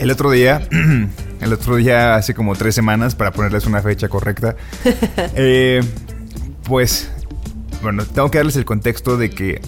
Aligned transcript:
El 0.00 0.10
otro 0.10 0.30
día, 0.30 0.66
el 1.42 1.52
otro 1.52 1.76
día, 1.76 2.14
hace 2.14 2.32
como 2.32 2.56
tres 2.56 2.74
semanas, 2.74 3.14
para 3.14 3.32
ponerles 3.32 3.66
una 3.66 3.82
fecha 3.82 4.08
correcta, 4.08 4.56
eh, 5.36 5.82
pues, 6.62 7.10
bueno, 7.82 8.06
tengo 8.06 8.30
que 8.30 8.38
darles 8.38 8.56
el 8.56 8.64
contexto 8.64 9.18
de 9.18 9.28
que 9.28 9.60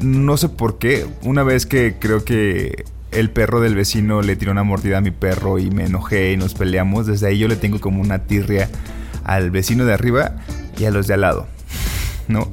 no 0.00 0.38
sé 0.38 0.48
por 0.48 0.78
qué, 0.78 1.06
una 1.20 1.42
vez 1.42 1.66
que 1.66 1.96
creo 1.98 2.24
que 2.24 2.86
el 3.10 3.28
perro 3.28 3.60
del 3.60 3.74
vecino 3.74 4.22
le 4.22 4.36
tiró 4.36 4.52
una 4.52 4.62
mordida 4.62 4.98
a 4.98 5.00
mi 5.02 5.10
perro 5.10 5.58
y 5.58 5.70
me 5.70 5.84
enojé 5.84 6.32
y 6.32 6.38
nos 6.38 6.54
peleamos, 6.54 7.06
desde 7.06 7.26
ahí 7.26 7.36
yo 7.36 7.46
le 7.46 7.56
tengo 7.56 7.78
como 7.78 8.00
una 8.00 8.20
tirria 8.20 8.70
al 9.24 9.50
vecino 9.50 9.84
de 9.84 9.92
arriba 9.92 10.36
y 10.78 10.86
a 10.86 10.90
los 10.90 11.06
de 11.06 11.12
al 11.12 11.20
lado, 11.20 11.46
¿no? 12.26 12.50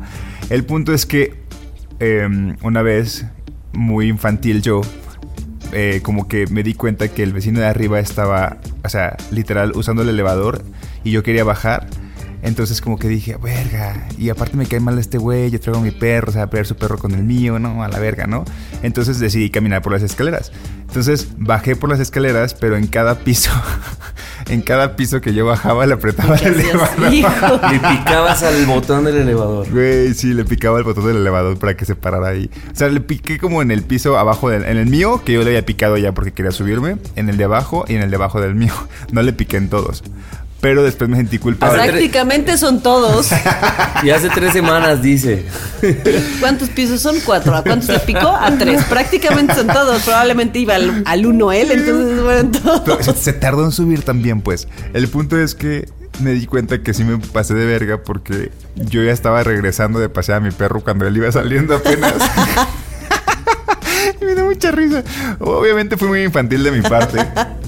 El 0.49 0.65
punto 0.65 0.93
es 0.93 1.05
que 1.05 1.33
eh, 2.01 2.27
una 2.61 2.81
vez, 2.81 3.25
muy 3.71 4.09
infantil 4.09 4.61
yo, 4.61 4.81
eh, 5.71 6.01
como 6.03 6.27
que 6.27 6.47
me 6.47 6.63
di 6.63 6.73
cuenta 6.73 7.07
que 7.07 7.23
el 7.23 7.33
vecino 7.33 7.59
de 7.59 7.67
arriba 7.67 7.99
estaba, 7.99 8.57
o 8.83 8.89
sea, 8.89 9.17
literal, 9.31 9.71
usando 9.75 10.01
el 10.01 10.09
elevador 10.09 10.63
y 11.03 11.11
yo 11.11 11.23
quería 11.23 11.43
bajar. 11.43 11.87
Entonces 12.41 12.79
como 12.79 12.99
que 12.99 13.07
dije, 13.07 13.37
verga, 13.37 14.07
y 14.19 14.29
aparte 14.29 14.55
me 14.55 14.67
cae 14.67 14.79
mal 14.79 14.99
este 14.99 15.17
güey, 15.17 15.49
yo 15.49 15.59
traigo 15.59 15.79
a 15.79 15.83
mi 15.83 15.89
perro, 15.89 16.29
o 16.29 16.31
sea, 16.31 16.43
a 16.43 16.47
pelear 16.47 16.67
su 16.67 16.75
perro 16.75 16.99
con 16.99 17.11
el 17.13 17.23
mío, 17.23 17.57
¿no? 17.57 17.83
A 17.83 17.87
la 17.87 17.97
verga, 17.97 18.27
¿no? 18.27 18.45
Entonces 18.83 19.19
decidí 19.19 19.49
caminar 19.49 19.81
por 19.81 19.93
las 19.93 20.03
escaleras. 20.03 20.51
Entonces 20.81 21.29
bajé 21.37 21.75
por 21.75 21.89
las 21.89 21.99
escaleras, 21.99 22.53
pero 22.53 22.77
en 22.77 22.85
cada 22.85 23.19
piso, 23.19 23.49
en 24.47 24.61
cada 24.61 24.95
piso 24.95 25.21
que 25.21 25.33
yo 25.33 25.45
bajaba 25.45 25.85
le 25.85 25.93
apretaba 25.93 26.35
el 26.35 26.59
elevador. 26.59 27.11
Le 27.71 27.79
picabas 27.79 28.43
al 28.43 28.65
botón 28.65 29.05
del 29.05 29.17
elevador. 29.17 29.69
Güey, 29.69 30.13
sí, 30.13 30.33
le 30.33 30.45
picaba 30.45 30.77
el 30.77 30.83
botón 30.83 31.07
del 31.07 31.17
elevador 31.17 31.57
para 31.57 31.75
que 31.75 31.85
se 31.85 31.95
parara 31.95 32.29
ahí. 32.29 32.49
O 32.71 32.75
sea, 32.75 32.89
le 32.89 33.01
piqué 33.01 33.39
como 33.39 33.61
en 33.61 33.71
el 33.71 33.83
piso 33.83 34.17
abajo 34.17 34.49
del... 34.49 34.65
En 34.65 34.77
el 34.77 34.87
mío, 34.87 35.21
que 35.25 35.33
yo 35.33 35.41
le 35.41 35.47
había 35.47 35.65
picado 35.65 35.97
ya 35.97 36.11
porque 36.13 36.31
quería 36.31 36.51
subirme. 36.51 36.97
En 37.15 37.29
el 37.29 37.37
de 37.37 37.43
abajo 37.45 37.85
y 37.87 37.95
en 37.95 38.03
el 38.03 38.09
de 38.09 38.15
abajo 38.15 38.41
del 38.41 38.55
mío. 38.55 38.73
No 39.11 39.21
le 39.21 39.33
piqué 39.33 39.57
en 39.57 39.69
todos. 39.69 40.03
Pero 40.61 40.83
después 40.83 41.09
me 41.09 41.17
sentí 41.17 41.37
culpable. 41.37 41.83
prácticamente 41.83 42.57
son 42.57 42.81
todos. 42.81 43.29
Y 44.03 44.09
hace 44.09 44.29
tres 44.29 44.51
semanas 44.53 45.01
dice. 45.01 45.45
¿Cuántos 46.39 46.69
pisos 46.69 47.01
son? 47.01 47.15
Cuatro. 47.25 47.55
¿A 47.55 47.63
cuántos 47.63 47.89
le 47.89 47.99
picó? 47.99 48.27
A 48.27 48.51
tres. 48.57 48.83
Prácticamente 48.85 49.55
son 49.55 49.67
todos. 49.67 50.01
Probablemente 50.03 50.59
iba 50.59 50.75
al, 50.75 51.01
al 51.05 51.25
uno 51.25 51.51
él, 51.51 51.71
entonces 51.71 52.19
fueron 52.21 52.51
todos. 52.51 52.81
Pero 52.81 53.01
se, 53.03 53.13
se 53.13 53.33
tardó 53.33 53.63
en 53.65 53.71
subir 53.71 54.01
también, 54.03 54.41
pues. 54.41 54.67
El 54.93 55.07
punto 55.07 55.39
es 55.39 55.55
que 55.55 55.87
me 56.19 56.31
di 56.31 56.45
cuenta 56.45 56.81
que 56.81 56.93
sí 56.93 57.03
me 57.03 57.17
pasé 57.17 57.53
de 57.53 57.65
verga 57.65 58.01
porque 58.03 58.51
yo 58.75 59.03
ya 59.03 59.11
estaba 59.11 59.43
regresando 59.43 59.99
de 59.99 60.09
pasear 60.09 60.37
a 60.37 60.41
mi 60.41 60.51
perro 60.51 60.81
cuando 60.81 61.07
él 61.07 61.15
iba 61.17 61.31
saliendo 61.31 61.75
apenas. 61.75 62.13
Y 64.21 64.25
me 64.25 64.35
dio 64.35 64.45
mucha 64.45 64.71
risa. 64.71 65.03
Obviamente 65.39 65.97
fue 65.97 66.07
muy 66.07 66.23
infantil 66.23 66.63
de 66.63 66.71
mi 66.71 66.81
parte. 66.81 67.17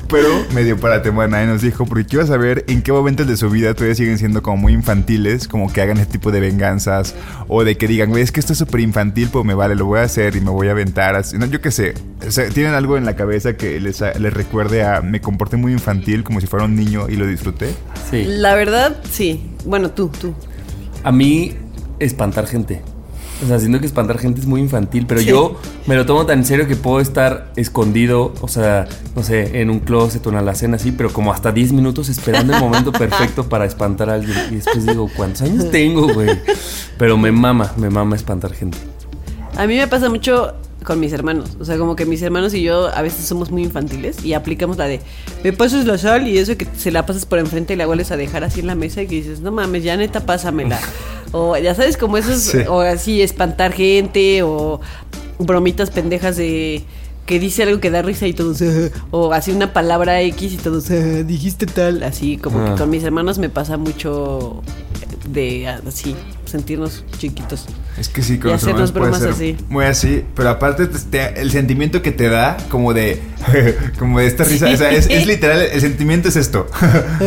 Pero 0.09 0.29
me 0.53 0.63
dio 0.63 0.77
para 0.77 1.01
tema, 1.01 1.27
nadie 1.27 1.47
nos 1.47 1.61
dijo, 1.61 1.85
porque 1.85 2.05
quiero 2.05 2.25
saber 2.25 2.63
en 2.67 2.81
qué 2.81 2.91
momentos 2.91 3.27
de 3.27 3.35
su 3.35 3.49
vida 3.49 3.73
todavía 3.73 3.95
siguen 3.95 4.17
siendo 4.17 4.41
como 4.41 4.57
muy 4.57 4.73
infantiles, 4.73 5.47
como 5.47 5.71
que 5.71 5.81
hagan 5.81 5.97
este 5.97 6.13
tipo 6.13 6.31
de 6.31 6.39
venganzas, 6.39 7.13
o 7.47 7.63
de 7.63 7.77
que 7.77 7.87
digan, 7.87 8.09
güey, 8.09 8.23
es 8.23 8.31
que 8.31 8.39
esto 8.39 8.53
es 8.53 8.59
súper 8.59 8.79
infantil, 8.81 9.29
pues 9.31 9.43
me 9.43 9.53
vale, 9.53 9.75
lo 9.75 9.85
voy 9.85 9.99
a 9.99 10.03
hacer 10.03 10.35
y 10.35 10.41
me 10.41 10.49
voy 10.49 10.69
a 10.69 10.71
aventar. 10.71 11.15
Así. 11.15 11.37
No, 11.37 11.45
yo 11.45 11.59
qué 11.59 11.71
sé. 11.71 11.93
O 12.25 12.31
sea, 12.31 12.47
tienen 12.49 12.73
algo 12.73 12.97
en 12.97 13.05
la 13.05 13.15
cabeza 13.15 13.57
que 13.57 13.79
les, 13.79 14.01
les 14.01 14.33
recuerde 14.33 14.83
a 14.83 15.01
me 15.01 15.19
comporté 15.19 15.57
muy 15.57 15.73
infantil, 15.73 16.23
como 16.23 16.39
si 16.39 16.47
fuera 16.47 16.65
un 16.65 16.75
niño 16.75 17.09
y 17.09 17.17
lo 17.17 17.27
disfruté. 17.27 17.73
Sí. 18.09 18.23
La 18.25 18.55
verdad, 18.55 18.97
sí. 19.11 19.51
Bueno, 19.65 19.91
tú, 19.91 20.09
tú. 20.09 20.33
A 21.03 21.11
mí, 21.11 21.55
espantar 21.99 22.47
gente. 22.47 22.81
O 23.43 23.47
sea, 23.47 23.59
siento 23.59 23.79
que 23.79 23.85
espantar 23.85 24.17
gente 24.17 24.39
es 24.41 24.47
muy 24.47 24.61
infantil, 24.61 25.05
pero 25.07 25.21
Sí. 25.21 25.27
yo 25.27 25.59
me 25.85 25.95
lo 25.95 26.05
tomo 26.07 26.25
tan 26.25 26.39
en 26.39 26.45
serio 26.45 26.67
que 26.67 26.75
puedo 26.75 26.99
estar 26.99 27.51
escondido, 27.55 28.33
o 28.41 28.47
sea, 28.47 28.87
no 29.15 29.21
sé, 29.21 29.61
en 29.61 29.69
un 29.69 29.79
closet 29.79 30.25
o 30.25 30.29
en 30.29 30.35
la 30.35 30.41
alacena 30.41 30.77
así, 30.77 30.91
pero 30.91 31.13
como 31.13 31.31
hasta 31.31 31.51
10 31.51 31.71
minutos 31.71 32.09
esperando 32.09 32.53
el 32.55 32.59
momento 32.59 32.91
perfecto 32.91 33.47
para 33.47 33.65
espantar 33.65 34.09
a 34.09 34.15
alguien. 34.15 34.35
Y 34.51 34.55
después 34.55 34.85
digo, 34.85 35.07
¿cuántos 35.15 35.43
años 35.43 35.69
tengo, 35.69 36.11
güey? 36.13 36.29
Pero 36.97 37.15
me 37.17 37.31
mama, 37.31 37.71
me 37.77 37.89
mama 37.91 38.15
espantar 38.15 38.53
gente. 38.53 38.77
A 39.55 39.67
mí 39.67 39.75
me 39.77 39.87
pasa 39.87 40.09
mucho 40.09 40.53
con 40.83 40.99
mis 40.99 41.11
hermanos. 41.13 41.57
O 41.59 41.65
sea, 41.65 41.77
como 41.77 41.95
que 41.95 42.05
mis 42.05 42.21
hermanos 42.21 42.53
y 42.53 42.61
yo 42.61 42.87
a 42.95 43.01
veces 43.01 43.25
somos 43.25 43.51
muy 43.51 43.63
infantiles 43.63 44.23
y 44.23 44.33
aplicamos 44.33 44.77
la 44.77 44.85
de 44.85 45.01
me 45.43 45.51
pasas 45.53 45.85
la 45.85 45.97
sal 45.97 46.27
y 46.27 46.37
eso 46.37 46.55
que 46.57 46.67
se 46.77 46.91
la 46.91 47.05
pasas 47.05 47.25
por 47.25 47.39
enfrente 47.39 47.73
y 47.73 47.75
la 47.77 47.85
vuelves 47.85 48.11
a 48.11 48.17
dejar 48.17 48.43
así 48.43 48.59
en 48.61 48.67
la 48.67 48.75
mesa 48.75 49.01
y 49.01 49.07
que 49.07 49.15
dices, 49.15 49.41
no 49.41 49.51
mames, 49.51 49.83
ya 49.83 49.97
neta, 49.97 50.25
pásamela. 50.25 50.79
o 51.33 51.57
ya 51.57 51.75
sabes, 51.75 51.97
como 51.97 52.17
esos, 52.17 52.41
Sí. 52.41 52.59
o 52.69 52.79
así, 52.81 53.21
espantar 53.21 53.73
gente 53.73 54.43
o 54.43 54.79
bromitas 55.39 55.89
pendejas 55.91 56.37
de 56.37 56.83
que 57.25 57.39
dice 57.41 57.63
algo 57.63 57.81
que 57.81 57.91
da 57.91 58.01
risa 58.01 58.25
y 58.25 58.33
todos, 58.33 58.61
"Ah", 58.61 58.89
o 59.11 59.33
así 59.33 59.51
una 59.51 59.73
palabra 59.73 60.21
X 60.21 60.53
y 60.53 60.57
todos, 60.57 60.89
"Ah, 60.91 60.93
dijiste 61.25 61.65
tal. 61.65 62.01
Así 62.03 62.37
como 62.37 62.59
Ah. 62.61 62.65
que 62.71 62.79
con 62.79 62.89
mis 62.89 63.03
hermanos 63.03 63.37
me 63.37 63.49
pasa 63.49 63.75
mucho 63.75 64.61
de 65.29 65.67
así, 65.67 66.15
sentirnos 66.45 67.03
chiquitos. 67.17 67.65
Es 67.99 68.09
que 68.09 68.21
sí, 68.21 68.37
con 68.37 68.49
Y 68.49 68.53
los 68.53 68.61
hacernos 68.63 68.91
puede 68.91 69.13
ser 69.15 69.29
así. 69.29 69.57
Muy 69.69 69.85
así, 69.85 70.23
pero 70.35 70.49
aparte 70.49 70.85
te- 70.87 70.99
te- 70.99 71.41
el 71.41 71.49
sentimiento 71.51 72.01
que 72.03 72.11
te 72.11 72.29
da, 72.29 72.55
como 72.69 72.93
de, 72.93 73.19
como 73.99 74.19
de 74.19 74.27
esta 74.27 74.43
risa, 74.43 74.67
o 74.69 74.77
sea, 74.77 74.91
es, 74.91 75.07
es 75.09 75.25
literal, 75.25 75.59
el 75.61 75.81
sentimiento 75.81 76.29
es 76.29 76.35
esto. 76.35 76.67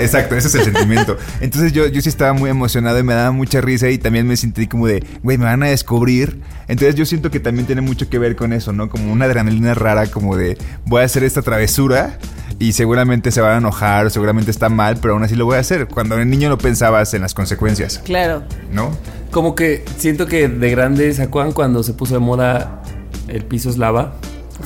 Exacto, 0.00 0.36
ese 0.36 0.48
es 0.48 0.54
el 0.54 0.64
sentimiento. 0.64 1.16
Entonces 1.40 1.72
yo, 1.72 1.86
yo 1.86 2.00
sí 2.02 2.08
estaba 2.08 2.32
muy 2.32 2.50
emocionado 2.50 2.98
y 2.98 3.02
me 3.02 3.14
daba 3.14 3.32
mucha 3.32 3.60
risa 3.60 3.88
y 3.88 3.98
también 3.98 4.26
me 4.26 4.36
sentí 4.36 4.66
como 4.66 4.86
de, 4.86 5.04
güey, 5.22 5.38
me 5.38 5.44
van 5.44 5.62
a 5.62 5.66
descubrir. 5.68 6.40
Entonces 6.68 6.94
yo 6.94 7.04
siento 7.06 7.30
que 7.30 7.40
también 7.40 7.66
tiene 7.66 7.80
mucho 7.80 8.08
que 8.08 8.18
ver 8.18 8.36
con 8.36 8.52
eso, 8.52 8.72
¿no? 8.72 8.88
Como 8.88 9.12
una 9.12 9.24
adrenalina 9.26 9.74
rara, 9.74 10.06
como 10.06 10.36
de, 10.36 10.56
voy 10.86 11.02
a 11.02 11.04
hacer 11.04 11.24
esta 11.24 11.42
travesura. 11.42 12.18
Y 12.58 12.74
seguramente 12.74 13.32
se 13.32 13.40
van 13.40 13.54
a 13.54 13.56
enojar, 13.58 14.10
seguramente 14.10 14.50
está 14.50 14.68
mal, 14.68 14.98
pero 15.00 15.14
aún 15.14 15.24
así 15.24 15.34
lo 15.34 15.46
voy 15.46 15.56
a 15.56 15.60
hacer. 15.60 15.88
Cuando 15.88 16.16
el 16.16 16.28
niño 16.30 16.48
no 16.48 16.58
pensabas 16.58 17.12
en 17.14 17.22
las 17.22 17.34
consecuencias, 17.34 17.98
Claro. 18.04 18.44
¿no? 18.72 18.96
Como 19.32 19.54
que 19.56 19.82
siento 19.96 20.26
que 20.26 20.46
de 20.48 20.70
grande, 20.70 21.12
¿se 21.14 21.22
acuerdan 21.22 21.52
cuando 21.52 21.82
se 21.82 21.94
puso 21.94 22.14
de 22.14 22.20
moda 22.20 22.82
el 23.28 23.44
piso 23.44 23.70
es 23.70 23.78
lava? 23.78 24.14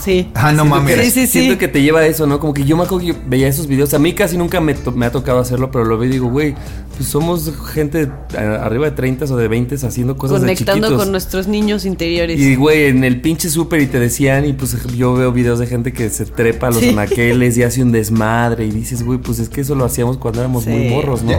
Sí. 0.03 0.29
Ah, 0.35 0.53
no 0.53 0.65
Siento 0.65 0.65
mames. 0.77 0.95
que- 0.97 1.05
Sí, 1.05 1.11
sí, 1.11 1.21
sí. 1.27 1.39
Siento 1.41 1.57
que 1.59 1.69
te 1.69 1.81
lleva 1.81 2.01
a 2.01 2.07
eso, 2.07 2.27
¿no? 2.27 2.39
Como 2.39 2.53
que 2.53 2.65
yo 2.65 2.77
me 2.77 2.83
acuerdo 2.83 3.07
que 3.07 3.13
yo 3.13 3.19
veía 3.29 3.49
esos 3.49 3.67
videos. 3.67 3.95
A 3.95 3.99
mí 3.99 4.13
casi 4.13 4.37
nunca 4.37 4.61
me, 4.61 4.75
to- 4.75 4.93
me 4.93 5.07
ha 5.07 5.13
tocado 5.13 5.39
hacerlo, 5.39 5.71
pero 5.71 5.85
lo 5.87 5.97
veo 5.97 6.11
y 6.11 6.13
digo, 6.13 6.29
güey, 6.29 6.55
pues 6.97 7.09
somos 7.09 7.51
gente 7.73 8.11
arriba 8.37 8.87
de 8.87 8.91
30 8.91 9.25
o 9.27 9.37
de 9.37 9.49
20 9.49 9.77
haciendo 9.77 10.17
cosas 10.19 10.43
de 10.43 10.49
Conectando 10.49 10.95
con 10.99 11.13
nuestros 11.13 11.47
niños 11.47 11.87
interiores. 11.87 12.39
Y 12.39 12.57
güey, 12.57 12.87
en 12.87 13.05
el 13.05 13.23
pinche 13.23 13.49
súper 13.49 13.81
y 13.81 13.87
te 13.87 13.99
decían, 13.99 14.45
y 14.45 14.53
pues 14.53 14.77
yo 14.97 15.15
veo 15.15 15.33
videos 15.33 15.61
de 15.61 15.67
gente 15.67 15.93
que 15.95 16.11
se 16.11 16.27
trepa 16.27 16.67
a 16.67 16.71
los 16.73 16.81
Sí. 16.81 16.91
anaqueles 16.91 17.57
y 17.57 17.63
hace 17.63 17.83
un 17.83 17.93
desmadre. 17.93 18.67
Y 18.67 18.73
dices, 18.73 19.03
güey, 19.03 19.19
pues 19.19 19.39
es 19.39 19.49
que 19.49 19.63
eso 19.63 19.77
lo 19.77 19.85
hacíamos 19.87 20.19
cuando 20.19 20.41
éramos 20.41 20.65
Sí. 20.65 20.71
muy 20.71 20.89
morros, 20.91 21.23
¿no? 21.23 21.33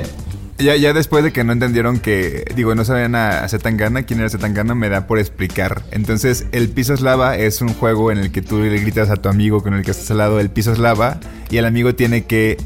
Ya, 0.59 0.75
ya, 0.75 0.91
después 0.91 1.23
de 1.23 1.31
que 1.31 1.43
no 1.43 1.53
entendieron 1.53 1.99
que, 1.99 2.43
digo, 2.55 2.73
no 2.73 2.83
sabían 2.83 3.13
a 3.13 3.47
Zetangana, 3.47 4.03
quién 4.03 4.19
era 4.19 4.29
Zetangana, 4.29 4.73
me 4.73 4.89
da 4.89 5.05
por 5.05 5.19
explicar. 5.19 5.83
Entonces, 5.91 6.47
el 6.51 6.69
piso 6.69 6.95
es 6.95 7.01
lava 7.01 7.37
es 7.37 7.61
un 7.61 7.69
juego 7.75 8.11
en 8.11 8.17
el 8.17 8.31
que 8.31 8.41
tú 8.41 8.59
le 8.59 8.79
gritas 8.79 9.11
a 9.11 9.17
tu 9.17 9.29
amigo 9.29 9.61
con 9.61 9.75
el 9.75 9.83
que 9.83 9.91
estás 9.91 10.09
al 10.09 10.17
lado, 10.17 10.39
el 10.39 10.49
piso 10.49 10.71
es 10.71 10.79
lava, 10.79 11.19
y 11.51 11.57
el 11.57 11.65
amigo 11.65 11.93
tiene 11.93 12.25
que 12.25 12.57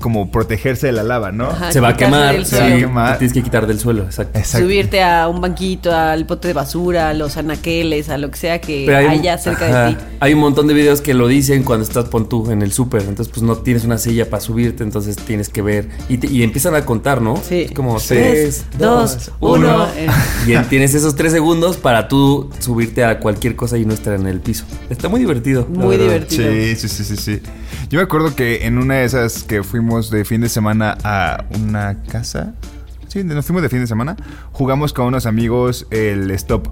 como 0.00 0.30
protegerse 0.32 0.86
de 0.88 0.92
la 0.92 1.02
lava, 1.04 1.30
¿no? 1.30 1.46
Ajá. 1.48 1.70
Se 1.72 1.78
va 1.80 1.90
a 1.90 1.96
quemar. 1.96 2.44
Se 2.44 2.58
va 2.58 2.66
a 2.66 2.76
quemar. 2.78 3.12
te 3.12 3.18
tienes 3.20 3.32
que 3.34 3.42
quitar 3.42 3.66
del 3.66 3.78
suelo, 3.78 4.02
exacto. 4.04 4.38
Exacto. 4.38 4.66
Subirte 4.66 5.02
a 5.02 5.28
un 5.28 5.40
banquito, 5.40 5.94
al 5.94 6.24
bote 6.24 6.48
de 6.48 6.54
basura, 6.54 7.10
a 7.10 7.14
los 7.14 7.36
anaqueles, 7.36 8.08
a 8.08 8.18
lo 8.18 8.30
que 8.30 8.36
sea 8.38 8.60
que 8.60 8.92
hay, 8.94 9.06
haya 9.06 9.38
cerca 9.38 9.66
ajá, 9.66 9.84
de 9.86 9.94
ti. 9.94 9.98
hay 10.20 10.32
un 10.34 10.40
montón 10.40 10.66
de 10.66 10.74
videos 10.74 11.00
que 11.00 11.14
lo 11.14 11.28
dicen 11.28 11.62
cuando 11.62 11.84
estás 11.84 12.06
pon 12.06 12.28
tú 12.28 12.50
en 12.50 12.62
el 12.62 12.72
súper. 12.72 13.02
Entonces, 13.02 13.28
pues 13.32 13.42
no 13.42 13.56
tienes 13.56 13.84
una 13.84 13.98
silla 13.98 14.28
para 14.28 14.40
subirte, 14.40 14.82
entonces 14.82 15.16
tienes 15.16 15.48
que 15.48 15.62
ver. 15.62 15.88
Y, 16.08 16.18
te- 16.18 16.26
y 16.28 16.42
empiezan 16.42 16.74
a 16.74 16.84
contar, 16.84 17.20
¿no? 17.22 17.36
Sí. 17.36 17.62
Es 17.62 17.72
como 17.72 17.98
tres, 18.00 18.64
dos, 18.78 19.30
uno. 19.40 19.54
uno. 19.74 19.86
Y 20.46 20.52
en- 20.54 20.64
tienes 20.68 20.94
esos 20.94 21.14
tres 21.16 21.32
segundos 21.32 21.76
para 21.76 22.08
tú 22.08 22.50
subirte 22.60 23.04
a 23.04 23.18
cualquier 23.20 23.56
cosa 23.56 23.76
y 23.78 23.84
no 23.84 23.92
estar 23.92 24.14
en 24.14 24.26
el 24.26 24.40
piso. 24.40 24.64
Está 24.88 25.08
muy 25.08 25.20
divertido. 25.20 25.66
Muy 25.68 25.96
divertido. 25.96 26.50
Sí, 26.50 26.76
sí, 26.76 26.88
sí, 26.88 27.04
sí, 27.04 27.16
sí. 27.16 27.40
Yo 27.90 27.98
me 27.98 28.04
acuerdo 28.04 28.34
que 28.34 28.66
en 28.66 28.78
una 28.78 28.94
de 28.96 29.04
esas 29.04 29.42
que 29.42 29.62
fuimos 29.62 29.89
de 30.10 30.24
fin 30.24 30.40
de 30.40 30.48
semana 30.48 30.96
a 31.02 31.44
una 31.58 32.02
casa. 32.04 32.54
Sí, 33.08 33.24
nos 33.24 33.44
fuimos 33.44 33.62
de 33.62 33.68
fin 33.68 33.80
de 33.80 33.86
semana. 33.88 34.16
Jugamos 34.52 34.92
con 34.92 35.06
unos 35.06 35.26
amigos 35.26 35.86
el 35.90 36.30
stop. 36.30 36.68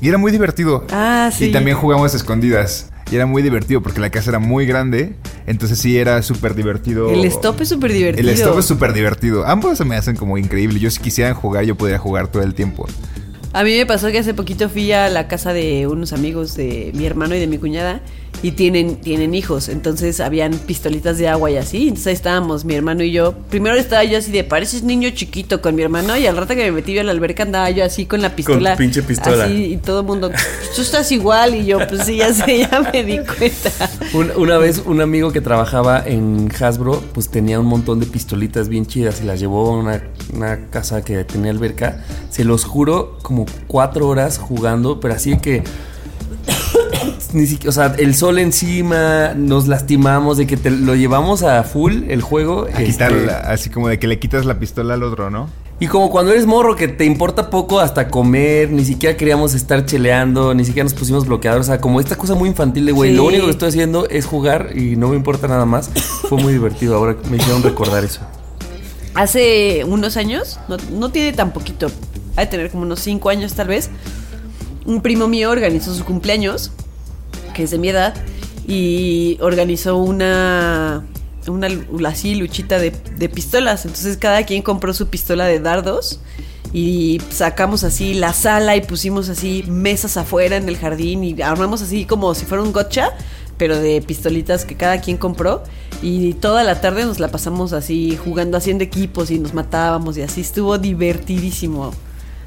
Y 0.00 0.08
era 0.08 0.18
muy 0.18 0.32
divertido. 0.32 0.84
Ah, 0.90 1.30
sí. 1.32 1.46
Y 1.46 1.52
también 1.52 1.76
jugamos 1.76 2.14
escondidas. 2.14 2.90
Y 3.10 3.14
era 3.14 3.24
muy 3.24 3.40
divertido 3.40 3.82
porque 3.82 4.00
la 4.00 4.10
casa 4.10 4.30
era 4.30 4.40
muy 4.40 4.66
grande. 4.66 5.14
Entonces 5.46 5.78
sí 5.78 5.96
era 5.96 6.20
súper 6.22 6.56
divertido. 6.56 7.08
El 7.10 7.24
stop 7.26 7.60
es 7.60 7.68
súper 7.68 7.92
divertido. 7.92 8.28
El 8.28 8.34
stop 8.34 8.58
es 8.58 8.64
súper 8.64 8.92
divertido. 8.92 9.46
Ambos 9.46 9.78
se 9.78 9.84
me 9.84 9.94
hacen 9.94 10.16
como 10.16 10.36
increíble. 10.38 10.80
Yo 10.80 10.90
si 10.90 11.00
quisieran 11.00 11.34
jugar, 11.34 11.64
yo 11.64 11.76
podría 11.76 11.98
jugar 11.98 12.26
todo 12.26 12.42
el 12.42 12.54
tiempo. 12.54 12.86
A 13.52 13.62
mí 13.62 13.74
me 13.78 13.86
pasó 13.86 14.08
que 14.08 14.18
hace 14.18 14.34
poquito 14.34 14.68
fui 14.68 14.90
a 14.92 15.08
la 15.08 15.28
casa 15.28 15.52
de 15.52 15.86
unos 15.86 16.12
amigos 16.12 16.56
de 16.56 16.90
mi 16.94 17.06
hermano 17.06 17.36
y 17.36 17.38
de 17.38 17.46
mi 17.46 17.58
cuñada 17.58 18.02
y 18.42 18.52
tienen, 18.52 18.96
tienen 18.96 19.34
hijos, 19.34 19.68
entonces 19.68 20.20
habían 20.20 20.52
pistolitas 20.52 21.18
de 21.18 21.28
agua 21.28 21.50
y 21.50 21.56
así, 21.56 21.84
entonces 21.84 22.06
ahí 22.08 22.12
estábamos 22.14 22.64
mi 22.64 22.74
hermano 22.74 23.02
y 23.02 23.10
yo. 23.12 23.34
Primero 23.50 23.76
estaba 23.76 24.04
yo 24.04 24.18
así 24.18 24.30
de, 24.30 24.44
pareces 24.44 24.82
niño 24.82 25.10
chiquito 25.10 25.60
con 25.60 25.74
mi 25.74 25.82
hermano 25.82 26.16
y 26.16 26.26
al 26.26 26.36
rato 26.36 26.54
que 26.54 26.64
me 26.64 26.72
metí 26.72 26.92
yo 26.92 27.00
a 27.00 27.04
la 27.04 27.12
alberca 27.12 27.42
andaba 27.42 27.70
yo 27.70 27.84
así 27.84 28.06
con 28.06 28.22
la 28.22 28.36
pistola. 28.36 28.76
pinche 28.76 29.02
pistola. 29.02 29.44
Así 29.44 29.72
y 29.72 29.76
todo 29.78 30.00
el 30.00 30.06
mundo, 30.06 30.30
tú 30.74 30.82
estás 30.82 31.10
igual 31.12 31.54
y 31.54 31.66
yo, 31.66 31.78
pues 31.88 32.04
sí, 32.04 32.16
ya 32.18 32.32
sé, 32.34 32.58
ya 32.58 32.90
me 32.92 33.02
di 33.04 33.18
cuenta. 33.18 33.70
Un- 34.12 34.32
una 34.36 34.58
vez 34.58 34.82
un 34.84 35.00
amigo 35.00 35.32
que 35.32 35.40
trabajaba 35.40 36.02
en 36.06 36.48
Hasbro, 36.60 37.02
pues 37.14 37.28
tenía 37.28 37.58
un 37.58 37.66
montón 37.66 38.00
de 38.00 38.06
pistolitas 38.06 38.68
bien 38.68 38.86
chidas 38.86 39.20
y 39.22 39.24
las 39.24 39.40
llevó 39.40 39.68
a 39.72 39.78
una, 39.78 40.02
una 40.32 40.66
casa 40.70 41.02
que 41.04 41.24
tenía 41.24 41.50
alberca. 41.50 42.04
Se 42.30 42.44
los 42.44 42.64
juro, 42.64 43.18
como 43.22 43.46
cuatro 43.66 44.08
horas 44.08 44.38
jugando, 44.38 45.00
pero 45.00 45.14
así 45.14 45.36
que... 45.38 45.62
Ni 47.32 47.46
siquiera, 47.46 47.70
o 47.70 47.72
sea, 47.72 47.94
el 47.98 48.14
sol 48.14 48.38
encima, 48.38 49.34
nos 49.34 49.66
lastimamos 49.68 50.36
de 50.38 50.46
que 50.46 50.56
te 50.56 50.70
lo 50.70 50.94
llevamos 50.94 51.42
a 51.42 51.62
full 51.64 52.04
el 52.08 52.22
juego. 52.22 52.66
A 52.74 52.82
este, 52.82 53.04
así 53.04 53.70
como 53.70 53.88
de 53.88 53.98
que 53.98 54.06
le 54.06 54.18
quitas 54.18 54.44
la 54.44 54.58
pistola 54.58 54.94
al 54.94 55.02
otro, 55.02 55.30
¿no? 55.30 55.48
y 55.78 55.88
como 55.88 56.08
cuando 56.10 56.32
eres 56.32 56.46
morro 56.46 56.74
que 56.74 56.88
te 56.88 57.04
importa 57.04 57.50
poco 57.50 57.80
hasta 57.80 58.08
comer, 58.08 58.70
ni 58.72 58.82
siquiera 58.86 59.14
queríamos 59.14 59.52
estar 59.52 59.84
cheleando, 59.84 60.54
ni 60.54 60.64
siquiera 60.64 60.84
nos 60.84 60.94
pusimos 60.94 61.26
bloqueadores, 61.26 61.66
o 61.66 61.70
sea, 61.70 61.82
como 61.82 62.00
esta 62.00 62.16
cosa 62.16 62.34
muy 62.34 62.48
infantil 62.48 62.86
de 62.86 62.92
güey, 62.92 63.10
Sí. 63.10 63.16
lo 63.16 63.24
único 63.24 63.44
que 63.44 63.50
estoy 63.50 63.68
haciendo 63.68 64.08
es 64.08 64.24
jugar 64.24 64.70
y 64.74 64.96
no 64.96 65.08
me 65.08 65.16
importa 65.16 65.48
nada 65.48 65.66
más. 65.66 65.90
Fue 66.30 66.40
muy 66.40 66.54
divertido, 66.54 66.96
ahora 66.96 67.16
me 67.30 67.36
hicieron 67.36 67.62
recordar 67.62 68.04
eso. 68.04 68.22
Hace 69.14 69.84
unos 69.84 70.16
años, 70.16 70.58
no, 70.68 70.78
no 70.92 71.10
tiene 71.10 71.34
tan 71.34 71.52
poquito, 71.52 71.88
ha 72.36 72.40
de 72.40 72.46
tener 72.46 72.70
como 72.70 72.84
unos 72.84 73.00
5 73.00 73.28
años 73.28 73.52
tal 73.52 73.68
vez, 73.68 73.90
un 74.86 75.02
primo 75.02 75.28
mío 75.28 75.50
organizó 75.50 75.94
su 75.94 76.04
cumpleaños, 76.06 76.72
que 77.56 77.62
es 77.62 77.70
de 77.70 77.78
mi 77.78 77.88
edad, 77.88 78.14
y 78.68 79.38
organizó 79.40 79.96
una, 79.96 81.06
una 81.48 81.68
así 82.06 82.34
luchita 82.34 82.78
de, 82.78 82.90
de 82.90 83.28
pistolas. 83.30 83.86
Entonces 83.86 84.18
cada 84.18 84.44
quien 84.44 84.60
compró 84.60 84.92
su 84.92 85.08
pistola 85.08 85.46
de 85.46 85.58
dardos 85.58 86.20
y 86.72 87.22
sacamos 87.30 87.84
así 87.84 88.12
la 88.12 88.34
sala 88.34 88.76
y 88.76 88.82
pusimos 88.82 89.30
así 89.30 89.64
mesas 89.66 90.18
afuera 90.18 90.56
en 90.56 90.68
el 90.68 90.76
jardín 90.76 91.24
y 91.24 91.40
armamos 91.40 91.80
así 91.80 92.04
como 92.04 92.34
si 92.34 92.44
fuera 92.44 92.62
un 92.62 92.72
gotcha, 92.72 93.12
pero 93.56 93.78
de 93.78 94.02
pistolitas 94.02 94.66
que 94.66 94.76
cada 94.76 95.00
quien 95.00 95.16
compró. 95.16 95.62
Y 96.02 96.34
toda 96.34 96.62
la 96.62 96.82
tarde 96.82 97.06
nos 97.06 97.20
la 97.20 97.28
pasamos 97.28 97.72
así 97.72 98.18
jugando, 98.22 98.58
haciendo 98.58 98.84
equipos 98.84 99.30
y 99.30 99.38
nos 99.38 99.54
matábamos 99.54 100.18
y 100.18 100.22
así 100.22 100.42
estuvo 100.42 100.76
divertidísimo. 100.76 101.92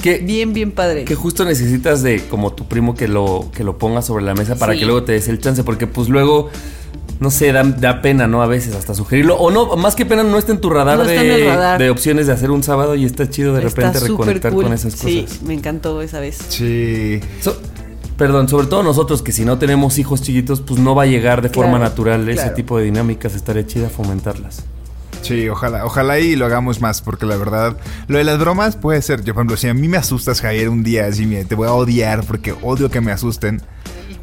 Que, 0.02 0.20
Bien, 0.20 0.54
bien 0.54 0.72
padre. 0.72 1.04
que 1.06 1.14
justo 1.16 1.44
necesitas 1.46 2.02
de 2.02 2.22
como 2.28 2.54
tu 2.54 2.68
primo 2.68 2.96
que 2.96 3.08
lo, 3.08 3.50
que 3.54 3.64
lo 3.64 3.78
ponga 3.78 4.02
sobre 4.02 4.24
la 4.24 4.34
mesa 4.34 4.56
para 4.56 4.74
Sí. 4.74 4.80
que 4.80 4.86
luego 4.86 5.04
te 5.04 5.12
des 5.12 5.28
el 5.28 5.40
chance, 5.40 5.64
porque 5.64 5.88
pues 5.88 6.10
luego... 6.10 6.50
No 7.20 7.32
sé, 7.32 7.52
da, 7.52 7.64
da 7.64 8.02
pena, 8.02 8.28
¿no? 8.28 8.42
A 8.42 8.48
veces 8.48 8.74
hasta 8.76 8.94
sugerirlo. 8.96 9.36
O 9.36 9.52
no, 9.52 9.76
más 9.76 9.94
que 9.94 10.06
pena, 10.06 10.24
no 10.24 10.38
está 10.38 10.54
en 10.54 10.62
tu 10.62 10.70
radar, 10.70 10.98
No 11.00 11.04
de, 11.04 11.16
está 11.18 11.26
en 11.26 11.32
el 11.42 11.46
radar. 11.48 11.78
de 11.78 11.90
opciones 11.90 12.28
de 12.28 12.32
hacer 12.34 12.50
un 12.50 12.64
sábado 12.64 12.96
y 12.96 13.04
está 13.04 13.30
chido 13.30 13.54
de 13.54 13.60
repente 13.60 13.98
Está 13.98 14.08
reconectar 14.08 14.54
cool. 14.54 14.64
con 14.64 14.72
esas 14.74 14.94
cosas. 14.94 15.10
Sí, 15.12 15.26
me 15.46 15.54
encantó 15.54 16.02
esa 16.02 16.22
vez. 16.22 16.38
Sí. 16.48 17.20
So- 17.42 17.58
perdón, 18.16 18.48
sobre 18.48 18.68
todo 18.68 18.84
nosotros 18.84 19.22
que 19.22 19.34
si 19.34 19.44
no 19.44 19.58
tenemos 19.60 19.98
hijos 20.00 20.22
chiquitos, 20.22 20.62
pues 20.62 20.80
no 20.80 20.96
va 20.96 21.04
a 21.04 21.08
llegar 21.08 21.42
de 21.42 21.50
forma 21.50 21.72
Claro, 21.72 21.84
natural 21.90 22.30
ese 22.30 22.52
tipo 22.52 22.78
de 22.78 22.86
dinámicas. 22.86 23.36
Estaría 23.36 23.68
chida 23.68 23.90
fomentarlas. 23.90 24.64
Sí, 25.22 25.48
ojalá, 25.50 25.86
ojalá 25.86 26.20
y 26.20 26.36
lo 26.36 26.46
hagamos 26.46 26.82
más, 26.82 27.02
porque 27.02 27.26
la 27.26 27.36
verdad, 27.36 27.76
lo 28.08 28.18
de 28.18 28.24
las 28.24 28.40
bromas 28.40 28.76
puede 28.76 29.02
ser, 29.02 29.24
yo 29.24 29.34
por 29.34 29.42
ejemplo, 29.42 29.58
si 29.58 29.68
a 29.68 29.74
mí 29.74 29.88
me 29.88 29.98
asustas, 29.98 30.42
Javier, 30.42 30.70
un 30.70 30.84
día 30.84 31.06
así, 31.06 31.26
mira, 31.26 31.44
te 31.44 31.56
voy 31.56 31.68
a 31.68 31.74
odiar 31.74 32.24
porque 32.26 32.56
odio 32.62 32.90
que 32.90 33.02
me 33.02 33.12
asusten, 33.12 33.62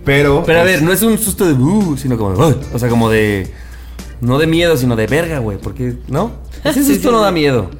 pero... 0.04 0.43
Pero 0.46 0.60
a 0.60 0.62
pues, 0.62 0.75
ver, 0.75 0.82
no 0.82 0.93
es 0.93 1.02
un 1.02 1.19
susto 1.19 1.44
de 1.44 1.52
"Uh", 1.52 1.96
sino 1.96 2.16
como 2.16 2.32
de 2.32 2.44
"Uy", 2.44 2.56
O 2.72 2.78
sea, 2.78 2.88
como 2.88 3.10
de. 3.10 3.52
No 4.20 4.38
de 4.38 4.46
miedo, 4.46 4.76
sino 4.76 4.94
de 4.96 5.06
verga, 5.06 5.40
güey. 5.40 5.58
Porque, 5.58 5.96
¿no? 6.08 6.31
Ese 6.64 6.84
susto 6.84 7.08
sí, 7.08 7.14
no 7.14 7.20
da 7.20 7.31
miedo. 7.32 7.70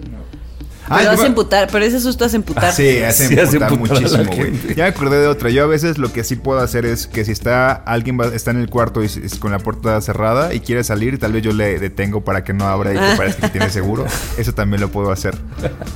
Ah, 0.89 0.97
pero 0.99 1.03
yo 1.05 1.11
hace 1.11 1.23
me- 1.23 1.29
emputar, 1.29 1.69
pero 1.71 1.85
ese 1.85 2.01
susto 2.01 2.25
hace 2.25 2.37
emputar. 2.37 2.67
Ah, 2.67 2.73
sí, 2.73 2.99
hace 3.03 3.29
Sí, 3.29 3.35
hace 3.39 3.57
emputar 3.57 3.79
muchísimo, 3.79 4.25
güey. 4.35 4.53
Ya 4.77 4.85
me 4.85 4.91
acordé 4.91 5.19
de 5.21 5.27
otra. 5.27 5.51
Yo 5.51 5.65
a 5.65 5.67
veces 5.67 5.99
lo 5.99 6.13
que 6.13 6.23
sí 6.25 6.37
puedo 6.37 6.61
hacer 6.61 6.87
es 6.87 7.07
que 7.07 7.25
si 7.25 7.33
está 7.33 7.73
alguien 7.73 8.19
va- 8.21 8.35
está 8.35 8.51
en 8.53 8.59
el 8.61 8.69
cuarto 8.71 9.03
y 9.03 9.07
s- 9.07 9.21
con 9.39 9.51
la 9.53 9.59
puerta 9.59 10.01
cerrada 10.01 10.55
y 10.55 10.61
quiere 10.61 10.85
salir, 10.85 11.19
tal 11.19 11.33
vez 11.33 11.43
yo 11.43 11.53
le 11.53 11.79
detengo 11.79 12.23
para 12.25 12.45
que 12.45 12.53
no 12.53 12.67
abra 12.67 12.93
y 12.93 12.95
que 12.97 13.17
parezca 13.17 13.43
que 13.43 13.59
tiene 13.59 13.71
seguro. 13.71 14.07
Eso 14.39 14.53
también 14.53 14.81
lo 14.81 14.91
puedo 14.91 15.11
hacer. 15.11 15.37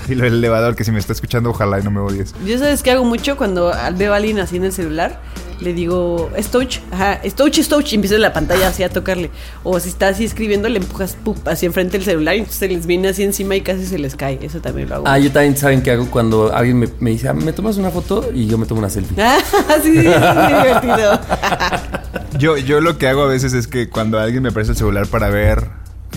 Y 0.09 0.15
lo 0.15 0.25
del 0.25 0.35
elevador, 0.35 0.75
que 0.77 0.85
si 0.85 0.91
me 0.93 0.99
está 0.99 1.13
escuchando, 1.13 1.51
ojalá 1.51 1.79
y 1.81 1.83
no 1.83 1.91
me 1.91 2.01
odies. 2.01 2.35
Yo 2.45 2.59
sabes 2.59 2.83
que 2.83 2.91
hago 2.91 3.05
mucho 3.05 3.37
cuando 3.37 3.73
veo 3.97 4.13
a 4.13 4.17
alguien 4.17 4.39
así 4.41 4.57
en 4.57 4.65
el 4.65 4.73
celular, 4.73 5.21
le 5.61 5.75
digo, 5.75 6.31
Stouch, 6.39 6.79
ajá, 6.91 7.21
Stouch, 7.25 7.59
Stouch, 7.59 7.93
y 7.93 7.97
empiezo 7.97 8.15
en 8.17 8.23
la 8.23 8.33
pantalla 8.33 8.69
así 8.69 8.83
a 8.83 8.89
tocarle. 8.89 9.31
O 9.63 9.79
si 9.81 9.89
está 9.89 10.09
así 10.09 10.25
escribiendo, 10.25 10.69
le 10.69 10.79
empujas 10.79 11.17
pup, 11.23 11.47
hacia 11.49 11.67
enfrente 11.67 11.99
del 11.99 12.05
celular 12.05 12.35
y 12.35 12.39
entonces 12.39 12.59
se 12.59 12.69
les 12.69 12.87
viene 12.87 13.09
así 13.09 13.23
encima 13.23 13.57
y 13.57 13.61
casi 13.61 13.87
se 13.87 13.99
les 13.99 14.17
cae. 14.17 14.39
Eso 14.43 14.61
también 14.61 14.89
lo 14.89 14.97
hago. 14.97 15.05
Ah, 15.07 15.19
yo 15.19 15.31
también 15.31 15.57
saben 15.57 15.83
qué 15.83 15.93
hago 15.93 16.11
cuando 16.11 16.55
alguien 16.55 16.79
me, 16.79 16.89
me 17.01 17.11
dice, 17.11 17.29
ah, 17.29 17.35
¿me 17.35 17.53
tomas 17.53 17.77
una 17.77 17.91
foto? 17.91 18.31
Y 18.35 18.47
yo 18.47 18.59
me 18.59 18.67
tomo 18.67 18.81
una 18.81 18.91
selfie. 18.91 19.23
Ah, 19.23 19.39
sí, 19.83 19.93
sí, 19.93 20.07
es 20.07 20.35
muy 20.35 20.63
divertido. 20.63 21.21
Yo, 22.39 22.57
yo 22.57 22.81
lo 22.81 22.97
que 22.97 23.07
hago 23.07 23.23
a 23.23 23.27
veces 23.27 23.53
es 23.53 23.67
que 23.67 23.91
cuando 23.91 24.19
alguien 24.19 24.43
me 24.43 24.51
presta 24.51 24.73
el 24.73 24.79
celular 24.79 25.07
para 25.09 25.29
ver, 25.29 25.69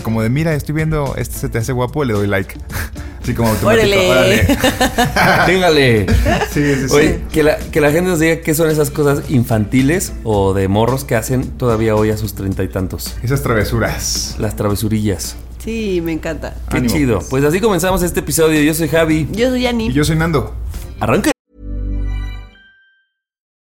como 0.02 0.22
de 0.22 0.30
mira, 0.30 0.54
estoy 0.54 0.74
viendo, 0.74 1.14
este 1.16 1.36
se 1.36 1.48
te 1.50 1.58
hace 1.58 1.72
guapo, 1.72 2.04
le 2.04 2.14
doy 2.14 2.26
like. 2.26 2.56
Así 3.24 3.32
como 3.34 3.48
automático. 3.48 3.86
Órale. 3.86 4.10
órale. 4.10 4.46
Téngale. 5.46 6.06
Sí, 6.50 6.74
sí, 6.74 6.88
sí. 6.88 6.94
Oye, 6.94 7.20
que 7.32 7.42
la, 7.42 7.56
que 7.56 7.80
la 7.80 7.90
gente 7.90 8.10
nos 8.10 8.20
diga 8.20 8.42
qué 8.42 8.54
son 8.54 8.68
esas 8.70 8.90
cosas 8.90 9.30
infantiles 9.30 10.12
o 10.24 10.52
de 10.52 10.68
morros 10.68 11.04
que 11.04 11.16
hacen 11.16 11.56
todavía 11.56 11.96
hoy 11.96 12.10
a 12.10 12.18
sus 12.18 12.34
treinta 12.34 12.62
y 12.62 12.68
tantos. 12.68 13.16
Esas 13.22 13.42
travesuras. 13.42 14.36
Las 14.38 14.56
travesurillas. 14.56 15.36
Sí, 15.64 16.02
me 16.04 16.12
encanta. 16.12 16.54
Qué 16.70 16.76
Ánimo. 16.76 16.94
chido. 16.94 17.18
Pues 17.30 17.42
así 17.44 17.60
comenzamos 17.60 18.02
este 18.02 18.20
episodio. 18.20 18.60
Yo 18.60 18.74
soy 18.74 18.88
Javi. 18.88 19.26
Yo 19.32 19.48
soy 19.48 19.66
Ani. 19.66 19.86
Y 19.86 19.92
yo 19.94 20.04
soy 20.04 20.16
Nando. 20.16 20.52
Arranca. 21.00 21.30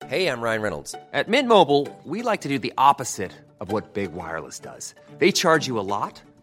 Hey, 0.08 0.28
I'm 0.28 0.42
Ryan 0.42 0.62
Reynolds. 0.62 0.96
At 1.14 1.28
Mint 1.28 1.48
Mobile, 1.50 1.88
we 2.06 2.22
like 2.22 2.42
to 2.44 2.50
do 2.50 2.58
the 2.58 2.72
opposite 2.78 3.32
of 3.60 3.72
what 3.74 3.94
Big 3.94 4.14
Wireless 4.14 4.60
does. 4.60 4.96
They 5.20 5.32
charge 5.34 5.68
you 5.68 5.78
a 5.78 5.84
lot, 5.84 6.22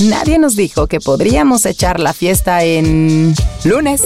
Nadie 0.00 0.38
nos 0.38 0.56
dijo 0.56 0.88
que 0.88 1.00
podríamos 1.00 1.64
echar 1.64 2.00
la 2.00 2.12
fiesta 2.12 2.62
en 2.62 3.34
lunes. 3.64 4.04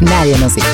Nadie 0.00 0.38
nos 0.38 0.54
dijo. 0.54 0.66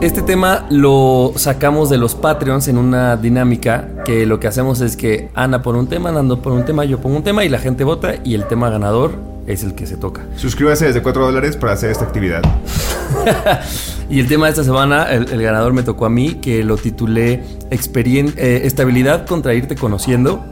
Este 0.00 0.22
tema 0.22 0.66
lo 0.70 1.34
sacamos 1.36 1.90
de 1.90 1.98
los 1.98 2.14
Patreons 2.14 2.68
en 2.68 2.78
una 2.78 3.18
dinámica 3.18 3.88
que 4.06 4.24
lo 4.24 4.40
que 4.40 4.46
hacemos 4.46 4.80
es 4.80 4.96
que 4.96 5.28
Ana 5.34 5.62
pone 5.62 5.80
un 5.80 5.88
tema, 5.88 6.10
Nando 6.10 6.40
pone 6.40 6.56
un 6.56 6.64
tema, 6.64 6.86
yo 6.86 6.98
pongo 6.98 7.16
un 7.16 7.24
tema 7.24 7.44
y 7.44 7.50
la 7.50 7.58
gente 7.58 7.84
vota 7.84 8.14
y 8.24 8.34
el 8.34 8.46
tema 8.46 8.70
ganador 8.70 9.16
es 9.46 9.64
el 9.64 9.74
que 9.74 9.86
se 9.86 9.98
toca. 9.98 10.22
Suscríbase 10.36 10.86
desde 10.86 11.02
4 11.02 11.26
dólares 11.26 11.58
para 11.58 11.74
hacer 11.74 11.90
esta 11.90 12.04
actividad. 12.04 12.42
y 14.10 14.20
el 14.20 14.28
tema 14.28 14.46
de 14.46 14.50
esta 14.50 14.64
semana, 14.64 15.10
el, 15.10 15.42
ganador 15.42 15.72
me 15.72 15.82
tocó 15.82 16.06
a 16.06 16.10
mí, 16.10 16.34
que 16.36 16.64
lo 16.64 16.76
titulé 16.76 17.42
Experien 17.70 18.34
eh, 18.36 18.62
Estabilidad 18.64 19.26
contra 19.26 19.54
irte 19.54 19.74
conociendo. 19.76 20.44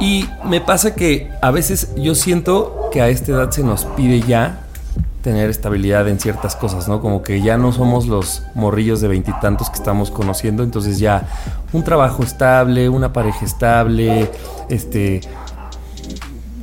Y 0.00 0.28
me 0.44 0.60
pasa 0.60 0.94
que 0.94 1.30
a 1.40 1.50
veces 1.52 1.94
yo 1.96 2.14
siento 2.14 2.88
que 2.92 3.00
a 3.00 3.08
esta 3.08 3.32
edad 3.32 3.50
se 3.52 3.62
nos 3.62 3.84
pide 3.84 4.20
ya 4.20 4.66
tener 5.22 5.48
estabilidad 5.48 6.08
en 6.08 6.18
ciertas 6.18 6.56
cosas, 6.56 6.88
¿no? 6.88 7.00
Como 7.00 7.22
que 7.22 7.40
ya 7.40 7.56
no 7.56 7.72
somos 7.72 8.08
los 8.08 8.42
morrillos 8.54 9.00
de 9.00 9.08
veintitantos 9.08 9.70
que 9.70 9.76
estamos 9.76 10.10
conociendo, 10.10 10.64
entonces 10.64 10.98
ya 10.98 11.28
un 11.72 11.84
trabajo 11.84 12.24
estable, 12.24 12.88
una 12.88 13.12
pareja 13.12 13.44
estable, 13.44 14.28
este, 14.68 15.20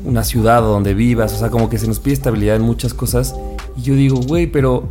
una 0.03 0.24
ciudad 0.24 0.62
donde 0.62 0.93
vivas, 0.93 1.34
o 1.34 1.38
sea, 1.38 1.50
como 1.50 1.69
que 1.69 1.79
se 1.79 1.88
nos 1.88 2.00
pide 2.00 2.15
estabilidad 2.15 2.58
en 2.58 2.63
muchas 2.63 2.93
cosas. 2.93 3.36
Y 3.80 3.82
yo 3.82 3.96
digo, 3.96 4.20
güey, 4.20 4.48
pero 4.48 4.84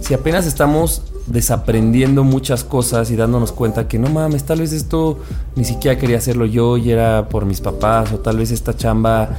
si 0.00 0.12
apenas 0.12 0.46
estamos 0.46 1.02
desaprendiendo 1.28 2.24
muchas 2.24 2.64
cosas 2.64 3.12
y 3.12 3.16
dándonos 3.16 3.52
cuenta 3.52 3.86
que 3.86 4.00
no 4.00 4.08
mames, 4.08 4.42
tal 4.42 4.60
vez 4.60 4.72
esto 4.72 5.18
ni 5.54 5.64
siquiera 5.64 5.96
quería 5.96 6.18
hacerlo 6.18 6.44
yo 6.44 6.76
y 6.76 6.90
era 6.90 7.28
por 7.28 7.46
mis 7.46 7.60
papás, 7.60 8.12
o 8.12 8.18
tal 8.18 8.38
vez 8.38 8.50
esta 8.50 8.76
chamba 8.76 9.30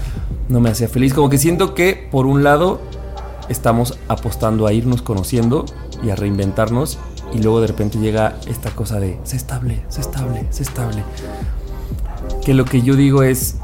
no 0.48 0.62
me 0.62 0.70
hacía 0.70 0.88
feliz. 0.88 1.14
Como 1.14 1.30
que 1.30 1.38
siento 1.38 1.76
que, 1.76 2.08
por 2.10 2.28
un 2.28 2.46
lado, 2.46 2.80
estamos 3.50 3.98
apostando 4.08 4.68
a 4.68 4.72
irnos 4.72 5.02
conociendo 5.02 5.66
y 6.02 6.10
a 6.10 6.16
reinventarnos, 6.16 6.98
y 7.34 7.40
luego 7.40 7.60
de 7.60 7.68
repente 7.68 8.00
llega 8.00 8.38
esta 8.48 8.70
cosa 8.70 9.02
de, 9.02 9.20
sé 9.26 9.36
estable, 9.36 9.84
sé 9.90 10.00
estable, 10.00 10.46
sé 10.50 10.64
estable. 10.64 11.04
Que 12.46 12.54
lo 12.54 12.64
que 12.64 12.82
yo 12.82 12.96
digo 12.96 13.24
es, 13.24 13.58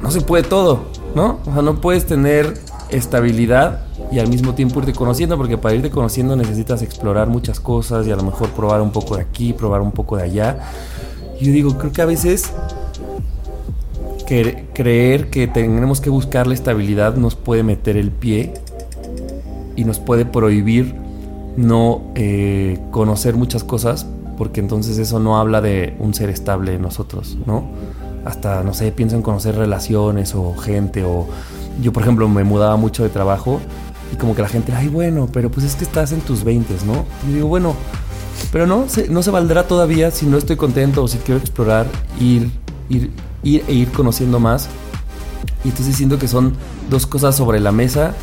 no 0.00 0.10
se 0.10 0.22
puede 0.22 0.42
todo, 0.42 0.84
¿no? 1.14 1.40
O 1.44 1.52
sea, 1.52 1.60
no 1.60 1.82
puedes 1.82 2.06
tener 2.06 2.54
estabilidad 2.88 3.83
y 4.12 4.18
al 4.18 4.28
mismo 4.28 4.54
tiempo 4.54 4.80
irte 4.80 4.92
conociendo, 4.92 5.36
porque 5.36 5.58
para 5.58 5.74
irte 5.74 5.90
conociendo 5.90 6.36
necesitas 6.36 6.82
explorar 6.82 7.28
muchas 7.28 7.60
cosas 7.60 8.06
y 8.06 8.12
a 8.12 8.16
lo 8.16 8.22
mejor 8.22 8.50
probar 8.50 8.80
un 8.80 8.90
poco 8.90 9.16
de 9.16 9.22
aquí, 9.22 9.52
probar 9.52 9.80
un 9.80 9.92
poco 9.92 10.16
de 10.16 10.24
allá. 10.24 10.58
Yo 11.40 11.52
digo, 11.52 11.76
creo 11.78 11.92
que 11.92 12.02
a 12.02 12.06
veces 12.06 12.52
que, 14.26 14.66
creer 14.72 15.30
que 15.30 15.46
tenemos 15.46 16.00
que 16.00 16.10
buscar 16.10 16.46
la 16.46 16.54
estabilidad 16.54 17.16
nos 17.16 17.34
puede 17.34 17.62
meter 17.62 17.96
el 17.96 18.10
pie 18.10 18.54
y 19.76 19.84
nos 19.84 19.98
puede 19.98 20.24
prohibir 20.24 20.94
no 21.56 22.02
eh, 22.14 22.78
conocer 22.90 23.34
muchas 23.36 23.64
cosas, 23.64 24.06
porque 24.38 24.60
entonces 24.60 24.98
eso 24.98 25.20
no 25.20 25.38
habla 25.38 25.60
de 25.60 25.96
un 25.98 26.14
ser 26.14 26.30
estable 26.30 26.74
en 26.74 26.82
nosotros, 26.82 27.36
¿no? 27.46 27.64
hasta, 28.24 28.62
no 28.62 28.72
sé, 28.72 28.90
pienso 28.92 29.16
en 29.16 29.22
conocer 29.22 29.54
relaciones 29.56 30.34
o 30.34 30.54
gente 30.54 31.04
o 31.04 31.26
yo, 31.82 31.92
por 31.92 32.02
ejemplo, 32.02 32.28
me 32.28 32.44
mudaba 32.44 32.76
mucho 32.76 33.02
de 33.02 33.08
trabajo 33.08 33.60
y 34.12 34.16
como 34.16 34.34
que 34.34 34.42
la 34.42 34.48
gente, 34.48 34.72
ay, 34.72 34.88
bueno, 34.88 35.28
pero 35.32 35.50
pues 35.50 35.66
es 35.66 35.74
que 35.74 35.84
estás 35.84 36.12
en 36.12 36.20
tus 36.20 36.44
20, 36.44 36.74
¿no? 36.86 37.04
Y 37.28 37.34
digo, 37.34 37.48
bueno, 37.48 37.74
pero 38.52 38.66
no, 38.66 38.88
se, 38.88 39.08
no 39.08 39.22
se 39.22 39.30
valdrá 39.30 39.66
todavía 39.66 40.10
si 40.10 40.26
no 40.26 40.38
estoy 40.38 40.56
contento 40.56 41.02
o 41.02 41.08
si 41.08 41.18
quiero 41.18 41.40
explorar, 41.40 41.86
ir, 42.20 42.50
ir, 42.88 43.10
ir 43.42 43.64
e 43.66 43.72
ir 43.72 43.90
conociendo 43.90 44.38
más. 44.38 44.68
Y 45.64 45.68
entonces 45.68 45.96
siento 45.96 46.18
que 46.18 46.28
son 46.28 46.54
dos 46.90 47.06
cosas 47.06 47.36
sobre 47.36 47.60
la 47.60 47.72
mesa 47.72 48.14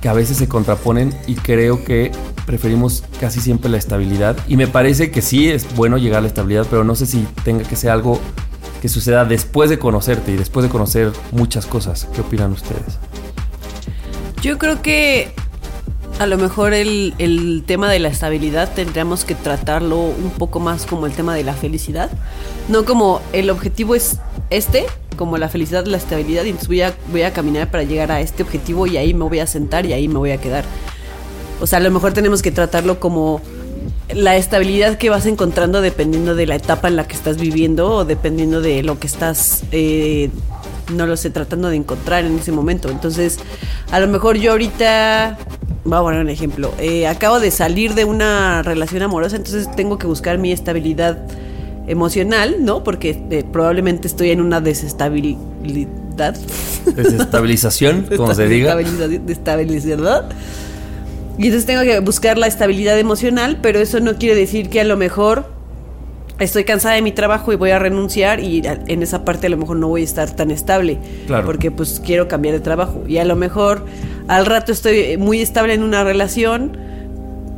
que 0.00 0.08
a 0.08 0.12
veces 0.12 0.36
se 0.36 0.48
contraponen 0.48 1.12
y 1.26 1.34
creo 1.34 1.84
que 1.84 2.12
preferimos 2.46 3.04
casi 3.20 3.40
siempre 3.40 3.70
la 3.70 3.78
estabilidad. 3.78 4.36
Y 4.48 4.56
me 4.56 4.66
parece 4.66 5.10
que 5.10 5.22
sí 5.22 5.48
es 5.48 5.74
bueno 5.74 5.98
llegar 5.98 6.18
a 6.18 6.22
la 6.22 6.28
estabilidad, 6.28 6.66
pero 6.70 6.84
no 6.84 6.94
sé 6.94 7.06
si 7.06 7.26
tenga 7.44 7.64
que 7.64 7.76
ser 7.76 7.90
algo 7.90 8.20
que 8.80 8.88
suceda 8.88 9.24
después 9.24 9.70
de 9.70 9.78
conocerte 9.78 10.32
y 10.32 10.36
después 10.36 10.64
de 10.64 10.70
conocer 10.70 11.12
muchas 11.32 11.66
cosas. 11.66 12.08
¿Qué 12.14 12.20
opinan 12.20 12.52
ustedes? 12.52 12.98
Yo 14.40 14.56
creo 14.58 14.82
que 14.82 15.32
a 16.18 16.26
lo 16.26 16.36
mejor 16.38 16.74
el, 16.74 17.14
el, 17.18 17.62
tema 17.66 17.90
de 17.90 17.98
la 17.98 18.08
estabilidad 18.08 18.72
tendríamos 18.74 19.24
que 19.24 19.34
tratarlo 19.34 19.98
un 19.98 20.30
poco 20.30 20.60
más 20.60 20.86
como 20.86 21.06
el 21.06 21.12
tema 21.12 21.34
de 21.34 21.44
la 21.44 21.54
felicidad. 21.54 22.10
No 22.68 22.84
como 22.84 23.20
el 23.32 23.50
objetivo 23.50 23.94
es 23.94 24.18
este, 24.50 24.86
como 25.16 25.36
la 25.36 25.48
felicidad, 25.48 25.84
la 25.86 25.96
estabilidad, 25.96 26.44
y 26.44 26.52
voy 26.66 26.82
a, 26.82 26.94
voy 27.10 27.22
a 27.22 27.32
caminar 27.32 27.70
para 27.70 27.82
llegar 27.82 28.10
a 28.10 28.20
este 28.20 28.42
objetivo 28.42 28.86
y 28.86 28.96
ahí 28.96 29.12
me 29.12 29.24
voy 29.24 29.40
a 29.40 29.46
sentar 29.46 29.84
y 29.84 29.92
ahí 29.92 30.08
me 30.08 30.18
voy 30.18 30.30
a 30.30 30.38
quedar. 30.38 30.64
O 31.60 31.66
sea, 31.66 31.78
a 31.78 31.82
lo 31.82 31.90
mejor 31.90 32.12
tenemos 32.12 32.40
que 32.40 32.52
tratarlo 32.52 33.00
como 33.00 33.42
la 34.14 34.36
estabilidad 34.36 34.96
que 34.96 35.10
vas 35.10 35.26
encontrando 35.26 35.80
dependiendo 35.80 36.34
de 36.34 36.46
la 36.46 36.54
etapa 36.54 36.88
en 36.88 36.96
la 36.96 37.06
que 37.06 37.14
estás 37.14 37.36
viviendo 37.36 37.90
o 37.90 38.04
dependiendo 38.04 38.60
de 38.60 38.82
lo 38.82 38.98
que 38.98 39.06
estás, 39.06 39.64
eh, 39.72 40.30
no 40.90 41.06
lo 41.06 41.16
sé, 41.16 41.30
tratando 41.30 41.68
de 41.68 41.76
encontrar 41.76 42.24
en 42.24 42.38
ese 42.38 42.52
momento. 42.52 42.90
Entonces, 42.90 43.38
a 43.90 44.00
lo 44.00 44.08
mejor 44.08 44.36
yo 44.36 44.52
ahorita, 44.52 45.38
voy 45.84 45.98
a 45.98 46.00
poner 46.00 46.20
un 46.20 46.30
ejemplo, 46.30 46.72
eh, 46.78 47.06
acabo 47.06 47.40
de 47.40 47.50
salir 47.50 47.94
de 47.94 48.04
una 48.04 48.62
relación 48.62 49.02
amorosa, 49.02 49.36
entonces 49.36 49.70
tengo 49.76 49.98
que 49.98 50.06
buscar 50.06 50.38
mi 50.38 50.52
estabilidad 50.52 51.18
emocional, 51.86 52.56
¿no? 52.60 52.84
Porque 52.84 53.22
eh, 53.30 53.44
probablemente 53.50 54.08
estoy 54.08 54.30
en 54.30 54.40
una 54.40 54.60
desestabilidad. 54.60 56.36
Desestabilización, 56.94 58.06
como 58.16 58.34
se 58.34 58.46
diga. 58.46 58.76
Desestabilidad. 58.76 60.30
Y 61.38 61.46
entonces 61.46 61.66
tengo 61.66 61.82
que 61.82 62.00
buscar 62.00 62.36
la 62.36 62.48
estabilidad 62.48 62.98
emocional, 62.98 63.58
pero 63.62 63.78
eso 63.78 64.00
no 64.00 64.16
quiere 64.16 64.34
decir 64.34 64.68
que 64.68 64.80
a 64.80 64.84
lo 64.84 64.96
mejor 64.96 65.57
estoy 66.38 66.64
cansada 66.64 66.94
de 66.94 67.02
mi 67.02 67.12
trabajo 67.12 67.52
y 67.52 67.56
voy 67.56 67.70
a 67.70 67.78
renunciar 67.78 68.40
y 68.40 68.62
en 68.64 69.02
esa 69.02 69.24
parte 69.24 69.48
a 69.48 69.50
lo 69.50 69.56
mejor 69.56 69.76
no 69.76 69.88
voy 69.88 70.02
a 70.02 70.04
estar 70.04 70.30
tan 70.30 70.50
estable. 70.50 70.98
Claro. 71.26 71.46
Porque 71.46 71.70
pues 71.70 72.00
quiero 72.04 72.28
cambiar 72.28 72.54
de 72.54 72.60
trabajo. 72.60 73.02
Y 73.06 73.18
a 73.18 73.24
lo 73.24 73.36
mejor 73.36 73.84
al 74.28 74.46
rato 74.46 74.72
estoy 74.72 75.16
muy 75.16 75.40
estable 75.40 75.74
en 75.74 75.82
una 75.82 76.04
relación 76.04 76.76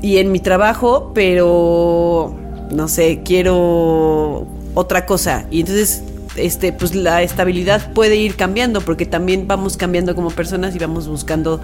y 0.02 0.18
en 0.18 0.32
mi 0.32 0.40
trabajo, 0.40 1.12
pero 1.14 2.34
no 2.70 2.88
sé, 2.88 3.20
quiero 3.24 4.46
otra 4.74 5.04
cosa. 5.06 5.46
Y 5.50 5.60
entonces 5.60 6.02
este, 6.36 6.72
pues 6.72 6.94
la 6.94 7.22
estabilidad 7.22 7.92
puede 7.92 8.16
ir 8.16 8.36
cambiando 8.36 8.80
porque 8.80 9.04
también 9.04 9.46
vamos 9.46 9.76
cambiando 9.76 10.14
como 10.14 10.30
personas 10.30 10.74
y 10.74 10.78
vamos 10.78 11.08
buscando 11.08 11.60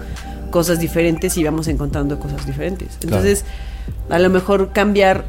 cosas 0.51 0.79
diferentes 0.79 1.37
y 1.37 1.43
vamos 1.43 1.67
encontrando 1.67 2.19
cosas 2.19 2.45
diferentes. 2.45 2.97
Entonces, 3.01 3.43
claro. 4.07 4.15
a 4.15 4.19
lo 4.19 4.29
mejor 4.29 4.71
cambiar 4.71 5.25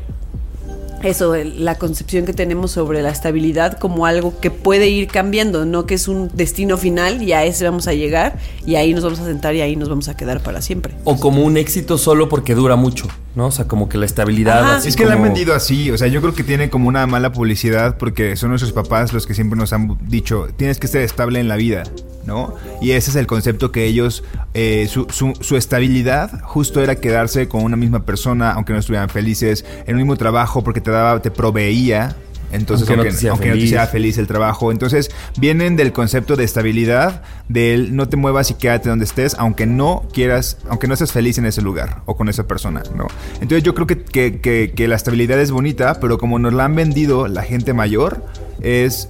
eso, 1.03 1.35
la 1.37 1.77
concepción 1.77 2.25
que 2.25 2.33
tenemos 2.33 2.73
sobre 2.73 3.03
la 3.03 3.11
estabilidad 3.11 3.79
como 3.79 4.07
algo 4.07 4.39
que 4.41 4.51
puede 4.51 4.89
ir 4.89 5.09
cambiando, 5.09 5.65
no 5.65 5.87
que 5.87 5.95
es 5.95 6.09
un 6.09 6.31
destino 6.35 6.77
final 6.77 7.23
y 7.23 7.33
a 7.33 7.45
ese 7.45 7.65
vamos 7.65 7.89
a 7.89 7.95
llegar 7.95 8.39
y 8.67 8.77
ahí 8.77 8.95
nos 8.95 9.05
vamos 9.05 9.21
a 9.21 9.25
sentar 9.25 9.55
y 9.55 9.61
ahí 9.61 9.77
nos 9.77 9.89
vamos 9.89 10.09
a 10.09 10.17
quedar 10.17 10.43
para 10.43 10.61
siempre. 10.61 10.95
O 11.05 11.19
como 11.19 11.43
un 11.43 11.57
éxito 11.57 11.99
solo 11.99 12.29
porque 12.29 12.55
dura 12.55 12.77
mucho, 12.77 13.07
¿no? 13.35 13.47
O 13.47 13.51
sea, 13.51 13.67
como 13.67 13.89
que 13.89 13.99
la 13.99 14.07
estabilidad... 14.07 14.85
Es 14.85 14.97
que 14.97 15.05
como... 15.05 15.15
la 15.15 15.17
han 15.17 15.23
vendido 15.23 15.55
así, 15.55 15.91
o 15.91 15.99
sea, 15.99 16.09
yo 16.09 16.21
creo 16.21 16.35
que 16.35 16.45
tiene 16.45 16.71
como 16.71 16.89
una 16.89 17.07
mala 17.07 17.33
publicidad 17.33 17.97
porque 17.99 18.37
son 18.37 18.51
nuestros 18.51 18.73
papás 18.73 19.13
los 19.13 19.27
que 19.27 19.35
siempre 19.35 19.59
nos 19.59 19.73
han 19.73 19.99
dicho, 20.09 20.49
tienes 20.57 20.79
que 20.79 20.89
ser 20.89 21.03
estable 21.03 21.41
en 21.41 21.49
la 21.49 21.57
vida. 21.57 21.85
¿No? 22.29 22.55
Y 22.81 22.93
ese 22.93 23.11
es 23.11 23.17
el 23.17 23.27
concepto 23.27 23.73
que 23.73 23.87
ellos, 23.87 24.23
eh, 24.55 24.87
su, 24.89 25.07
su, 25.11 25.33
su, 25.41 25.57
estabilidad 25.57 26.43
justo 26.43 26.81
era 26.81 26.97
quedarse 26.97 27.49
con 27.49 27.65
una 27.65 27.77
misma 27.77 28.05
persona, 28.05 28.53
aunque 28.53 28.75
no 28.75 28.79
estuvieran 28.79 29.09
felices, 29.09 29.65
en 29.87 29.97
un 29.97 30.03
mismo 30.03 30.17
trabajo 30.17 30.63
porque 30.63 30.81
te 30.81 30.93
daba, 30.93 31.21
te 31.21 31.33
proveía. 31.33 32.15
Entonces, 32.51 32.89
aunque, 32.89 33.09
aunque, 33.09 33.25
no, 33.25 33.31
aunque 33.33 33.49
no, 33.49 33.55
te 33.57 33.67
sea 33.67 33.87
feliz 33.87 34.17
el 34.17 34.27
trabajo. 34.27 34.73
Entonces, 34.73 35.11
vienen 35.39 35.77
del 35.77 35.93
concepto 35.93 36.37
de 36.37 36.45
estabilidad, 36.45 37.23
del 37.49 37.95
no 37.95 38.09
te 38.09 38.17
muevas 38.17 38.51
y 38.51 38.55
quédate 38.55 38.89
donde 38.89 39.05
estés, 39.05 39.35
aunque 39.39 39.67
no 39.67 40.07
quieras, 40.13 40.59
aunque 40.69 40.87
no 40.87 40.95
estés 40.95 41.13
feliz 41.13 41.37
en 41.39 41.47
ese 41.47 41.61
lugar 41.61 42.03
o 42.07 42.17
con 42.17 42.29
esa 42.29 42.47
persona, 42.47 42.83
¿no? 42.95 43.07
Entonces, 43.35 43.63
yo 43.63 43.75
creo 43.75 43.87
que, 43.87 44.03
que, 44.03 44.41
que, 44.41 44.73
que 44.75 44.89
la 44.89 44.97
estabilidad 44.97 45.39
es 45.41 45.51
bonita, 45.51 46.01
pero 46.01 46.17
como 46.17 46.39
nos 46.39 46.55
la 46.55 46.65
han 46.65 46.75
vendido 46.75 47.29
la 47.29 47.43
gente 47.43 47.75
mayor, 47.75 48.25
es 48.63 49.09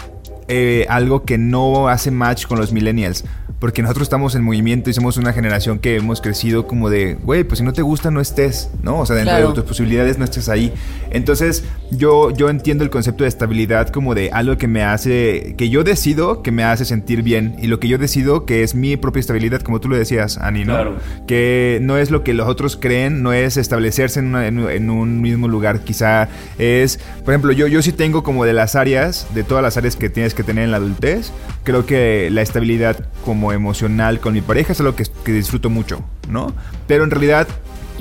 eh, 0.49 0.87
algo 0.88 1.25
que 1.25 1.38
no 1.38 1.88
hace 1.88 2.11
match 2.11 2.47
con 2.47 2.59
los 2.59 2.73
millennials. 2.73 3.25
Porque 3.58 3.82
nosotros 3.82 4.04
estamos 4.06 4.34
en 4.34 4.42
movimiento 4.42 4.88
y 4.88 4.94
somos 4.94 5.16
una 5.16 5.32
generación 5.32 5.78
que 5.78 5.96
hemos 5.96 6.20
crecido 6.20 6.66
como 6.66 6.90
de, 6.90 7.14
güey, 7.14 7.44
pues 7.44 7.58
si 7.58 7.64
no 7.64 7.72
te 7.72 7.82
gusta, 7.82 8.10
no 8.10 8.20
estés, 8.20 8.70
¿no? 8.82 9.00
O 9.00 9.06
sea, 9.06 9.16
dentro 9.16 9.34
claro. 9.34 9.48
de 9.48 9.54
tus 9.54 9.64
posibilidades 9.64 10.16
no 10.16 10.24
estés 10.24 10.48
ahí. 10.48 10.72
Entonces, 11.10 11.64
yo, 11.90 12.30
yo 12.30 12.50
entiendo 12.50 12.84
el 12.84 12.90
concepto 12.90 13.24
de 13.24 13.28
estabilidad 13.28 13.88
como 13.88 14.14
de 14.14 14.30
algo 14.30 14.56
que 14.58 14.68
me 14.68 14.84
hace, 14.84 15.54
que 15.56 15.70
yo 15.70 15.82
decido 15.82 16.42
que 16.42 16.52
me 16.52 16.62
hace 16.62 16.84
sentir 16.84 17.22
bien. 17.22 17.56
Y 17.60 17.66
lo 17.66 17.80
que 17.80 17.88
yo 17.88 17.98
decido 17.98 18.44
que 18.44 18.62
es 18.62 18.74
mi 18.74 18.96
propia 18.96 19.20
estabilidad, 19.20 19.62
como 19.62 19.80
tú 19.80 19.88
lo 19.88 19.96
decías, 19.96 20.38
Ani, 20.38 20.64
¿no? 20.64 20.74
Claro. 20.74 20.96
Que 21.26 21.78
no 21.82 21.96
es 21.96 22.10
lo 22.10 22.22
que 22.22 22.34
los 22.34 22.48
otros 22.48 22.76
creen, 22.76 23.22
no 23.22 23.32
es 23.32 23.56
establecerse 23.56 24.20
en, 24.20 24.26
una, 24.26 24.46
en, 24.46 24.58
en, 24.70 24.90
un 24.90 25.20
mismo 25.20 25.48
lugar. 25.48 25.80
Quizá 25.80 26.28
es, 26.58 26.98
por 27.24 27.34
ejemplo, 27.34 27.52
yo, 27.52 27.66
yo 27.66 27.82
sí 27.82 27.92
tengo 27.92 28.22
como 28.22 28.44
de 28.44 28.52
las 28.52 28.76
áreas, 28.76 29.26
de 29.34 29.42
todas 29.42 29.62
las 29.62 29.76
áreas 29.76 29.96
que 29.96 30.10
tienes 30.10 30.34
que 30.34 30.44
tener 30.44 30.64
en 30.64 30.70
la 30.70 30.76
adultez, 30.76 31.32
creo 31.68 31.84
que 31.84 32.30
la 32.30 32.40
estabilidad 32.40 33.10
como 33.26 33.52
emocional 33.52 34.20
con 34.20 34.32
mi 34.32 34.40
pareja 34.40 34.72
es 34.72 34.80
algo 34.80 34.96
que, 34.96 35.04
disfruto 35.30 35.68
mucho, 35.68 36.02
¿no? 36.30 36.54
Pero 36.87 37.04
en 37.04 37.10
realidad 37.10 37.46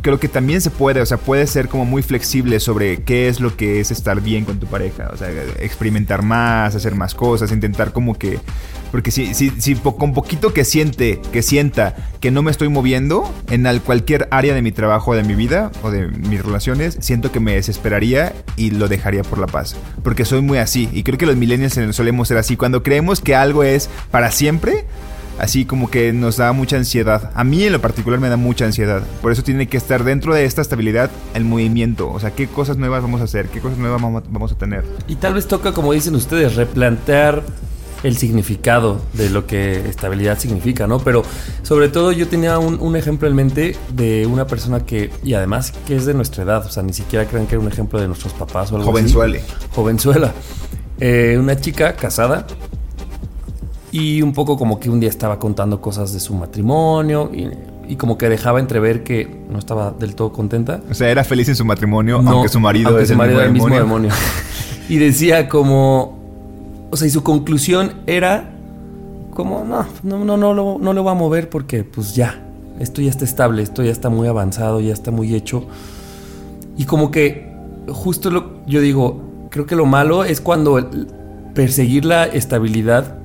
creo 0.02 0.22
que 0.22 0.30
también 0.30 0.62
se 0.62 0.70
puede, 0.70 1.02
o 1.02 1.06
sea, 1.06 1.18
puede 1.18 1.46
ser 1.48 1.68
como 1.68 1.84
muy 1.84 2.02
flexible 2.02 2.62
sobre 2.62 3.04
qué 3.04 3.28
es 3.28 3.42
lo 3.42 3.58
que 3.58 3.82
es 3.82 3.92
estar 3.92 4.22
bien 4.22 4.46
con 4.46 4.58
tu 4.58 4.68
pareja. 4.68 5.10
O 5.12 5.18
sea, 5.18 5.28
experimentar 5.60 6.22
más, 6.22 6.76
hacer 6.76 6.96
más 6.96 7.14
cosas, 7.14 7.52
intentar 7.52 7.92
como 7.92 8.18
que. 8.18 8.40
Porque 8.92 9.12
si, 9.12 9.76
con 9.98 10.14
poquito 10.14 10.54
que 10.54 10.64
siente, 10.66 11.20
que 11.32 11.42
sienta 11.42 11.96
que 12.20 12.32
no 12.32 12.42
me 12.42 12.52
estoy 12.52 12.70
moviendo 12.70 13.30
en 13.50 13.68
al- 13.68 13.82
cualquier 13.82 14.28
área 14.32 14.54
de 14.54 14.62
mi 14.62 14.72
trabajo, 14.72 15.14
de 15.16 15.24
mi 15.24 15.36
vida 15.36 15.72
o 15.84 15.92
de 15.92 16.08
mis 16.08 16.44
relaciones, 16.44 16.98
siento 17.02 17.32
que 17.32 17.40
me 17.40 17.54
desesperaría 17.56 18.34
y 18.56 18.72
lo 18.72 18.88
dejaría 18.88 19.24
por 19.24 19.40
la 19.40 19.48
paz. 19.48 19.76
Porque 20.04 20.26
soy 20.26 20.42
muy 20.42 20.58
así. 20.58 20.90
Y 20.94 21.04
creo 21.04 21.18
que 21.18 21.26
los 21.26 21.36
millennials 21.36 21.78
solemos 21.96 22.28
ser 22.30 22.38
así. 22.38 22.56
Cuando 22.58 22.84
creemos 22.84 23.22
que 23.22 23.36
algo 23.36 23.64
es 23.64 23.90
para 24.10 24.32
siempre, 24.32 24.86
así 25.38 25.66
como 25.66 25.92
que 25.92 26.14
nos 26.14 26.38
da 26.38 26.52
mucha 26.54 26.78
ansiedad. 26.78 27.32
A 27.36 27.44
mí 27.44 27.64
en 27.64 27.74
lo 27.74 27.82
particular 27.82 28.20
me 28.20 28.30
da 28.30 28.38
mucha 28.38 28.66
ansiedad. 28.66 29.04
Por 29.22 29.32
eso 29.32 29.44
tiene 29.44 29.68
que 29.68 29.78
estar 29.78 30.04
dentro 30.04 30.34
de 30.34 30.46
esta 30.46 30.62
estabilidad 30.62 31.12
el 31.36 31.44
movimiento. 31.44 32.10
O 32.10 32.20
sea, 32.20 32.32
qué 32.32 32.48
cosas 32.48 32.78
nuevas 32.78 33.02
vamos 33.04 33.22
a 33.22 33.26
hacer, 33.26 33.48
qué 33.50 33.60
cosas 33.60 33.78
nuevas 33.78 34.02
vamos 34.02 34.52
a 34.52 34.58
tener. 34.58 34.84
Y 35.08 35.16
tal 35.18 35.34
vez 35.34 35.48
toca, 35.48 35.74
como 35.74 35.94
dicen 35.94 36.16
ustedes, 36.16 36.56
replantear 36.56 37.44
el 38.08 38.18
significado 38.18 39.02
de 39.14 39.30
lo 39.30 39.46
que 39.46 39.88
estabilidad 39.90 40.40
significa, 40.40 40.88
¿no? 40.88 41.00
Pero 41.00 41.24
sobre 41.64 41.90
todo 41.90 42.12
yo 42.12 42.28
tenía 42.28 42.58
un, 42.60 42.80
un 42.80 42.96
ejemplo 42.96 43.28
en 43.28 43.36
mente 43.36 43.76
de 43.94 44.26
una 44.26 44.48
persona 44.48 44.80
que, 44.82 45.12
y 45.24 45.34
además 45.34 45.74
que 45.86 45.96
es 45.96 46.06
de 46.06 46.14
nuestra 46.14 46.44
edad, 46.44 46.66
o 46.66 46.70
sea, 46.70 46.84
ni 46.84 46.94
siquiera 46.94 47.26
crean 47.26 47.48
que 47.48 47.56
era 47.56 47.62
un 47.62 47.68
ejemplo 47.72 48.00
de 48.00 48.08
nuestros 48.08 48.34
papás 48.34 48.72
o 48.72 48.78
algo 48.78 48.90
Jovenzuele. 48.92 49.40
así. 49.40 49.68
Jovenzuela. 49.76 50.34
Eh, 51.00 51.38
una 51.40 51.60
chica 51.60 51.96
casada 51.96 52.48
y 53.92 54.22
un 54.22 54.34
poco 54.34 54.58
como 54.58 54.80
que 54.80 54.90
un 54.90 55.00
día 55.00 55.10
estaba 55.10 55.40
contando 55.40 55.80
cosas 55.82 56.14
de 56.14 56.20
su 56.20 56.34
matrimonio 56.34 57.30
y, 57.34 57.50
y 57.92 57.96
como 57.96 58.18
que 58.18 58.30
dejaba 58.30 58.60
entrever 58.60 59.04
que 59.04 59.44
no 59.50 59.60
estaba 59.60 59.92
del 59.92 60.16
todo 60.16 60.32
contenta. 60.34 60.82
O 60.90 60.94
sea, 60.94 61.10
era 61.10 61.24
feliz 61.24 61.48
en 61.50 61.56
su 61.56 61.66
matrimonio, 61.66 62.22
No, 62.22 62.32
aunque 62.32 62.50
su 62.50 62.60
marido 62.60 62.90
aunque 62.90 63.04
es 63.04 63.10
su 63.10 63.16
marido 63.16 63.40
mismo 63.40 63.42
era 63.42 63.48
el 63.48 63.54
mismo 63.54 63.70
demonio. 63.70 64.10
demonio. 64.10 64.16
y 64.90 64.98
decía 64.98 65.48
como, 65.50 66.17
o 66.90 66.98
sea, 66.98 67.08
y 67.08 67.12
su 67.12 67.24
conclusión 67.24 67.94
era 68.08 68.50
como, 69.34 69.64
no, 69.64 69.86
no, 70.04 70.26
no, 70.26 70.38
no, 70.38 70.54
lo, 70.54 70.78
no 70.80 70.94
lo 70.94 71.04
va 71.04 71.12
a 71.12 71.16
mover 71.16 71.50
porque 71.50 71.84
pues 71.84 72.16
ya, 72.16 72.42
esto 72.80 73.02
ya 73.02 73.10
está 73.10 73.26
estable, 73.26 73.62
esto 73.62 73.84
ya 73.84 73.92
está 73.92 74.10
muy 74.10 74.28
avanzado, 74.28 74.80
ya 74.82 74.94
está 74.94 75.12
muy 75.12 75.36
hecho. 75.36 75.66
Y 76.78 76.86
como 76.86 77.12
que 77.12 77.52
justo 77.88 78.30
lo, 78.30 78.66
yo 78.66 78.82
digo, 78.82 79.22
creo 79.50 79.66
que 79.66 79.76
lo 79.76 79.86
malo 79.86 80.24
es 80.24 80.42
cuando 80.42 80.78
el- 80.78 81.08
perseguir 81.54 82.06
la 82.06 82.26
estabilidad 82.26 83.16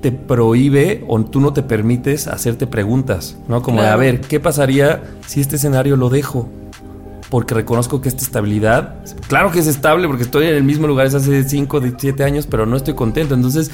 te 0.00 0.12
prohíbe 0.12 1.04
o 1.08 1.20
tú 1.24 1.40
no 1.40 1.52
te 1.52 1.62
permites 1.62 2.26
hacerte 2.26 2.66
preguntas, 2.66 3.36
¿no? 3.48 3.62
Como 3.62 3.82
de, 3.82 3.88
a 3.88 3.96
ver, 3.96 4.20
¿qué 4.20 4.40
pasaría 4.40 5.02
si 5.26 5.40
este 5.40 5.56
escenario 5.56 5.96
lo 5.96 6.08
dejo? 6.10 6.48
Porque 7.32 7.54
reconozco 7.54 8.02
que 8.02 8.10
esta 8.10 8.20
estabilidad, 8.20 8.96
claro 9.26 9.50
que 9.50 9.60
es 9.60 9.66
estable 9.66 10.06
porque 10.06 10.22
estoy 10.22 10.48
en 10.48 10.54
el 10.54 10.64
mismo 10.64 10.86
lugar 10.86 11.10
desde 11.10 11.38
hace 11.38 11.48
5, 11.48 11.80
7 11.96 12.24
años, 12.24 12.46
pero 12.46 12.66
no 12.66 12.76
estoy 12.76 12.92
contento. 12.92 13.34
Entonces, 13.34 13.70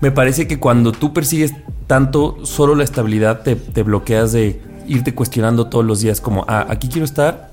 me 0.00 0.12
parece 0.12 0.46
que 0.46 0.60
cuando 0.60 0.92
tú 0.92 1.12
persigues 1.12 1.52
tanto 1.88 2.46
solo 2.46 2.76
la 2.76 2.84
estabilidad, 2.84 3.42
te, 3.42 3.56
te 3.56 3.82
bloqueas 3.82 4.30
de 4.30 4.60
irte 4.86 5.16
cuestionando 5.16 5.66
todos 5.66 5.84
los 5.84 6.00
días 6.00 6.20
como, 6.20 6.44
ah, 6.46 6.64
aquí 6.68 6.86
quiero 6.86 7.04
estar, 7.04 7.50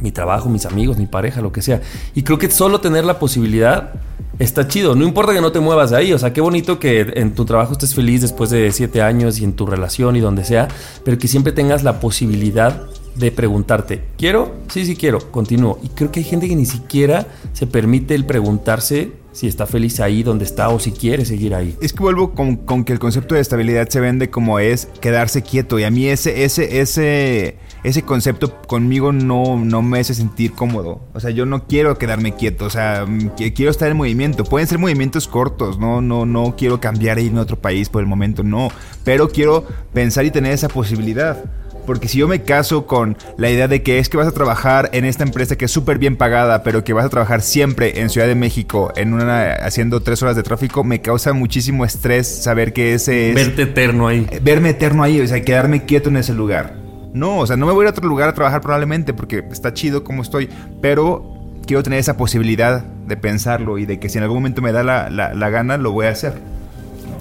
mi 0.00 0.12
trabajo, 0.12 0.48
mis 0.48 0.64
amigos, 0.64 0.96
mi 0.96 1.06
pareja, 1.06 1.40
lo 1.40 1.50
que 1.50 1.60
sea. 1.60 1.80
Y 2.14 2.22
creo 2.22 2.38
que 2.38 2.48
solo 2.48 2.80
tener 2.80 3.04
la 3.04 3.18
posibilidad 3.18 3.94
está 4.38 4.68
chido. 4.68 4.94
No 4.94 5.04
importa 5.04 5.32
que 5.32 5.40
no 5.40 5.50
te 5.50 5.58
muevas 5.58 5.90
de 5.90 5.96
ahí. 5.96 6.12
O 6.12 6.20
sea, 6.20 6.32
qué 6.32 6.40
bonito 6.40 6.78
que 6.78 7.00
en 7.16 7.34
tu 7.34 7.44
trabajo 7.44 7.72
estés 7.72 7.96
feliz 7.96 8.20
después 8.20 8.50
de 8.50 8.70
siete 8.70 9.02
años 9.02 9.40
y 9.40 9.44
en 9.44 9.54
tu 9.54 9.66
relación 9.66 10.14
y 10.14 10.20
donde 10.20 10.44
sea, 10.44 10.68
pero 11.04 11.18
que 11.18 11.26
siempre 11.26 11.52
tengas 11.52 11.82
la 11.82 11.98
posibilidad 11.98 12.82
de 13.18 13.32
preguntarte, 13.32 14.02
¿quiero? 14.16 14.54
Sí, 14.68 14.84
sí 14.84 14.96
quiero, 14.96 15.30
continúo. 15.30 15.78
Y 15.82 15.88
creo 15.88 16.10
que 16.12 16.20
hay 16.20 16.24
gente 16.24 16.48
que 16.48 16.56
ni 16.56 16.66
siquiera 16.66 17.26
se 17.52 17.66
permite 17.66 18.14
el 18.14 18.24
preguntarse 18.24 19.12
si 19.38 19.46
está 19.46 19.66
feliz 19.66 20.00
ahí 20.00 20.24
donde 20.24 20.44
está 20.44 20.68
o 20.68 20.80
si 20.80 20.90
quiere 20.90 21.24
seguir 21.24 21.54
ahí. 21.54 21.76
Es 21.80 21.92
que 21.92 22.02
vuelvo 22.02 22.32
con, 22.32 22.56
con 22.56 22.84
que 22.84 22.92
el 22.92 22.98
concepto 22.98 23.36
de 23.36 23.40
estabilidad 23.40 23.88
se 23.88 24.00
vende 24.00 24.30
como 24.30 24.58
es 24.58 24.88
quedarse 25.00 25.42
quieto. 25.42 25.78
Y 25.78 25.84
a 25.84 25.90
mí 25.90 26.06
ese, 26.06 26.42
ese, 26.42 26.80
ese, 26.80 27.56
ese 27.84 28.02
concepto 28.02 28.60
conmigo 28.62 29.12
no, 29.12 29.56
no 29.56 29.80
me 29.82 30.00
hace 30.00 30.14
sentir 30.14 30.54
cómodo. 30.54 31.02
O 31.14 31.20
sea, 31.20 31.30
yo 31.30 31.46
no 31.46 31.68
quiero 31.68 31.98
quedarme 31.98 32.34
quieto. 32.34 32.64
O 32.64 32.70
sea, 32.70 33.06
quiero 33.36 33.70
estar 33.70 33.88
en 33.88 33.96
movimiento. 33.96 34.42
Pueden 34.42 34.66
ser 34.66 34.78
movimientos 34.78 35.28
cortos. 35.28 35.78
No, 35.78 36.00
no, 36.00 36.26
no 36.26 36.56
quiero 36.56 36.80
cambiar 36.80 37.18
e 37.18 37.22
irme 37.22 37.38
a 37.38 37.42
otro 37.42 37.60
país 37.60 37.88
por 37.88 38.02
el 38.02 38.08
momento. 38.08 38.42
No. 38.42 38.72
Pero 39.04 39.28
quiero 39.28 39.64
pensar 39.92 40.24
y 40.24 40.32
tener 40.32 40.52
esa 40.52 40.68
posibilidad. 40.68 41.44
Porque 41.88 42.06
si 42.06 42.18
yo 42.18 42.28
me 42.28 42.42
caso 42.42 42.86
con 42.86 43.16
la 43.38 43.48
idea 43.50 43.66
de 43.66 43.82
que 43.82 43.98
es 43.98 44.10
que 44.10 44.18
vas 44.18 44.28
a 44.28 44.32
trabajar 44.32 44.90
en 44.92 45.06
esta 45.06 45.24
empresa 45.24 45.56
que 45.56 45.64
es 45.64 45.70
súper 45.70 45.98
bien 45.98 46.16
pagada, 46.16 46.62
pero 46.62 46.84
que 46.84 46.92
vas 46.92 47.06
a 47.06 47.08
trabajar 47.08 47.40
siempre 47.40 48.00
en 48.02 48.10
Ciudad 48.10 48.26
de 48.26 48.34
México, 48.34 48.92
en 48.94 49.14
una 49.14 49.52
haciendo 49.54 50.00
tres 50.02 50.22
horas 50.22 50.36
de 50.36 50.42
tráfico, 50.42 50.84
me 50.84 51.00
causa 51.00 51.32
muchísimo 51.32 51.86
estrés 51.86 52.28
saber 52.28 52.74
que 52.74 52.92
ese 52.92 53.30
es 53.30 53.34
Verte 53.34 53.62
eterno 53.62 54.06
ahí. 54.06 54.26
eh, 54.30 54.38
verme 54.42 54.68
eterno 54.68 55.02
ahí, 55.02 55.18
o 55.18 55.26
sea, 55.26 55.40
quedarme 55.42 55.86
quieto 55.86 56.10
en 56.10 56.18
ese 56.18 56.34
lugar. 56.34 56.74
No, 57.14 57.38
o 57.38 57.46
sea, 57.46 57.56
no 57.56 57.64
me 57.64 57.72
voy 57.72 57.84
a 57.84 57.84
ir 57.84 57.88
a 57.88 57.90
otro 57.92 58.06
lugar 58.06 58.28
a 58.28 58.34
trabajar 58.34 58.60
probablemente 58.60 59.14
porque 59.14 59.42
está 59.50 59.72
chido 59.72 60.04
como 60.04 60.20
estoy, 60.20 60.50
pero 60.82 61.24
quiero 61.66 61.82
tener 61.82 61.98
esa 62.00 62.18
posibilidad 62.18 62.82
de 62.84 63.16
pensarlo 63.16 63.78
y 63.78 63.86
de 63.86 63.98
que 63.98 64.10
si 64.10 64.18
en 64.18 64.24
algún 64.24 64.38
momento 64.38 64.60
me 64.60 64.72
da 64.72 64.82
la, 64.82 65.08
la- 65.08 65.32
la 65.32 65.48
gana, 65.48 65.78
lo 65.78 65.90
voy 65.92 66.04
a 66.04 66.10
hacer. 66.10 66.34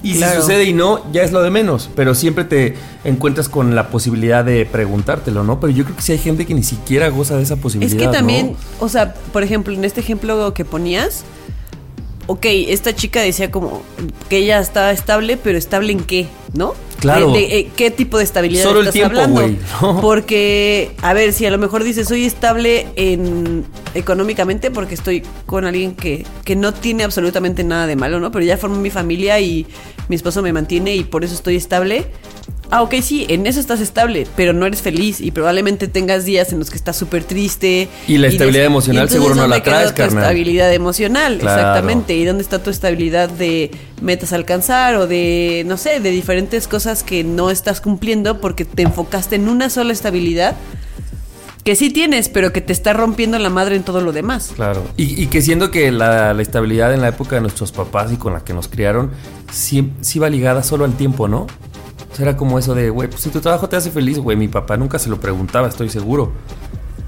Y 0.04 0.14
Claro. 0.16 0.36
si 0.36 0.42
sucede 0.42 0.64
y 0.66 0.74
no, 0.74 1.02
ya 1.12 1.24
es 1.24 1.32
lo 1.32 1.42
de 1.42 1.50
menos. 1.50 1.90
Pero 1.96 2.14
siempre 2.16 2.44
te 2.44 2.76
encuentras 3.04 3.50
con 3.50 3.76
la 3.76 3.90
posibilidad 3.90 4.46
de 4.46 4.66
preguntártelo, 4.66 5.44
¿no? 5.44 5.60
Pero 5.60 5.72
yo 5.74 5.84
creo 5.84 5.96
que 5.96 6.02
sí 6.02 6.12
hay 6.12 6.18
gente 6.20 6.46
que 6.46 6.54
ni 6.54 6.64
siquiera 6.64 7.10
goza 7.10 7.36
de 7.38 7.44
esa 7.44 7.56
Es 7.56 7.60
posibilidad. 7.60 7.98
que 8.12 8.16
también, 8.18 8.52
¿no? 8.52 8.86
o 8.86 8.90
sea, 8.90 9.14
por 9.34 9.44
ejemplo, 9.44 9.74
en 9.74 9.84
este 9.86 10.00
ejemplo 10.02 10.54
que 10.54 10.66
ponías, 10.66 11.24
ok, 12.28 12.46
esta 12.46 12.94
chica 12.96 13.22
decía 13.22 13.52
como 13.52 13.82
que 14.30 14.38
ella 14.38 14.60
está 14.60 14.92
estable, 14.92 15.38
pero 15.38 15.58
estable 15.58 15.92
en 15.94 16.02
qué, 16.02 16.28
¿no? 16.54 16.74
Claro. 17.00 17.32
De, 17.32 17.40
de, 17.40 17.60
eh, 17.60 17.70
¿Qué 17.76 17.92
tipo 17.92 18.18
de 18.18 18.24
estabilidad 18.24 18.64
Solo 18.64 18.80
el 18.80 18.88
estás 18.88 18.94
tiempo, 18.94 19.20
hablando? 19.20 20.02
Porque, 20.02 20.92
a 21.02 21.14
ver, 21.14 21.34
si 21.34 21.46
a 21.46 21.52
lo 21.52 21.58
mejor 21.58 21.84
dices, 21.84 22.08
soy 22.08 22.26
estable 22.26 22.88
en 22.96 23.66
económicamente 23.94 24.72
porque 24.72 24.96
estoy 24.96 25.24
con 25.46 25.66
alguien 25.66 25.96
que, 25.96 26.26
que 26.44 26.56
no 26.56 26.74
tiene 26.74 27.04
absolutamente 27.04 27.64
nada 27.64 27.88
de 27.88 27.96
malo, 27.96 28.20
¿no? 28.20 28.32
Pero 28.32 28.46
ya 28.46 28.58
formó 28.58 28.78
mi 28.78 28.90
familia 28.90 29.40
y 29.40 29.66
mi 30.08 30.16
esposo 30.16 30.42
me 30.42 30.54
mantiene 30.54 30.96
y 30.96 31.04
por 31.04 31.24
eso 31.24 31.34
estoy 31.34 31.56
estable. 31.56 32.06
Ah, 32.70 32.82
ok, 32.82 32.96
sí, 33.02 33.26
en 33.30 33.48
eso 33.48 33.60
estás 33.62 33.80
estable, 33.80 34.28
pero 34.36 34.52
no 34.52 34.66
eres 34.66 34.82
feliz 34.82 35.22
y 35.22 35.32
probablemente 35.32 35.88
tengas 35.88 36.26
días 36.26 36.52
en 36.52 36.60
los 36.60 36.70
que 36.70 36.76
estás 36.76 36.98
súper 36.98 37.24
triste. 37.24 37.88
Y 38.10 38.18
la 38.18 38.28
estabilidad 38.28 38.64
des- 38.64 38.68
emocional 38.68 39.10
seguro 39.10 39.36
no 39.36 39.42
¿dónde 39.44 39.58
la 39.58 39.64
traes, 39.64 39.90
tu 39.92 39.96
carnal? 39.96 40.24
estabilidad 40.24 40.74
emocional, 40.74 41.38
Claro. 41.38 41.58
exactamente. 41.60 42.16
¿Y 42.18 42.26
dónde 42.26 42.44
está 42.44 42.62
tu 42.62 42.70
estabilidad 42.70 43.30
de 43.30 43.72
metas 44.02 44.34
a 44.34 44.36
alcanzar 44.36 44.96
o 44.96 45.08
de, 45.08 45.64
no 45.66 45.78
sé, 45.78 46.00
de 46.02 46.12
diferentes 46.12 46.68
cosas 46.68 47.04
que 47.04 47.24
no 47.24 47.50
estás 47.52 47.80
cumpliendo 47.80 48.42
porque 48.42 48.66
te 48.66 48.82
enfocaste 48.84 49.38
en 49.38 49.48
una 49.48 49.70
sola 49.70 49.94
estabilidad 49.94 50.56
que 51.64 51.76
sí 51.76 51.90
tienes, 51.90 52.30
pero 52.30 52.54
que 52.54 52.62
te 52.62 52.72
está 52.72 52.94
rompiendo 52.94 53.38
la 53.40 53.50
madre 53.50 53.76
en 53.76 53.84
todo 53.84 54.00
lo 54.00 54.14
demás? 54.14 54.52
Claro. 54.56 54.86
Y, 54.96 55.22
y 55.22 55.28
que 55.28 55.42
siendo 55.42 55.70
que 55.70 55.92
la, 55.92 56.34
la 56.34 56.42
estabilidad 56.42 56.94
en 56.94 57.02
la 57.02 57.10
época 57.10 57.36
de 57.36 57.42
nuestros 57.42 57.74
papás 57.74 58.12
y 58.14 58.16
con 58.16 58.32
la 58.32 58.42
que 58.42 58.54
nos 58.54 58.70
criaron, 58.70 59.12
sí, 59.52 59.92
sí 60.00 60.18
va 60.20 60.30
ligada 60.30 60.64
solo 60.64 60.86
al 60.86 60.94
tiempo, 60.96 61.28
¿no? 61.28 61.48
Sea, 62.18 62.30
era 62.30 62.38
como 62.38 62.58
eso 62.60 62.74
de, 62.76 62.90
güey, 62.90 63.10
pues 63.10 63.22
si 63.22 63.30
tu 63.30 63.40
trabajo 63.40 63.70
te 63.70 63.76
hace 63.76 63.92
feliz, 63.92 64.18
güey, 64.20 64.36
mi 64.38 64.48
papá 64.48 64.76
nunca 64.78 64.98
se 65.00 65.10
lo 65.10 65.20
preguntaba, 65.20 65.68
estoy 65.68 65.90
seguro. 65.90 66.32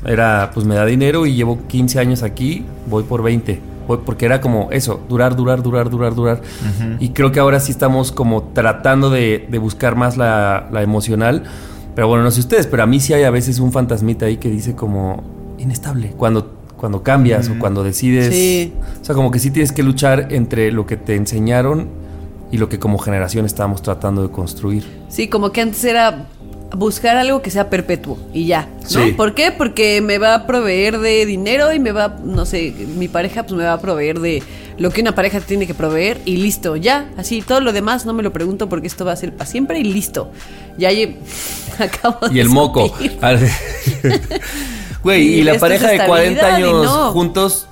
Era, 0.05 0.51
pues 0.53 0.65
me 0.65 0.75
da 0.75 0.85
dinero 0.85 1.25
y 1.25 1.33
llevo 1.33 1.59
15 1.67 1.99
años 1.99 2.23
aquí, 2.23 2.65
voy 2.89 3.03
por 3.03 3.21
20. 3.21 3.59
Voy- 3.87 3.99
porque 4.05 4.25
era 4.25 4.39
como 4.39 4.69
eso, 4.71 5.01
durar, 5.09 5.35
durar, 5.35 5.61
durar, 5.61 5.89
durar, 5.89 6.15
durar. 6.15 6.41
Y 6.99 7.09
creo 7.09 7.31
que 7.31 7.39
ahora 7.39 7.59
sí 7.59 7.71
estamos 7.71 8.11
como 8.11 8.43
tratando 8.53 9.09
de, 9.09 9.47
de 9.49 9.57
buscar 9.57 9.95
más 9.95 10.15
la, 10.15 10.69
la 10.71 10.83
emocional. 10.83 11.43
Pero 11.95 12.07
bueno, 12.07 12.23
no 12.23 12.31
sé 12.31 12.39
ustedes, 12.39 12.65
pero 12.67 12.83
a 12.83 12.85
mí 12.85 12.99
sí 13.01 13.13
hay 13.13 13.23
a 13.23 13.29
veces 13.31 13.59
un 13.59 13.71
fantasmita 13.73 14.25
ahí 14.27 14.37
que 14.37 14.49
dice 14.49 14.73
como 14.75 15.23
inestable. 15.57 16.13
Cuando, 16.15 16.49
cuando 16.77 17.03
cambias 17.03 17.49
o 17.49 17.59
cuando 17.59 17.83
decides. 17.83 18.33
Sí. 18.33 18.73
O 19.01 19.03
sea, 19.03 19.15
como 19.15 19.31
que 19.31 19.39
sí 19.39 19.51
tienes 19.51 19.73
que 19.73 19.83
luchar 19.83 20.27
entre 20.31 20.71
lo 20.71 20.85
que 20.85 20.95
te 20.95 21.15
enseñaron 21.15 21.87
y 22.51 22.57
lo 22.57 22.69
que 22.69 22.79
como 22.79 22.97
generación 22.97 23.45
estábamos 23.45 23.81
tratando 23.81 24.23
de 24.23 24.31
construir. 24.31 24.85
Sí, 25.09 25.27
como 25.27 25.51
que 25.51 25.61
antes 25.61 25.83
era 25.83 26.27
buscar 26.75 27.17
algo 27.17 27.41
que 27.41 27.49
sea 27.49 27.69
perpetuo 27.69 28.19
y 28.33 28.45
ya, 28.45 28.67
¿no? 28.83 28.87
Sí. 28.87 29.11
¿Por 29.13 29.33
qué? 29.33 29.51
Porque 29.51 30.01
me 30.01 30.17
va 30.19 30.35
a 30.35 30.45
proveer 30.47 30.99
de 30.99 31.25
dinero 31.25 31.73
y 31.73 31.79
me 31.79 31.91
va, 31.91 32.19
no 32.23 32.45
sé, 32.45 32.73
mi 32.95 33.07
pareja 33.07 33.43
pues 33.43 33.53
me 33.57 33.63
va 33.63 33.73
a 33.73 33.81
proveer 33.81 34.19
de 34.19 34.43
lo 34.77 34.91
que 34.91 35.01
una 35.01 35.13
pareja 35.15 35.39
tiene 35.41 35.67
que 35.67 35.73
proveer 35.73 36.21
y 36.25 36.37
listo, 36.37 36.75
ya, 36.75 37.09
así, 37.17 37.41
todo 37.41 37.59
lo 37.59 37.73
demás 37.73 38.05
no 38.05 38.13
me 38.13 38.23
lo 38.23 38.31
pregunto 38.31 38.69
porque 38.69 38.87
esto 38.87 39.03
va 39.03 39.11
a 39.13 39.15
ser 39.15 39.33
para 39.33 39.49
siempre 39.49 39.79
y 39.79 39.83
listo. 39.83 40.31
Ya 40.77 40.89
acabo 41.79 42.19
Y 42.31 42.35
de 42.35 42.41
el 42.41 42.49
moco. 42.49 42.93
Güey, 45.03 45.27
Y 45.27 45.39
y 45.39 45.43
la 45.43 45.57
pareja 45.57 45.87
de 45.89 46.05
40 46.05 46.41
estabilidad 46.41 46.59
y 46.59 46.63
años 46.63 46.85
no. 46.85 47.11
juntos, 47.11 47.67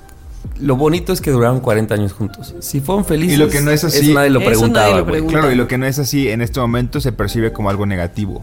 lo 0.60 0.76
bonito 0.76 1.12
es 1.12 1.20
que 1.20 1.30
duraron 1.30 1.60
40 1.60 1.94
años 1.94 2.12
juntos. 2.12 2.54
Si 2.60 2.80
fueron 2.80 3.04
felices, 3.04 3.34
Y 3.34 3.36
lo 3.38 3.48
que 3.48 3.60
no 3.60 3.70
es 3.70 3.84
así- 3.84 3.98
eso 4.10 4.14
nadie 4.14 4.30
lo 4.30 4.40
Eso 4.40 4.48
preguntaba, 4.48 4.86
nadie 4.86 4.98
lo 4.98 5.04
güey. 5.04 5.12
pregunta. 5.14 5.38
Claro, 5.38 5.52
y 5.52 5.56
lo 5.56 5.68
que 5.68 5.78
no 5.78 5.86
es 5.86 5.98
así 5.98 6.28
en 6.28 6.40
este 6.42 6.60
momento 6.60 7.00
se 7.00 7.12
percibe 7.12 7.52
como 7.52 7.70
algo 7.70 7.86
negativo, 7.86 8.42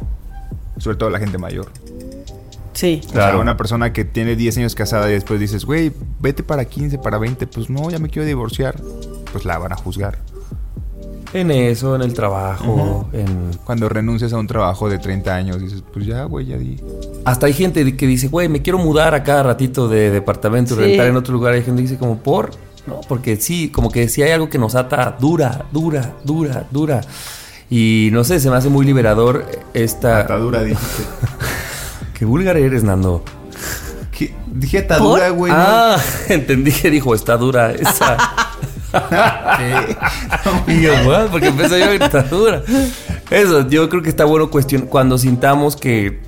sobre 0.78 0.98
todo 0.98 1.10
la 1.10 1.20
gente 1.20 1.38
mayor. 1.38 1.68
Sí. 2.74 3.00
O 3.04 3.04
sea, 3.04 3.14
Claro. 3.14 3.40
una 3.42 3.56
persona 3.56 3.94
que 3.94 4.04
tiene 4.04 4.36
10 4.36 4.58
años 4.58 4.76
casada 4.76 5.10
y 5.10 5.14
después 5.14 5.40
dices, 5.40 5.64
güey, 5.66 5.94
vete 6.20 6.44
para 6.44 6.66
15, 6.66 6.98
para 6.98 7.18
20. 7.18 7.48
Pues 7.48 7.70
no, 7.70 7.90
ya 7.90 8.00
me 8.00 8.10
quiero 8.10 8.26
divorciar. 8.28 8.76
Pues 9.32 9.46
la 9.46 9.58
van 9.58 9.72
a 9.72 9.76
juzgar. 9.78 10.18
En 11.34 11.52
eso, 11.52 11.96
en 11.96 12.02
el 12.02 12.14
trabajo, 12.14 13.10
en... 13.12 13.52
Cuando 13.66 13.90
renuncias 13.90 14.32
a 14.32 14.38
un 14.38 14.48
trabajo 14.48 14.90
de 14.90 15.00
30 15.00 15.36
años, 15.36 15.60
dices, 15.62 15.84
pues 15.94 16.06
ya, 16.06 16.24
güey, 16.26 16.46
ya 16.46 16.58
di. 16.58 16.78
Hasta 17.26 17.48
hay 17.48 17.54
gente 17.54 17.98
que 17.98 18.08
dice, 18.08 18.28
güey, 18.28 18.48
me 18.48 18.62
quiero 18.62 18.78
mudar 18.78 19.16
a 19.16 19.24
cada 19.24 19.44
ratito 19.44 19.88
de 19.88 20.12
departamento, 20.12 20.76
Sí. 20.76 20.82
rentar 20.82 21.08
en 21.08 21.16
otro 21.18 21.34
lugar. 21.34 21.54
Hay 21.54 21.64
gente 21.64 21.82
que 21.82 21.90
dice 21.90 21.98
como, 21.98 22.18
¿por? 22.20 22.52
No, 22.86 23.02
porque 23.08 23.36
sí, 23.38 23.70
como 23.70 23.90
que 23.92 24.08
si 24.08 24.22
hay 24.22 24.32
algo 24.32 24.48
que 24.48 24.60
nos 24.60 24.76
ata 24.76 25.18
dura, 25.20 25.66
dura, 25.72 26.14
dura, 26.24 26.68
dura. 26.70 27.02
Y 27.70 28.10
no 28.12 28.24
sé, 28.24 28.40
se 28.40 28.50
me 28.52 28.58
hace 28.58 28.70
muy 28.70 28.86
liberador 28.86 29.46
esta... 29.74 30.20
Atadura, 30.20 30.64
dijiste. 30.64 31.04
Qué 32.14 32.26
vulgar 32.26 32.58
eres, 32.58 32.84
Nando. 32.84 33.24
¿Qué? 34.12 34.34
Dije 34.54 34.78
atadura, 34.80 35.30
güey. 35.30 35.52
¿no? 35.52 35.58
ah, 35.60 35.98
entendí 36.30 36.72
que 36.72 36.90
dijo, 36.92 37.14
está 37.16 37.36
dura 37.38 37.72
esa. 37.72 38.18
y 40.68 40.82
yo, 40.82 40.94
porque 41.32 41.48
empezó 41.48 41.78
yo, 41.78 41.86
está 41.92 42.22
dura. 42.22 42.62
Eso, 43.30 43.68
yo 43.68 43.90
creo 43.90 44.02
que 44.02 44.10
está 44.10 44.24
bueno 44.26 44.50
cuestionar, 44.50 44.88
cuando 44.88 45.18
sintamos 45.18 45.76
que 45.76 46.22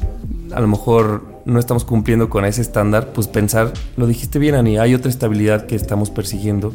a 0.54 0.60
lo 0.60 0.68
mejor 0.68 1.42
no 1.46 1.60
estamos 1.60 1.86
cumpliendo 1.86 2.30
con 2.30 2.46
ese 2.46 2.62
estándar, 2.62 3.14
pues 3.14 3.28
pensar, 3.28 3.74
lo 3.96 4.08
dijiste 4.08 4.40
bien, 4.40 4.56
Ani, 4.56 4.78
hay 4.78 4.94
otra 4.96 5.10
estabilidad 5.10 5.66
que 5.66 5.76
estamos 5.76 6.10
persiguiendo 6.10 6.74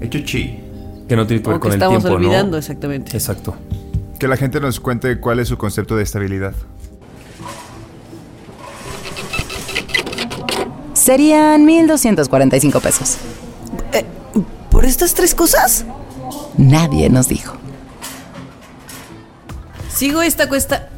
Hecho 0.00 0.20
chi. 0.20 0.58
que 1.08 1.16
no 1.16 1.26
tiene 1.26 1.42
que 1.42 1.50
ver 1.50 1.60
con 1.60 1.70
el 1.70 1.76
estamos 1.76 2.02
tiempo, 2.02 2.16
olvidando, 2.16 2.52
¿no? 2.52 2.58
exactamente. 2.58 3.16
Exacto. 3.16 3.54
Que 4.18 4.28
la 4.28 4.36
gente 4.36 4.60
nos 4.60 4.80
cuente 4.80 5.18
cuál 5.20 5.38
es 5.40 5.48
su 5.48 5.56
concepto 5.56 5.96
de 5.96 6.02
estabilidad. 6.02 6.54
Serían 10.94 11.66
1.245 11.66 12.80
pesos. 12.80 13.16
¿Por 14.70 14.84
estas 14.84 15.14
tres 15.14 15.34
cosas? 15.34 15.84
Nadie 16.56 17.10
nos 17.10 17.28
dijo. 17.28 17.54
Sigo 19.94 20.22
esta 20.22 20.48
cuesta. 20.48 20.88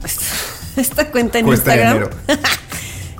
Esta 0.76 1.10
cuenta 1.10 1.38
en 1.38 1.46
Cuesta 1.46 1.74
Instagram. 1.74 2.10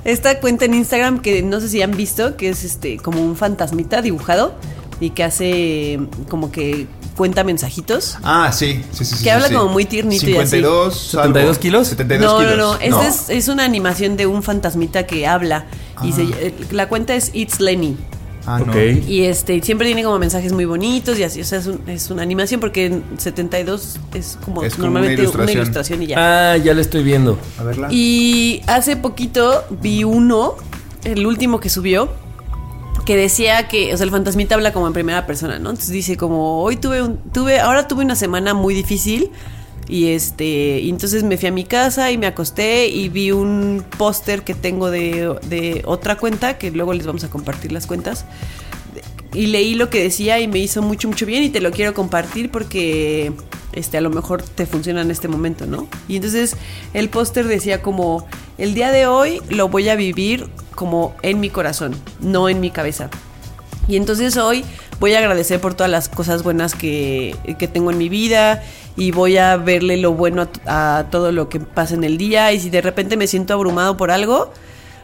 Esta 0.03 0.39
cuenta 0.39 0.65
en 0.65 0.73
Instagram 0.75 1.19
que 1.19 1.41
no 1.41 1.59
sé 1.59 1.67
si 1.69 1.81
han 1.81 1.91
visto, 1.97 2.37
que 2.37 2.49
es 2.49 2.63
este 2.63 2.97
como 2.97 3.21
un 3.23 3.35
fantasmita 3.35 4.01
dibujado 4.03 4.53
y 4.99 5.09
que 5.11 5.23
hace 5.23 5.99
como 6.29 6.51
que 6.51 6.85
cuenta 7.17 7.43
mensajitos. 7.43 8.17
Ah, 8.23 8.51
sí, 8.53 8.83
sí, 8.91 9.03
sí. 9.05 9.15
sí, 9.15 9.23
Que 9.23 9.31
habla 9.31 9.47
sí. 9.47 9.55
como 9.55 9.71
muy 9.71 9.85
tiernito 9.85 10.25
y 10.29 10.35
así. 10.37 10.57
52, 10.57 10.95
72 11.11 11.49
algo. 11.49 11.59
kilos? 11.59 11.87
72 11.87 12.31
No, 12.31 12.39
no, 12.43 12.49
kilos. 12.51 12.57
no. 12.79 12.81
Esta 13.01 13.07
es, 13.07 13.29
es 13.29 13.47
una 13.47 13.63
animación 13.63 14.15
de 14.15 14.27
un 14.27 14.43
fantasmita 14.43 15.07
que 15.07 15.25
habla. 15.25 15.65
Y 16.03 16.11
se- 16.11 16.23
eh, 16.23 16.53
la 16.71 16.87
cuenta 16.87 17.15
es 17.15 17.31
It's 17.33 17.59
Lenny. 17.59 17.97
Ah, 18.47 18.59
no. 18.59 18.71
ok. 18.71 18.77
Y 19.07 19.23
este 19.23 19.61
siempre 19.61 19.87
tiene 19.87 20.03
como 20.03 20.19
mensajes 20.19 20.53
muy 20.53 20.65
bonitos 20.65 21.17
y 21.19 21.23
así. 21.23 21.41
O 21.41 21.43
sea, 21.45 21.59
es, 21.59 21.67
un- 21.67 21.81
es 21.87 22.09
una 22.11 22.21
animación 22.21 22.59
porque 22.59 22.85
en 22.85 23.03
72 23.17 23.97
es 24.13 24.37
como 24.43 24.63
Es 24.63 24.73
como 24.75 24.85
normalmente 24.87 25.27
una 25.27 25.43
una 25.43 25.51
ilustración. 25.51 26.03
y 26.03 26.07
ya. 26.07 26.53
Ah, 26.53 26.57
ya 26.57 26.73
le 26.73 26.81
estoy 26.81 27.03
viendo. 27.03 27.37
A 27.57 27.63
verla. 27.63 27.87
Y 27.91 28.61
hace 28.67 28.95
poquito 28.97 29.63
vi 29.81 30.03
uno, 30.03 30.55
el 31.03 31.25
último 31.25 31.59
que 31.59 31.69
subió, 31.69 32.09
que 33.05 33.15
decía 33.17 33.67
que, 33.67 33.93
o 33.93 33.97
sea, 33.97 34.03
el 34.05 34.11
fantasmita 34.11 34.55
habla 34.55 34.73
como 34.73 34.87
en 34.87 34.93
primera 34.93 35.25
persona, 35.27 35.59
¿no? 35.59 35.69
Entonces 35.69 35.91
dice 35.91 36.17
como, 36.17 36.61
hoy 36.63 36.75
tuve 36.77 37.01
un, 37.03 37.17
tuve, 37.17 37.59
ahora 37.59 37.87
tuve 37.87 38.03
una 38.03 38.15
semana 38.15 38.53
muy 38.53 38.73
difícil 38.73 39.29
y 39.87 40.07
este, 40.07 40.87
entonces 40.87 41.23
me 41.23 41.37
fui 41.37 41.47
a 41.47 41.51
mi 41.51 41.63
casa 41.63 42.11
y 42.11 42.17
me 42.17 42.27
acosté 42.27 42.87
y 42.87 43.09
vi 43.09 43.31
un 43.31 43.83
póster 43.97 44.43
que 44.43 44.53
tengo 44.55 44.89
de, 44.89 45.37
de 45.47 45.83
otra 45.85 46.17
cuenta, 46.17 46.57
que 46.57 46.71
luego 46.71 46.93
les 46.93 47.05
vamos 47.05 47.23
a 47.23 47.29
compartir 47.29 47.71
las 47.71 47.85
cuentas. 47.85 48.25
Y 49.33 49.47
leí 49.47 49.75
lo 49.75 49.89
que 49.89 50.01
decía 50.01 50.39
y 50.39 50.47
me 50.47 50.59
hizo 50.59 50.81
mucho, 50.81 51.07
mucho 51.07 51.25
bien 51.25 51.43
y 51.43 51.49
te 51.49 51.59
lo 51.59 51.71
quiero 51.71 51.93
compartir 51.93 52.49
porque 52.49 53.33
este, 53.73 53.97
a 53.97 54.01
lo 54.01 54.09
mejor 54.09 54.41
te 54.41 54.65
funciona 54.65 55.01
en 55.01 55.11
este 55.11 55.27
momento, 55.27 55.65
¿no? 55.65 55.87
Y 56.07 56.15
entonces 56.15 56.55
el 56.93 57.09
póster 57.09 57.45
decía 57.45 57.81
como, 57.81 58.25
el 58.57 58.73
día 58.73 58.91
de 58.91 59.05
hoy 59.05 59.41
lo 59.49 59.67
voy 59.67 59.89
a 59.89 59.95
vivir 59.95 60.47
como 60.73 61.13
en 61.21 61.41
mi 61.41 61.49
corazón, 61.49 61.95
no 62.21 62.49
en 62.49 62.61
mi 62.61 62.71
cabeza. 62.71 63.09
Y 63.87 63.97
entonces 63.97 64.37
hoy 64.37 64.65
voy 64.99 65.13
a 65.13 65.19
agradecer 65.19 65.59
por 65.59 65.73
todas 65.73 65.91
las 65.91 66.09
cosas 66.09 66.43
buenas 66.43 66.73
que, 66.73 67.35
que 67.59 67.67
tengo 67.67 67.91
en 67.91 67.97
mi 67.97 68.09
vida 68.09 68.63
y 68.97 69.11
voy 69.11 69.37
a 69.37 69.57
verle 69.57 69.97
lo 69.97 70.13
bueno 70.13 70.47
a, 70.65 71.05
todo 71.11 71.31
lo 71.31 71.49
que 71.49 71.59
pasa 71.59 71.95
en 71.95 72.03
el 72.03 72.17
día 72.17 72.51
y 72.53 72.59
si 72.59 72.69
de 72.69 72.81
repente 72.81 73.17
me 73.17 73.27
siento 73.27 73.53
abrumado 73.53 73.97
por 73.97 74.09
algo, 74.09 74.51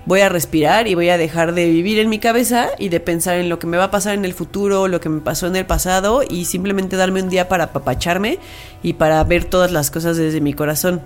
voy 0.06 0.22
a 0.22 0.30
respirar 0.30 0.88
y 0.88 0.96
voy 0.96 1.10
a 1.10 1.18
dejar 1.18 1.54
de 1.54 1.70
vivir 1.70 2.00
en 2.00 2.10
mi 2.10 2.18
cabeza 2.18 2.70
y 2.80 2.90
de 2.90 3.00
pensar 3.00 3.36
en 3.38 3.50
lo 3.50 3.60
que 3.60 3.68
me 3.68 3.78
va 3.78 3.86
a 3.86 3.92
pasar 3.92 4.16
en 4.16 4.26
el 4.26 4.34
futuro, 4.34 4.88
lo 4.88 5.00
que 5.00 5.10
me 5.10 5.22
pasó 5.22 5.48
en 5.48 5.56
el 5.56 5.66
pasado 5.66 6.24
y 6.28 6.46
simplemente 6.46 6.96
darme 6.96 7.22
un 7.22 7.30
día 7.30 7.48
para 7.48 7.66
apapacharme 7.66 8.40
y 8.82 8.94
para 8.94 9.24
ver 9.24 9.46
todas 9.46 9.72
las 9.72 9.92
cosas 9.92 10.18
desde 10.18 10.42
mi 10.42 10.54
corazón. 10.54 11.02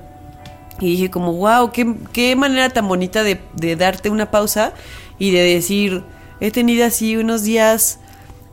Y 0.80 0.92
dije 0.92 1.10
como, 1.10 1.34
wow, 1.34 1.72
qué, 1.72 1.96
qué 2.14 2.36
manera 2.36 2.70
tan 2.70 2.88
bonita 2.88 3.24
de, 3.24 3.40
de 3.54 3.76
darte 3.76 4.10
una 4.10 4.30
pausa 4.30 4.74
y 5.18 5.32
de 5.32 5.42
decir, 5.42 6.04
he 6.40 6.52
tenido 6.52 6.86
así 6.86 7.18
unos 7.18 7.44
días 7.44 8.00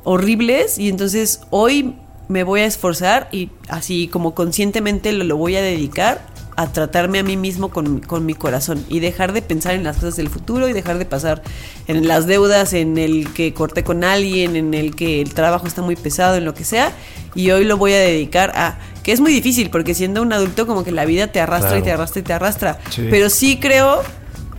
horribles 0.05 0.79
y 0.79 0.88
entonces 0.88 1.40
hoy 1.51 1.95
me 2.29 2.45
voy 2.45 2.61
a 2.61 2.66
esforzar 2.66 3.29
y 3.33 3.51
así 3.68 4.09
como 4.09 4.35
conscientemente 4.35 5.12
lo, 5.12 5.25
lo 5.25 5.37
voy 5.37 5.57
a 5.57 5.62
dedicar 5.62 6.33
a 6.57 6.71
tratarme 6.71 7.18
a 7.18 7.23
mí 7.23 7.37
mismo 7.37 7.71
con, 7.71 8.01
con 8.01 8.27
mi 8.27 8.35
corazón 8.35 8.85
y 8.88 9.01
dejar 9.01 9.33
de 9.33 9.42
pensar 9.42 9.75
en 9.75 9.85
las 9.85 9.97
cosas 9.97 10.16
del 10.16 10.29
futuro 10.29 10.68
y 10.68 10.73
dejar 10.73 10.99
de 10.99 11.07
pasar 11.07 11.42
en 11.88 12.07
las 12.07 12.27
deudas, 12.27 12.73
en 12.75 12.99
el 12.99 13.33
que 13.33 13.55
corté 13.55 13.85
con 13.85 14.05
alguien, 14.05 14.57
en 14.57 14.75
el 14.75 14.95
que 14.95 15.23
el 15.23 15.33
trabajo 15.33 15.66
está 15.66 15.83
muy 15.83 15.97
pesado, 15.97 16.37
en 16.37 16.45
lo 16.45 16.55
que 16.55 16.64
sea. 16.64 16.92
Y 17.35 17.51
hoy 17.51 17.64
lo 17.64 17.79
voy 17.79 17.95
a 17.95 17.99
dedicar 17.99 18.53
a... 18.55 18.79
que 19.03 19.12
es 19.12 19.21
muy 19.21 19.33
difícil 19.33 19.71
porque 19.71 19.95
siendo 19.95 20.21
un 20.21 20.33
adulto 20.33 20.66
como 20.66 20.85
que 20.85 20.92
la 20.92 21.07
vida 21.07 21.29
te 21.29 21.40
arrastra 21.40 21.79
y 21.79 21.83
te 21.83 21.92
arrastra 21.92 22.21
y 22.21 22.25
te 22.25 22.33
arrastra. 22.35 22.79
Sí. 22.90 23.07
Pero 23.11 23.31
sí 23.31 23.59
creo 23.59 24.03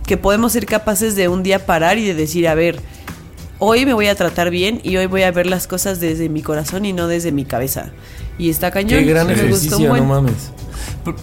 que 0.06 0.16
podemos 0.16 0.52
ser 0.52 0.66
capaces 0.66 1.14
de 1.14 1.28
un 1.28 1.42
día 1.42 1.64
parar 1.64 1.98
y 1.98 2.04
de 2.04 2.14
decir, 2.14 2.48
a 2.48 2.54
ver, 2.54 2.80
hoy 3.58 3.86
me 3.86 3.92
voy 3.94 4.06
a 4.08 4.14
tratar 4.14 4.50
bien 4.50 4.80
y 4.82 4.96
hoy 4.96 5.06
voy 5.06 5.22
a 5.22 5.30
ver 5.30 5.46
las 5.46 5.66
cosas 5.66 6.00
desde 6.00 6.28
mi 6.28 6.42
corazón 6.42 6.84
y 6.84 6.92
no 6.92 7.08
desde 7.08 7.32
mi 7.32 7.44
cabeza. 7.44 7.90
Y 8.38 8.50
está 8.50 8.70
cañón. 8.70 9.00
Qué 9.00 9.04
gran 9.10 9.26
me 9.26 9.34
gustó 9.34 9.46
ejercicio, 9.48 9.88
buen. 9.88 10.02
no 10.02 10.08
mames. 10.08 10.50
Por- 11.04 11.16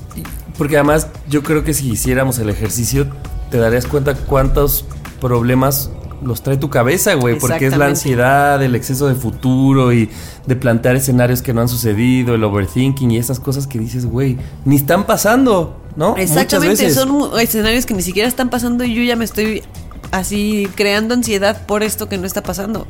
Porque 0.57 0.75
además 0.77 1.07
yo 1.29 1.43
creo 1.43 1.63
que 1.63 1.73
si 1.73 1.89
hiciéramos 1.91 2.37
el 2.39 2.49
ejercicio 2.49 3.07
te 3.49 3.57
darías 3.57 3.85
cuenta 3.85 4.13
cuántos 4.15 4.85
problemas 5.19 5.89
los 6.23 6.43
trae 6.43 6.55
tu 6.57 6.69
cabeza, 6.69 7.15
güey, 7.15 7.39
porque 7.39 7.65
es 7.65 7.75
la 7.77 7.87
ansiedad, 7.87 8.61
el 8.61 8.75
exceso 8.75 9.07
de 9.07 9.15
futuro 9.15 9.91
y 9.91 10.07
de 10.45 10.55
plantear 10.55 10.95
escenarios 10.95 11.41
que 11.41 11.51
no 11.51 11.61
han 11.61 11.67
sucedido, 11.67 12.35
el 12.35 12.43
overthinking 12.43 13.09
y 13.11 13.17
esas 13.17 13.39
cosas 13.39 13.65
que 13.65 13.79
dices, 13.79 14.05
güey, 14.05 14.37
ni 14.63 14.75
están 14.75 15.07
pasando, 15.07 15.81
¿no? 15.95 16.15
Exactamente, 16.17 16.91
son 16.91 17.39
escenarios 17.39 17.87
que 17.87 17.95
ni 17.95 18.03
siquiera 18.03 18.29
están 18.29 18.49
pasando 18.51 18.83
y 18.83 18.93
yo 18.93 19.01
ya 19.01 19.15
me 19.15 19.25
estoy 19.25 19.63
así 20.11 20.67
creando 20.75 21.13
ansiedad 21.13 21.65
por 21.65 21.83
esto 21.83 22.07
que 22.07 22.17
no 22.17 22.25
está 22.25 22.43
pasando. 22.43 22.87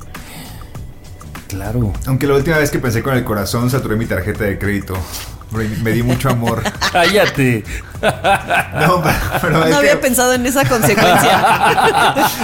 Claro. 1.47 1.93
Aunque 2.05 2.27
la 2.27 2.35
última 2.35 2.57
vez 2.57 2.71
que 2.71 2.79
pensé 2.79 3.03
con 3.03 3.15
el 3.15 3.23
corazón, 3.23 3.69
saturé 3.69 3.95
mi 3.95 4.05
tarjeta 4.05 4.45
de 4.45 4.57
crédito. 4.57 4.95
Me 5.51 5.91
di 5.91 6.01
mucho 6.03 6.29
amor. 6.29 6.63
Cállate. 6.91 7.63
No, 8.01 9.01
pero, 9.03 9.15
pero 9.41 9.65
No 9.69 9.75
había 9.77 9.91
que- 9.91 9.97
pensado 9.97 10.33
en 10.33 10.45
esa 10.45 10.67
consecuencia. 10.67 11.39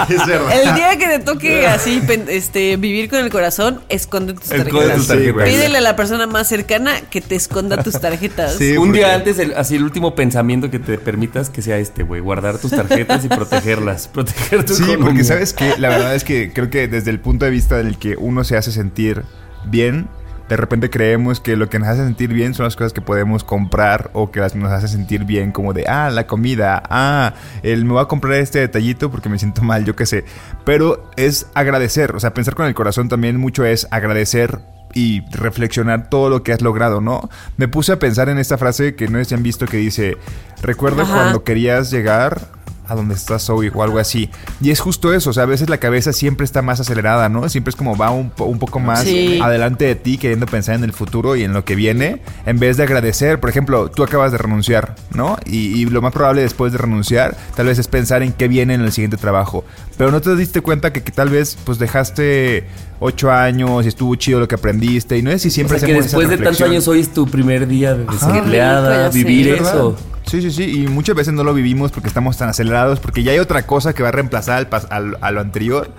Es 0.10 0.26
verdad. 0.26 0.52
El 0.62 0.76
día 0.76 0.98
que 0.98 1.08
te 1.08 1.20
toque 1.20 1.65
así 1.67 2.02
este, 2.28 2.78
vivir 2.78 3.10
con 3.10 3.20
el 3.20 3.30
corazón, 3.30 3.82
esconde 3.89 4.34
tus 4.34 4.52
Esconde 4.52 4.72
tarjetas. 4.72 4.98
tus 4.98 5.08
tarjetas. 5.08 5.26
Sí, 5.28 5.32
güey. 5.32 5.50
Pídele 5.52 5.78
a 5.78 5.82
la 5.82 5.96
persona 5.96 6.28
más 6.28 6.48
cercana 6.48 7.02
que 7.10 7.22
te 7.22 7.36
esconda 7.36 7.82
tus 7.82 8.00
tarjetas. 8.00 8.56
Sí. 8.56 8.78
Un 8.78 8.88
porque- 8.89 9.00
día 9.00 9.15
antes, 9.15 9.39
el- 9.39 9.54
así 9.56 9.76
el 9.76 9.84
último 9.84 10.13
pensamiento 10.15 10.70
que 10.70 10.80
te 10.80 10.98
permitas 10.98 11.50
que 11.50 11.62
sea 11.62 11.78
este, 11.78 12.04
güey, 12.04 12.22
guardar 12.22 12.58
tus 12.60 12.72
tarjetas 12.72 13.26
y 13.26 13.30
protegerlas, 13.30 14.08
proteger 14.13 14.63
tu 14.65 14.76
Sí, 14.76 14.96
porque 15.02 15.24
sabes 15.24 15.54
que 15.54 15.76
la 15.78 15.89
verdad 15.89 16.13
es 16.15 16.24
que 16.24 16.52
creo 16.54 16.70
que 16.70 16.88
desde 16.88 17.10
el 17.12 17.20
punto 17.20 17.46
de 17.46 17.52
vista 17.52 17.78
del 17.78 17.98
que 17.98 18.15
uno 18.17 18.43
se 18.43 18.58
hace 18.58 18.72
sentir 18.72 19.24
bien, 19.65 20.08
de 20.49 20.57
repente 20.57 20.89
creemos 20.89 21.39
que 21.39 21.55
lo 21.55 21.69
que 21.69 21.79
nos 21.79 21.89
hace 21.89 22.03
sentir 22.03 22.33
bien 22.33 22.53
son 22.53 22.65
las 22.65 22.75
cosas 22.75 22.93
que 22.93 23.01
podemos 23.01 23.43
comprar 23.43 24.10
o 24.13 24.31
que 24.31 24.39
las 24.39 24.55
nos 24.55 24.71
hace 24.71 24.88
sentir 24.88 25.25
bien, 25.25 25.51
como 25.51 25.73
de, 25.73 25.86
ah, 25.88 26.10
la 26.10 26.27
comida, 26.27 26.81
ah, 26.89 27.33
el 27.63 27.86
me 27.86 27.93
voy 27.93 28.01
a 28.01 28.05
comprar 28.05 28.33
este 28.39 28.60
detallito 28.60 29.12
porque 29.12 29.29
me 29.29 29.39
siento 29.39 29.62
mal, 29.62 29.86
yo 29.86 29.95
qué 29.95 30.05
sé. 30.05 30.25
Pero 30.63 31.10
es 31.17 31.47
agradecer, 31.53 32.15
o 32.15 32.19
sea, 32.19 32.33
pensar 32.33 32.55
con 32.55 32.65
el 32.65 32.73
corazón 32.73 33.10
también 33.10 33.38
mucho 33.38 33.65
es 33.65 33.88
agradecer 33.91 34.60
y 34.93 35.21
reflexionar 35.31 36.10
todo 36.10 36.29
lo 36.29 36.43
que 36.43 36.53
has 36.53 36.62
logrado, 36.62 37.01
¿no? 37.01 37.29
Me 37.57 37.67
puse 37.67 37.91
a 37.91 37.99
pensar 37.99 38.29
en 38.29 38.38
esta 38.38 38.57
frase 38.57 38.95
que 38.95 39.07
no 39.07 39.19
sé 39.19 39.25
si 39.25 39.36
han 39.36 39.43
visto 39.43 39.65
que 39.65 39.77
dice, 39.77 40.17
recuerda 40.62 41.05
cuando 41.05 41.43
querías 41.43 41.91
llegar 41.91 42.57
a 42.88 42.95
donde 42.95 43.15
estás 43.15 43.50
hoy 43.50 43.71
o 43.73 43.84
algo 43.84 44.00
así. 44.00 44.30
Y 44.62 44.71
es 44.71 44.80
justo 44.80 45.13
eso, 45.13 45.30
o 45.30 45.34
sea, 45.34 45.43
a 45.43 45.45
veces 45.47 45.69
la 45.69 45.78
cabeza 45.78 46.13
siempre 46.13 46.45
está 46.45 46.62
más 46.62 46.80
acelerada, 46.80 47.30
¿no? 47.30 47.47
Siempre 47.50 47.69
es 47.69 47.76
como 47.76 47.95
va 47.97 48.12
un, 48.12 48.30
po- 48.30 48.45
un 48.45 48.60
poco 48.60 48.80
más 48.80 49.02
Sí. 49.04 49.39
adelante 49.41 49.86
de 49.86 49.95
ti 49.95 50.17
queriendo 50.17 50.45
pensar 50.45 50.76
en 50.76 50.84
el 50.84 50.93
futuro 50.93 51.36
y 51.36 51.43
en 51.43 51.54
lo 51.54 51.63
que 51.65 51.76
viene, 51.76 52.21
en 52.45 52.60
vez 52.60 52.78
de 52.78 52.84
agradecer. 52.84 53.39
Por 53.39 53.50
ejemplo, 53.50 53.89
tú 53.91 54.04
acabas 54.04 54.32
de 54.32 54.38
renunciar, 54.38 54.95
¿no? 55.13 55.38
Y, 55.45 55.80
y 55.82 55.86
lo 55.86 56.02
más 56.02 56.13
probable 56.13 56.41
después 56.41 56.71
de 56.71 56.78
renunciar, 56.78 57.36
tal 57.56 57.67
vez 57.67 57.80
es 57.80 57.88
pensar 57.88 58.23
en 58.23 58.34
qué 58.34 58.47
viene 58.47 58.73
en 58.73 58.82
el 58.82 58.91
siguiente 58.91 59.17
trabajo. 59.17 59.63
Pero 59.97 60.12
no 60.12 60.21
te 60.21 60.36
diste 60.36 60.62
cuenta 60.62 60.93
que, 60.93 61.04
que 61.04 61.12
tal 61.12 61.30
vez 61.30 61.58
pues 61.65 61.80
dejaste 61.80 62.67
ocho 62.99 63.31
años 63.31 63.86
y 63.86 63.88
estuvo 63.89 64.15
chido 64.15 64.39
lo 64.39 64.47
que 64.47 64.55
aprendiste 64.55 65.17
y 65.17 65.21
no 65.21 65.31
es 65.31 65.41
si 65.41 65.49
O 65.49 65.51
siempre 65.51 65.79
sea, 65.79 65.88
que 65.88 65.93
después 65.93 66.29
de 66.29 66.38
tantos 66.38 66.62
años 66.62 66.88
hoy 66.88 66.99
es 67.01 67.13
tu 67.13 67.27
primer 67.27 67.67
día 67.67 67.93
de 67.95 68.05
desempleada, 68.05 69.10
vivir 69.10 69.51
¿verdad? 69.51 69.73
eso. 69.75 69.95
Sí, 70.25 70.41
sí, 70.41 70.51
sí. 70.51 70.63
Y 70.83 70.88
muchas 70.88 71.15
veces 71.15 71.33
no 71.33 71.43
lo 71.43 71.53
vivimos 71.53 71.91
porque 71.91 72.07
estamos 72.10 72.38
tan 72.38 72.49
acelerados, 72.49 72.99
porque 72.99 73.23
ya 73.23 73.31
hay 73.31 73.39
otra 73.39 73.65
cosa 73.65 73.93
que 73.93 74.03
va 74.03 74.10
a 74.10 74.12
reemplazar 74.12 74.67
al 74.71 74.88
al- 74.89 75.17
a 75.21 75.31
lo 75.31 75.39
anterior, 75.41 75.89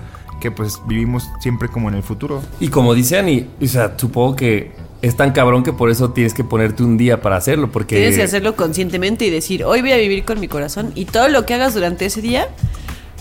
que 0.40 0.50
pues 0.50 0.80
vivimos 0.87 1.28
siempre 1.40 1.68
como 1.68 1.88
en 1.88 1.94
el 1.94 2.02
futuro. 2.02 2.42
Y 2.61 2.68
como 2.68 2.94
dice 2.94 3.18
Ani, 3.18 3.46
o 3.62 3.66
sea, 3.66 3.94
supongo 3.96 4.37
que 4.37 4.72
es 5.00 5.16
tan 5.16 5.30
cabrón 5.32 5.62
que 5.62 5.72
por 5.72 5.90
eso 5.90 6.11
tienes 6.11 6.34
que 6.34 6.42
ponerte 6.44 6.82
un 6.82 6.98
día 6.98 7.20
para 7.22 7.37
hacerlo, 7.37 7.70
porque... 7.70 7.96
Tienes 7.96 8.16
que 8.16 8.22
hacerlo 8.24 8.56
conscientemente 8.56 9.24
y 9.24 9.30
decir, 9.30 9.64
hoy 9.64 9.80
voy 9.80 9.92
a 9.92 9.96
vivir 9.96 10.24
con 10.24 10.40
mi 10.40 10.48
corazón. 10.48 10.90
Y 10.96 11.04
todo 11.06 11.28
lo 11.28 11.46
que 11.46 11.54
hagas 11.54 11.72
durante 11.74 12.04
ese 12.06 12.20
día, 12.20 12.48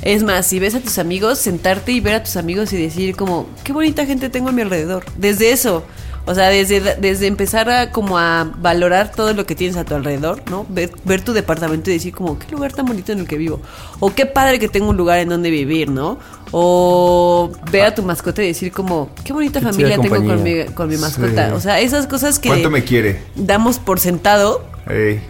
es 0.02 0.24
más, 0.24 0.46
si 0.46 0.60
ves 0.60 0.76
a 0.76 0.80
tus 0.80 0.98
amigos, 1.00 1.40
sentarte 1.40 1.92
y 1.92 2.00
ver 2.00 2.16
a 2.16 2.24
tus 2.24 2.36
amigos 2.38 2.72
y 2.74 2.78
decir 2.78 3.16
como, 3.16 3.48
qué 3.64 3.74
bonita 3.74 4.06
gente 4.06 4.30
tengo 4.30 4.50
a 4.50 4.52
mi 4.52 4.62
alrededor. 4.62 5.06
Desde 5.18 5.52
eso, 5.52 5.84
o 6.28 6.36
sea, 6.36 6.50
desde, 6.50 6.82
desde 6.96 7.26
empezar 7.26 7.70
a 7.70 7.90
como 7.90 8.18
a 8.18 8.52
valorar 8.58 9.12
todo 9.14 9.34
lo 9.34 9.46
que 9.46 9.56
tienes 9.56 9.78
a 9.78 9.86
tu 9.86 9.96
alrededor, 9.96 10.42
¿no? 10.50 10.66
Ver, 10.68 10.92
ver 11.06 11.22
tu 11.22 11.32
departamento 11.32 11.90
y 11.90 11.94
decir 11.94 12.14
como, 12.14 12.38
qué 12.38 12.52
lugar 12.52 12.74
tan 12.74 12.86
bonito 12.86 13.14
en 13.14 13.20
el 13.20 13.28
que 13.28 13.38
vivo. 13.38 13.62
O 14.00 14.14
qué 14.14 14.26
padre 14.26 14.60
que 14.60 14.68
tengo 14.68 14.90
un 14.90 14.98
lugar 14.98 15.20
en 15.20 15.30
donde 15.30 15.50
vivir, 15.50 15.90
¿no? 15.90 16.20
O 16.52 17.50
ver 17.72 17.86
a 17.86 17.96
tu 17.96 18.04
mascota 18.04 18.44
y 18.44 18.48
decir 18.48 18.74
como, 18.74 19.10
qué 19.24 19.32
bonita 19.32 19.62
Qué 19.62 19.68
familia 19.68 20.00
tengo 20.00 20.16
con 20.18 20.44
mi, 20.44 20.66
con 20.66 20.90
mi 20.90 20.98
mascota. 20.98 21.48
Sí. 21.48 21.54
O 21.56 21.62
sea, 21.62 21.80
esas 21.80 22.08
cosas 22.08 22.40
que 22.40 22.50
¿Cuánto 22.50 22.70
me 22.70 22.84
quiere? 22.84 23.24
damos 23.36 23.80
por 23.80 24.02
sentado 24.02 24.66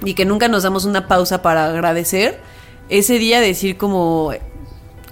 y 0.03 0.15
que 0.15 0.25
nunca 0.25 0.47
nos 0.47 0.63
damos 0.63 0.86
una 0.86 1.08
pausa 1.08 1.43
para 1.43 1.67
agradecer, 1.67 2.39
ese 2.89 3.19
día 3.19 3.39
decir 3.39 3.77
como 3.77 4.34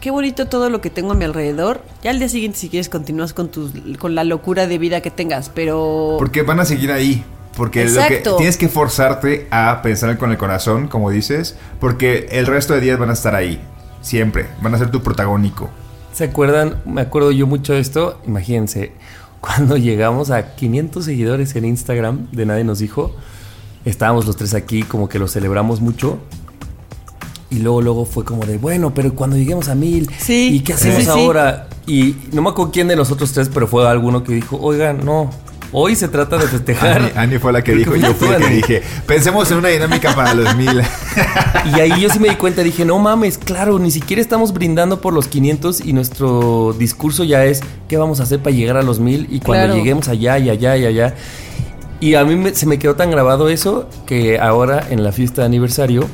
qué 0.06 0.12
bonito 0.12 0.46
todo 0.46 0.70
lo 0.70 0.82
que 0.82 0.92
tengo 0.92 1.14
a 1.14 1.16
mi 1.16 1.26
alrededor. 1.26 1.82
Ya 2.04 2.12
al 2.12 2.20
día 2.20 2.30
siguiente 2.30 2.60
si 2.60 2.70
quieres 2.70 2.90
continúas 2.90 3.34
con 3.34 3.50
tus 3.50 3.72
con 3.98 4.14
la 4.14 4.24
locura 4.24 4.68
de 4.68 4.78
vida 4.78 5.02
que 5.02 5.10
tengas, 5.10 5.50
pero 5.50 6.18
Porque 6.20 6.44
van 6.44 6.60
a 6.60 6.66
seguir 6.66 6.92
ahí. 6.92 7.26
Porque 7.58 7.86
lo 7.86 8.06
que 8.06 8.22
tienes 8.38 8.56
que 8.56 8.70
forzarte 8.70 9.48
a 9.50 9.82
pensar 9.82 10.16
con 10.20 10.30
el 10.30 10.38
corazón, 10.38 10.90
como 10.90 11.10
dices, 11.10 11.58
porque 11.80 12.28
el 12.30 12.46
resto 12.46 12.76
de 12.76 12.82
días 12.82 13.00
van 13.00 13.10
a 13.10 13.14
estar 13.14 13.34
ahí. 13.34 13.60
Siempre. 14.02 14.46
Van 14.62 14.76
a 14.76 14.78
ser 14.78 14.92
tu 14.92 15.02
protagónico. 15.02 15.72
¿Se 16.14 16.26
acuerdan? 16.26 16.76
Me 16.86 17.02
acuerdo 17.02 17.32
yo 17.32 17.48
mucho 17.48 17.74
de 17.74 17.80
esto. 17.80 18.22
Imagínense, 18.28 18.92
cuando 19.42 19.76
llegamos 19.78 20.30
a 20.30 20.54
500 20.54 21.04
seguidores 21.04 21.56
en 21.56 21.66
Instagram 21.66 22.28
de 22.32 22.46
Nadie 22.46 22.64
nos 22.64 22.78
dijo, 22.78 23.16
estábamos 23.86 24.28
los 24.28 24.36
tres 24.36 24.54
aquí, 24.54 24.84
como 24.84 25.10
que 25.10 25.18
lo 25.18 25.28
celebramos 25.28 25.82
mucho. 25.82 26.20
Y 27.56 27.60
luego, 27.60 27.82
luego 27.82 28.06
fue 28.06 28.24
como 28.26 28.46
de, 28.46 28.58
bueno, 28.58 28.94
pero 28.94 29.14
cuando 29.14 29.38
lleguemos 29.38 29.70
a 29.70 29.76
mil, 29.76 30.10
Sí, 30.18 30.50
¿y 30.56 30.60
qué 30.62 30.74
hacemos 30.74 30.98
sí, 30.98 31.04
sí. 31.04 31.10
ahora? 31.10 31.68
Y 31.88 32.16
no 32.32 32.42
me 32.42 32.50
acuerdo 32.50 32.72
quién 32.72 32.88
de 32.88 32.96
nosotros 32.96 33.32
tres, 33.32 33.50
pero 33.54 33.68
fue 33.68 33.88
alguno 33.88 34.24
que 34.24 34.34
dijo, 34.34 34.58
oigan, 34.62 35.06
no, 35.06 35.30
hoy 35.72 35.96
se 35.96 36.08
trata 36.08 36.38
de 36.38 36.48
festejar. 36.48 36.98
Ani, 37.02 37.12
Ani 37.16 37.38
fue 37.38 37.54
la 37.54 37.64
que 37.64 37.74
dijo, 37.76 37.96
yo 37.96 38.14
fui 38.14 38.28
la 38.30 38.38
que 38.38 38.50
dije, 38.50 38.82
pensemos 39.06 39.50
en 39.52 39.58
una 39.58 39.70
dinámica 39.70 40.14
para 40.16 40.34
los 40.34 40.56
mil. 40.56 40.82
Y 41.76 41.80
ahí 41.80 42.00
yo 42.02 42.10
sí 42.10 42.20
me 42.20 42.30
di 42.30 42.36
cuenta, 42.36 42.62
dije, 42.62 42.86
no 42.86 43.00
mames, 43.00 43.38
claro, 43.40 43.80
ni 43.80 43.90
siquiera 43.90 44.22
estamos 44.22 44.54
brindando 44.54 45.02
por 45.02 45.14
los 45.14 45.28
500 45.28 45.82
y 45.86 45.94
nuestro 45.94 46.76
discurso 46.78 47.24
ya 47.24 47.44
es 47.46 47.62
qué 47.88 47.98
vamos 47.98 48.20
a 48.20 48.24
hacer 48.24 48.40
para 48.40 48.56
llegar 48.56 48.78
a 48.78 48.84
los 48.84 49.00
1000 49.00 49.28
y 49.32 49.40
cuando 49.40 49.66
Claro. 49.66 49.76
lleguemos 49.80 50.08
allá 50.08 50.38
y 50.38 50.50
allá 50.52 50.78
y 50.78 50.86
allá. 50.86 51.16
Y 52.02 52.14
a 52.16 52.24
mí 52.26 52.36
me- 52.36 52.54
se 52.54 52.66
me 52.68 52.78
quedó 52.78 52.96
tan 52.96 53.10
grabado 53.10 53.50
eso 53.50 53.90
que 54.06 54.38
ahora 54.40 54.86
en 54.90 55.04
la 55.04 55.12
fiesta 55.12 55.42
de 55.42 55.46
aniversario, 55.48 56.08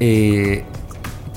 eh, 0.00 0.64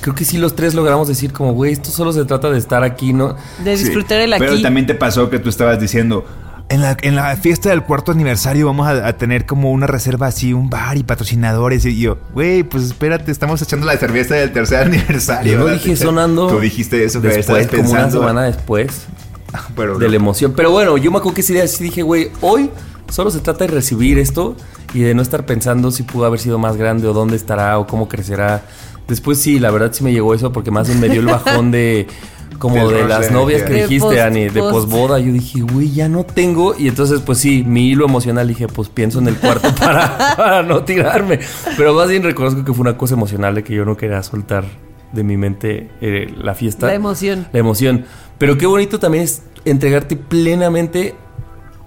creo 0.00 0.14
que 0.14 0.24
sí 0.24 0.38
los 0.38 0.54
tres 0.54 0.74
logramos 0.74 1.08
decir 1.08 1.32
como, 1.32 1.52
güey, 1.54 1.72
esto 1.72 1.90
solo 1.90 2.12
se 2.12 2.24
trata 2.24 2.50
de 2.50 2.58
estar 2.58 2.82
aquí, 2.82 3.12
¿no? 3.12 3.36
de 3.64 3.76
disfrutar 3.76 4.20
el 4.20 4.32
aquí. 4.32 4.44
Pero 4.44 4.60
también 4.60 4.86
te 4.86 4.94
pasó 4.94 5.30
que 5.30 5.38
tú 5.38 5.48
estabas 5.48 5.80
diciendo, 5.80 6.24
en 6.68 6.80
la, 6.80 6.96
en 7.02 7.14
la 7.14 7.36
fiesta 7.36 7.70
del 7.70 7.82
cuarto 7.82 8.12
aniversario 8.12 8.66
vamos 8.66 8.86
a, 8.86 9.06
a 9.06 9.16
tener 9.16 9.46
como 9.46 9.70
una 9.72 9.86
reserva 9.86 10.26
así, 10.26 10.52
un 10.52 10.70
bar 10.70 10.96
y 10.96 11.02
patrocinadores. 11.02 11.84
Y 11.84 11.98
yo, 11.98 12.18
güey, 12.32 12.62
pues 12.62 12.84
espérate, 12.84 13.30
estamos 13.30 13.60
echando 13.62 13.86
la 13.86 13.96
cerveza 13.96 14.34
del 14.34 14.52
tercer 14.52 14.78
aniversario. 14.86 15.52
Yo 15.52 15.68
dije 15.68 15.96
sonando. 15.96 16.48
Tú 16.48 16.60
dijiste 16.60 17.04
eso, 17.04 17.20
que 17.20 17.28
después, 17.28 17.66
estabas 17.66 17.84
como 17.84 17.90
una 17.90 18.10
semana 18.10 18.42
después. 18.44 19.06
Pero 19.76 19.98
de 19.98 20.08
la 20.08 20.16
emoción. 20.16 20.54
Pero 20.56 20.70
bueno, 20.70 20.96
yo 20.96 21.10
me 21.10 21.18
acuerdo 21.18 21.34
que 21.34 21.42
ese 21.42 21.52
día 21.52 21.68
sí 21.68 21.84
dije, 21.84 22.02
güey, 22.02 22.30
hoy 22.40 22.70
solo 23.08 23.30
se 23.30 23.40
trata 23.40 23.66
de 23.66 23.72
recibir 23.72 24.18
esto 24.18 24.56
y 24.94 25.00
de 25.00 25.14
no 25.14 25.22
estar 25.22 25.46
pensando 25.46 25.90
si 25.90 26.02
pudo 26.02 26.26
haber 26.26 26.40
sido 26.40 26.58
más 26.58 26.76
grande 26.76 27.06
o 27.08 27.12
dónde 27.12 27.36
estará 27.36 27.78
o 27.78 27.86
cómo 27.86 28.08
crecerá. 28.08 28.62
Después 29.08 29.38
sí, 29.38 29.58
la 29.58 29.70
verdad 29.70 29.90
sí 29.92 30.04
me 30.04 30.12
llegó 30.12 30.34
eso 30.34 30.52
porque 30.52 30.70
más 30.70 30.86
bien 30.88 31.00
me 31.00 31.08
dio 31.08 31.20
el 31.20 31.26
bajón 31.26 31.70
de 31.70 32.06
como 32.58 32.88
de 32.88 33.04
las 33.06 33.30
novias 33.32 33.62
que. 33.62 33.72
De 33.72 33.82
dijiste, 33.82 34.06
post- 34.08 34.20
Ani, 34.20 34.44
de 34.48 34.60
post. 34.60 34.72
posboda. 34.88 35.18
Yo 35.18 35.32
dije, 35.32 35.60
güey, 35.60 35.90
ya 35.92 36.08
no 36.08 36.24
tengo. 36.24 36.74
Y 36.78 36.86
entonces, 36.88 37.20
pues 37.20 37.38
sí, 37.38 37.64
mi 37.66 37.88
hilo 37.90 38.04
emocional 38.04 38.46
dije, 38.46 38.68
pues 38.68 38.88
pienso 38.88 39.18
en 39.18 39.28
el 39.28 39.36
cuarto 39.36 39.74
para, 39.78 40.36
para 40.36 40.62
no 40.62 40.84
tirarme. 40.84 41.40
Pero 41.76 41.92
más 41.94 42.08
bien 42.08 42.22
reconozco 42.22 42.64
que 42.64 42.72
fue 42.72 42.82
una 42.82 42.96
cosa 42.96 43.14
emocional 43.14 43.54
de 43.56 43.64
que 43.64 43.74
yo 43.74 43.84
no 43.84 43.96
quería 43.96 44.22
soltar 44.22 44.64
de 45.12 45.24
mi 45.24 45.36
mente 45.36 45.90
eh, 46.00 46.32
la 46.38 46.54
fiesta. 46.54 46.86
La 46.86 46.94
emoción. 46.94 47.48
La 47.52 47.58
emoción. 47.58 48.04
Pero 48.38 48.56
qué 48.56 48.66
bonito 48.66 48.98
también 49.00 49.24
es 49.24 49.42
entregarte 49.64 50.16
plenamente 50.16 51.14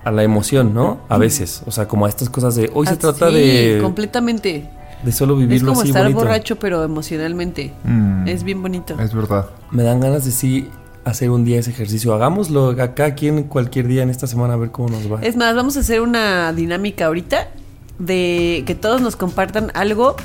a 0.05 0.11
la 0.11 0.23
emoción, 0.23 0.73
¿no? 0.73 0.99
A 1.09 1.17
veces. 1.17 1.61
O 1.65 1.71
sea, 1.71 1.87
como 1.87 2.05
a 2.05 2.09
estas 2.09 2.29
cosas 2.29 2.55
de. 2.55 2.69
Hoy 2.73 2.87
se 2.87 2.93
Ah, 2.93 2.97
trata 2.99 3.27
sí, 3.29 3.35
de. 3.35 3.79
completamente. 3.81 4.69
De 5.03 5.11
solo 5.11 5.33
Es 5.33 5.39
vivirlo 5.41 5.69
como 5.71 5.81
así 5.81 5.89
estar 5.89 6.03
bonito. 6.03 6.19
borracho 6.19 6.55
pero 6.55 6.83
emocionalmente. 6.83 7.73
Mm. 7.83 8.27
Es 8.27 8.43
bien 8.43 8.61
bonito. 8.61 8.97
Es 8.99 9.13
verdad. 9.13 9.49
Me 9.71 9.83
dan 9.83 9.99
ganas 9.99 10.23
de 10.25 10.31
sí 10.31 10.69
hacer 11.03 11.29
un 11.29 11.43
día 11.43 11.59
ese 11.59 11.71
ejercicio. 11.71 12.13
Hagámoslo 12.13 12.69
acá, 12.69 13.05
aquí 13.05 13.27
en 13.27 13.43
cualquier 13.43 13.87
día 13.87 14.01
en 14.03 14.09
esta 14.09 14.25
semana, 14.25 14.53
a 14.53 14.57
ver 14.57 14.71
cómo 14.71 14.89
nos 14.89 15.11
va. 15.11 15.19
Es 15.21 15.35
más, 15.35 15.55
vamos 15.55 15.75
a 15.77 15.81
hacer 15.81 16.01
una 16.01 16.51
dinámica 16.53 17.05
ahorita 17.07 17.49
de 17.99 18.63
que 18.65 18.73
todos 18.75 19.01
nos 19.01 19.15
compartan 19.15 19.71
algo 19.75 20.15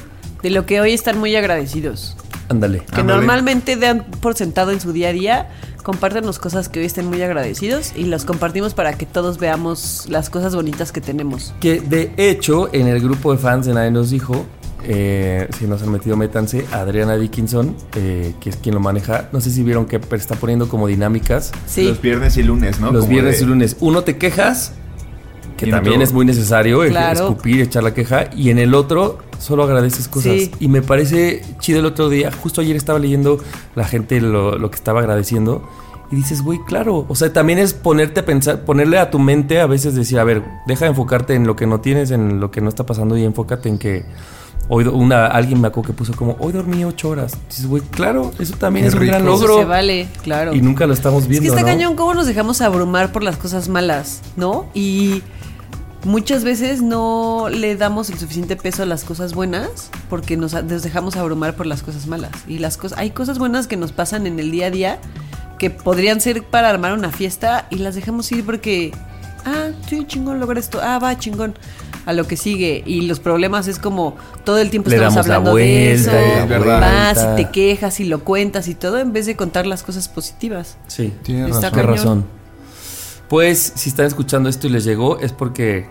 de 0.42 0.50
lo 0.50 0.64
que 0.66 0.80
hoy 0.80 0.92
están 0.92 1.18
muy 1.18 1.36
agradecidos. 1.36 2.16
Ándale. 2.50 2.80
Que 2.80 3.00
Ándale. 3.00 3.18
normalmente 3.20 3.76
dan 3.76 4.04
por 4.20 4.36
sentado 4.36 4.70
en 4.72 4.80
su 4.80 4.92
día 4.92 5.08
a 5.08 5.12
día. 5.12 5.48
Compártanos 5.82 6.38
cosas 6.38 6.68
que 6.68 6.80
hoy 6.80 6.84
estén 6.86 7.06
muy 7.06 7.22
agradecidos 7.22 7.92
y 7.96 8.04
las 8.04 8.24
compartimos 8.26 8.74
para 8.74 8.92
que 8.94 9.06
todos 9.06 9.38
veamos 9.38 10.04
las 10.10 10.28
cosas 10.28 10.54
bonitas 10.54 10.92
que 10.92 11.00
tenemos. 11.00 11.54
Que 11.60 11.80
de 11.80 12.12
hecho, 12.18 12.68
en 12.74 12.86
el 12.88 13.00
grupo 13.00 13.32
de 13.32 13.38
fans 13.38 13.64
de 13.66 13.72
Nadie 13.74 13.90
nos 13.90 14.10
dijo. 14.10 14.44
eh, 14.82 15.46
si 15.58 15.66
no 15.66 15.76
se 15.78 15.84
han 15.84 15.92
metido, 15.92 16.16
métanse. 16.16 16.64
Adriana 16.72 17.14
Dickinson, 17.16 17.76
eh, 17.96 18.34
que 18.40 18.48
es 18.50 18.56
quien 18.56 18.74
lo 18.74 18.80
maneja. 18.80 19.28
No 19.30 19.40
sé 19.42 19.50
si 19.50 19.62
vieron 19.62 19.84
que 19.84 20.00
está 20.12 20.36
poniendo 20.36 20.68
como 20.70 20.86
dinámicas. 20.86 21.52
Sí. 21.66 21.84
Los 21.84 22.00
viernes 22.00 22.36
y 22.38 22.42
lunes, 22.42 22.80
¿no? 22.80 22.90
Los 22.90 23.02
Como 23.02 23.12
viernes 23.12 23.38
de- 23.40 23.44
y 23.44 23.48
lunes. 23.48 23.76
Uno 23.80 24.04
te 24.04 24.16
quejas, 24.16 24.72
que 25.60 25.68
Y 25.68 25.70
también 25.70 25.96
otro- 25.96 26.04
es 26.04 26.12
muy 26.12 26.24
necesario, 26.24 26.80
Claro. 26.88 27.20
escupir, 27.28 27.60
echar 27.60 27.82
la 27.82 27.92
queja. 27.92 28.30
Y 28.34 28.50
en 28.50 28.58
el 28.58 28.74
otro 28.74 29.18
solo 29.38 29.62
agradeces 29.64 30.08
cosas. 30.08 30.32
Sí. 30.32 30.50
Y 30.58 30.68
me 30.68 30.80
parece 30.82 31.42
chido 31.60 31.80
el 31.80 31.86
otro 31.86 32.08
día. 32.08 32.30
Justo 32.32 32.60
ayer 32.62 32.76
estaba 32.76 32.98
leyendo 32.98 33.38
la 33.74 33.84
gente 33.84 34.20
lo, 34.20 34.56
lo 34.58 34.70
que 34.70 34.76
estaba 34.76 35.00
agradeciendo. 35.00 35.68
Y 36.10 36.16
dices, 36.16 36.42
güey, 36.42 36.58
claro. 36.66 37.04
O 37.08 37.14
sea, 37.14 37.32
también 37.32 37.58
es 37.58 37.72
ponerte 37.74 38.20
a 38.20 38.24
pensar, 38.24 38.64
ponerle 38.64 38.98
a 38.98 39.10
tu 39.10 39.18
mente 39.18 39.60
a 39.60 39.66
veces 39.66 39.94
decir, 39.94 40.18
a 40.18 40.24
ver, 40.24 40.42
deja 40.66 40.86
de 40.86 40.90
enfocarte 40.90 41.34
en 41.34 41.46
lo 41.46 41.54
que 41.56 41.66
no 41.66 41.80
tienes, 41.80 42.10
en 42.10 42.40
lo 42.40 42.50
que 42.50 42.60
no 42.60 42.68
está 42.68 42.84
pasando 42.86 43.16
y 43.16 43.24
enfócate 43.24 43.68
en 43.68 43.78
que. 43.78 44.04
Hoy 44.72 44.84
una, 44.86 45.26
alguien 45.26 45.60
me 45.60 45.66
acuerdo 45.66 45.88
que 45.88 45.92
puso 45.94 46.12
como, 46.14 46.36
hoy 46.38 46.52
dormí 46.52 46.84
ocho 46.84 47.08
horas. 47.08 47.36
Dices, 47.48 47.66
güey, 47.66 47.82
claro, 47.90 48.30
eso 48.38 48.54
también 48.56 48.84
Qué 48.84 48.88
es 48.90 48.94
un 48.94 49.04
gran 49.04 49.22
rico. 49.22 49.34
Eso 49.34 49.46
logro. 49.48 49.58
se 49.62 49.64
vale, 49.64 50.08
claro. 50.22 50.54
Y 50.54 50.60
nunca 50.62 50.86
lo 50.86 50.92
estamos 50.92 51.24
Es 51.24 51.28
viendo. 51.28 51.42
que 51.52 51.58
está 51.58 51.62
¿no? 51.62 51.66
cañón 51.76 51.96
cómo 51.96 52.14
nos 52.14 52.26
dejamos 52.28 52.60
abrumar 52.60 53.10
por 53.10 53.24
las 53.24 53.36
cosas 53.36 53.68
malas, 53.68 54.20
¿no? 54.36 54.66
Y 54.72 55.22
muchas 56.04 56.44
veces 56.44 56.82
no 56.82 57.48
le 57.50 57.76
damos 57.76 58.10
el 58.10 58.18
suficiente 58.18 58.56
peso 58.56 58.82
a 58.82 58.86
las 58.86 59.04
cosas 59.04 59.34
buenas 59.34 59.90
porque 60.08 60.36
nos, 60.36 60.52
nos 60.52 60.82
dejamos 60.82 61.16
abrumar 61.16 61.54
por 61.54 61.66
las 61.66 61.82
cosas 61.82 62.06
malas. 62.06 62.32
Y 62.46 62.58
las 62.58 62.76
cosas, 62.76 62.98
hay 62.98 63.10
cosas 63.10 63.38
buenas 63.38 63.66
que 63.66 63.76
nos 63.76 63.92
pasan 63.92 64.26
en 64.26 64.38
el 64.38 64.50
día 64.50 64.66
a 64.66 64.70
día 64.70 64.98
que 65.58 65.68
podrían 65.68 66.20
ser 66.22 66.42
para 66.42 66.70
armar 66.70 66.94
una 66.94 67.12
fiesta 67.12 67.66
y 67.68 67.76
las 67.76 67.94
dejamos 67.94 68.32
ir 68.32 68.46
porque, 68.46 68.92
ah, 69.44 69.68
sí, 69.88 70.06
chingón, 70.06 70.40
logra 70.40 70.58
esto, 70.58 70.80
ah, 70.82 70.98
va, 70.98 71.16
chingón. 71.18 71.54
A 72.06 72.14
lo 72.14 72.26
que 72.26 72.38
sigue. 72.38 72.82
Y 72.86 73.02
los 73.02 73.20
problemas 73.20 73.68
es 73.68 73.78
como 73.78 74.16
todo 74.44 74.58
el 74.58 74.70
tiempo 74.70 74.88
Le 74.88 74.96
estamos 74.96 75.18
hablando 75.18 75.54
de 75.54 75.92
eso. 75.92 76.10
Vas 76.64 77.18
y 77.18 77.36
te 77.36 77.50
quejas 77.50 78.00
y 78.00 78.04
lo 78.04 78.24
cuentas 78.24 78.68
y 78.68 78.74
todo 78.74 78.98
en 78.98 79.12
vez 79.12 79.26
de 79.26 79.36
contar 79.36 79.66
las 79.66 79.82
cosas 79.82 80.08
positivas. 80.08 80.78
Sí, 80.86 81.12
Tienes 81.22 81.54
Está 81.54 81.68
razón. 81.68 81.86
Razón. 81.86 82.39
Pues, 83.30 83.74
si 83.76 83.90
están 83.90 84.06
escuchando 84.06 84.48
esto 84.48 84.66
y 84.66 84.70
les 84.70 84.82
llegó, 84.82 85.20
es 85.20 85.32
porque 85.32 85.86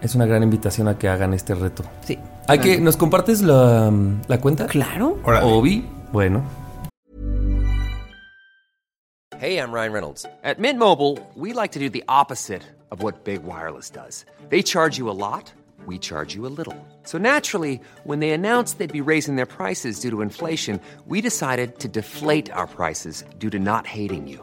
es 0.00 0.14
una 0.14 0.24
gran 0.24 0.42
invitación 0.42 0.88
a 0.88 0.96
que 0.96 1.10
hagan 1.10 1.34
este 1.34 1.54
reto. 1.54 1.84
Sí. 2.06 2.18
¿Hay 2.48 2.58
que, 2.58 2.80
¿Nos 2.80 2.96
compartes 2.96 3.42
la, 3.42 3.92
la 4.26 4.40
cuenta? 4.40 4.64
Claro. 4.66 5.18
Obi, 5.42 5.86
bueno. 6.10 6.42
Hey, 9.38 9.58
I'm 9.58 9.72
Ryan 9.72 9.92
Reynolds. 9.92 10.24
At 10.42 10.58
Mint 10.58 10.78
Mobile, 10.78 11.18
we 11.36 11.52
like 11.52 11.72
to 11.72 11.78
do 11.78 11.90
the 11.90 12.02
opposite 12.08 12.62
of 12.90 13.02
what 13.02 13.24
Big 13.24 13.42
Wireless 13.44 13.90
does. 13.90 14.24
They 14.48 14.62
charge 14.62 14.96
you 14.96 15.10
a 15.10 15.12
lot, 15.12 15.52
we 15.84 15.98
charge 15.98 16.34
you 16.34 16.46
a 16.46 16.52
little. 16.56 16.74
So 17.04 17.18
naturally, 17.18 17.82
when 18.04 18.20
they 18.20 18.30
announced 18.30 18.78
they'd 18.78 18.90
be 18.90 19.02
raising 19.02 19.36
their 19.36 19.44
prices 19.44 20.00
due 20.00 20.10
to 20.12 20.22
inflation, 20.22 20.80
we 21.06 21.20
decided 21.20 21.78
to 21.80 21.88
deflate 21.88 22.50
our 22.52 22.66
prices 22.66 23.22
due 23.38 23.50
to 23.50 23.58
not 23.58 23.86
hating 23.86 24.26
you. 24.26 24.42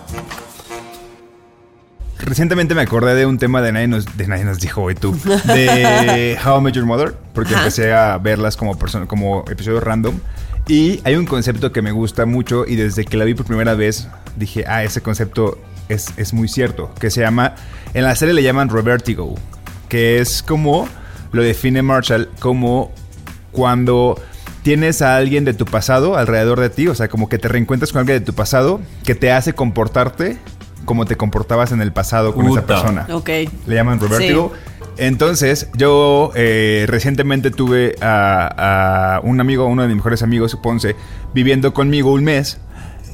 Recientemente 2.25 2.75
me 2.75 2.81
acordé 2.81 3.15
de 3.15 3.25
un 3.25 3.37
tema 3.37 3.61
de 3.61 3.71
nadie 3.71 3.87
nos, 3.87 4.17
de 4.17 4.27
nadie 4.27 4.45
nos 4.45 4.59
dijo 4.59 4.81
hoy 4.81 4.95
tú. 4.95 5.17
De 5.45 6.37
How 6.45 6.59
I 6.59 6.61
Met 6.61 6.73
Your 6.75 6.85
Mother. 6.85 7.13
Porque 7.33 7.53
Ajá. 7.53 7.63
empecé 7.63 7.93
a 7.93 8.17
verlas 8.17 8.57
como, 8.57 8.77
persona, 8.77 9.07
como 9.07 9.43
episodios 9.49 9.83
random. 9.83 10.19
Y 10.67 11.01
hay 11.03 11.15
un 11.15 11.25
concepto 11.25 11.71
que 11.71 11.81
me 11.81 11.91
gusta 11.91 12.25
mucho. 12.25 12.65
Y 12.67 12.75
desde 12.75 13.05
que 13.05 13.17
la 13.17 13.25
vi 13.25 13.33
por 13.33 13.45
primera 13.45 13.73
vez 13.73 14.07
dije, 14.35 14.65
ah, 14.67 14.83
ese 14.83 15.01
concepto 15.01 15.59
es, 15.89 16.13
es 16.17 16.33
muy 16.33 16.47
cierto. 16.47 16.93
Que 16.99 17.09
se 17.09 17.21
llama. 17.21 17.55
En 17.93 18.03
la 18.03 18.15
serie 18.15 18.33
le 18.33 18.43
llaman 18.43 18.69
Robertigo. 18.69 19.35
Que 19.89 20.19
es 20.19 20.43
como. 20.43 20.87
Lo 21.31 21.41
define 21.41 21.81
Marshall 21.81 22.29
como 22.39 22.91
cuando 23.51 24.21
tienes 24.63 25.01
a 25.01 25.17
alguien 25.17 25.45
de 25.45 25.53
tu 25.53 25.65
pasado 25.65 26.17
alrededor 26.17 26.59
de 26.59 26.69
ti, 26.69 26.87
o 26.87 26.95
sea, 26.95 27.07
como 27.07 27.29
que 27.29 27.37
te 27.37 27.47
reencuentras 27.47 27.91
con 27.91 27.99
alguien 27.99 28.19
de 28.19 28.25
tu 28.25 28.33
pasado 28.33 28.81
que 29.03 29.15
te 29.15 29.31
hace 29.31 29.53
comportarte 29.53 30.37
como 30.85 31.05
te 31.05 31.15
comportabas 31.17 31.71
en 31.71 31.81
el 31.81 31.91
pasado 31.91 32.33
con 32.33 32.47
esa 32.47 32.65
persona. 32.65 33.07
Ok. 33.11 33.29
Le 33.67 33.75
llaman 33.75 33.99
Robertigo. 33.99 34.51
Entonces, 34.97 35.69
yo 35.75 36.31
eh, 36.35 36.85
recientemente 36.87 37.49
tuve 37.49 37.95
a, 38.01 39.15
a 39.15 39.19
un 39.21 39.39
amigo, 39.39 39.65
uno 39.65 39.81
de 39.83 39.87
mis 39.87 39.97
mejores 39.97 40.21
amigos, 40.21 40.57
Ponce, 40.61 40.95
viviendo 41.33 41.73
conmigo 41.73 42.11
un 42.11 42.23
mes. 42.23 42.59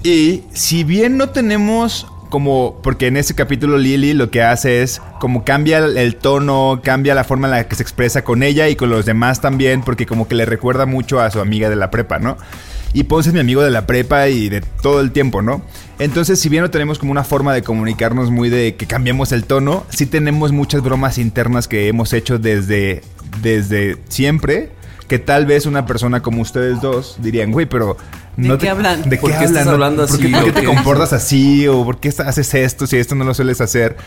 Y 0.03 0.43
si 0.53 0.83
bien 0.83 1.17
no 1.17 1.29
tenemos 1.29 2.07
como, 2.29 2.79
porque 2.83 3.07
en 3.07 3.17
ese 3.17 3.35
capítulo 3.35 3.77
Lily 3.77 4.13
lo 4.13 4.29
que 4.31 4.41
hace 4.41 4.81
es 4.81 5.01
como 5.19 5.43
cambia 5.43 5.77
el, 5.77 5.97
el 5.97 6.15
tono, 6.15 6.81
cambia 6.83 7.15
la 7.15 7.23
forma 7.23 7.47
en 7.47 7.51
la 7.51 7.67
que 7.67 7.75
se 7.75 7.83
expresa 7.83 8.23
con 8.23 8.43
ella 8.43 8.67
y 8.69 8.75
con 8.75 8.89
los 8.89 9.05
demás 9.05 9.41
también, 9.41 9.81
porque 9.81 10.05
como 10.05 10.27
que 10.27 10.35
le 10.35 10.45
recuerda 10.45 10.85
mucho 10.85 11.19
a 11.19 11.31
su 11.31 11.39
amiga 11.39 11.69
de 11.69 11.75
la 11.75 11.89
prepa, 11.89 12.19
¿no? 12.19 12.37
Y 12.93 13.03
Ponce 13.03 13.29
es 13.29 13.33
mi 13.33 13.39
amigo 13.39 13.61
de 13.61 13.71
la 13.71 13.85
prepa 13.85 14.27
y 14.29 14.49
de 14.49 14.61
todo 14.61 15.01
el 15.01 15.11
tiempo, 15.11 15.41
¿no? 15.41 15.61
Entonces, 15.99 16.39
si 16.39 16.49
bien 16.49 16.61
no 16.63 16.69
tenemos 16.69 16.99
como 16.99 17.11
una 17.11 17.23
forma 17.23 17.53
de 17.53 17.63
comunicarnos 17.63 18.29
muy 18.29 18.49
de 18.49 18.75
que 18.75 18.85
cambiemos 18.85 19.31
el 19.31 19.45
tono, 19.45 19.83
sí 19.89 20.05
tenemos 20.05 20.51
muchas 20.51 20.81
bromas 20.83 21.17
internas 21.17 21.67
que 21.67 21.87
hemos 21.87 22.13
hecho 22.13 22.37
desde, 22.37 23.01
desde 23.41 23.97
siempre, 24.07 24.69
que 25.07 25.17
tal 25.19 25.45
vez 25.47 25.65
una 25.65 25.85
persona 25.87 26.21
como 26.21 26.41
ustedes 26.41 26.81
dos 26.81 27.15
dirían, 27.19 27.51
güey, 27.51 27.65
pero... 27.65 27.97
¿De 28.35 28.47
no 28.47 28.57
qué 28.59 28.65
te- 28.65 28.69
hablan? 28.69 29.09
¿De 29.09 29.17
¿Por 29.17 29.31
qué 29.31 29.37
qué 29.39 29.45
estás 29.45 29.61
hablan? 29.61 29.73
hablando 29.73 30.05
¿Por 30.07 30.19
qué, 30.19 30.25
así? 30.25 30.33
por 30.35 30.43
qué 30.43 30.49
¿O 30.51 30.53
te 30.53 30.63
comportas 30.63 31.13
así? 31.13 31.67
¿O 31.67 31.83
por 31.83 31.99
qué 31.99 32.09
haces 32.09 32.53
esto 32.53 32.85
si 32.85 32.97
esto 32.97 33.15
no 33.15 33.23
lo 33.25 33.33
sueles 33.33 33.59
hacer? 33.61 33.97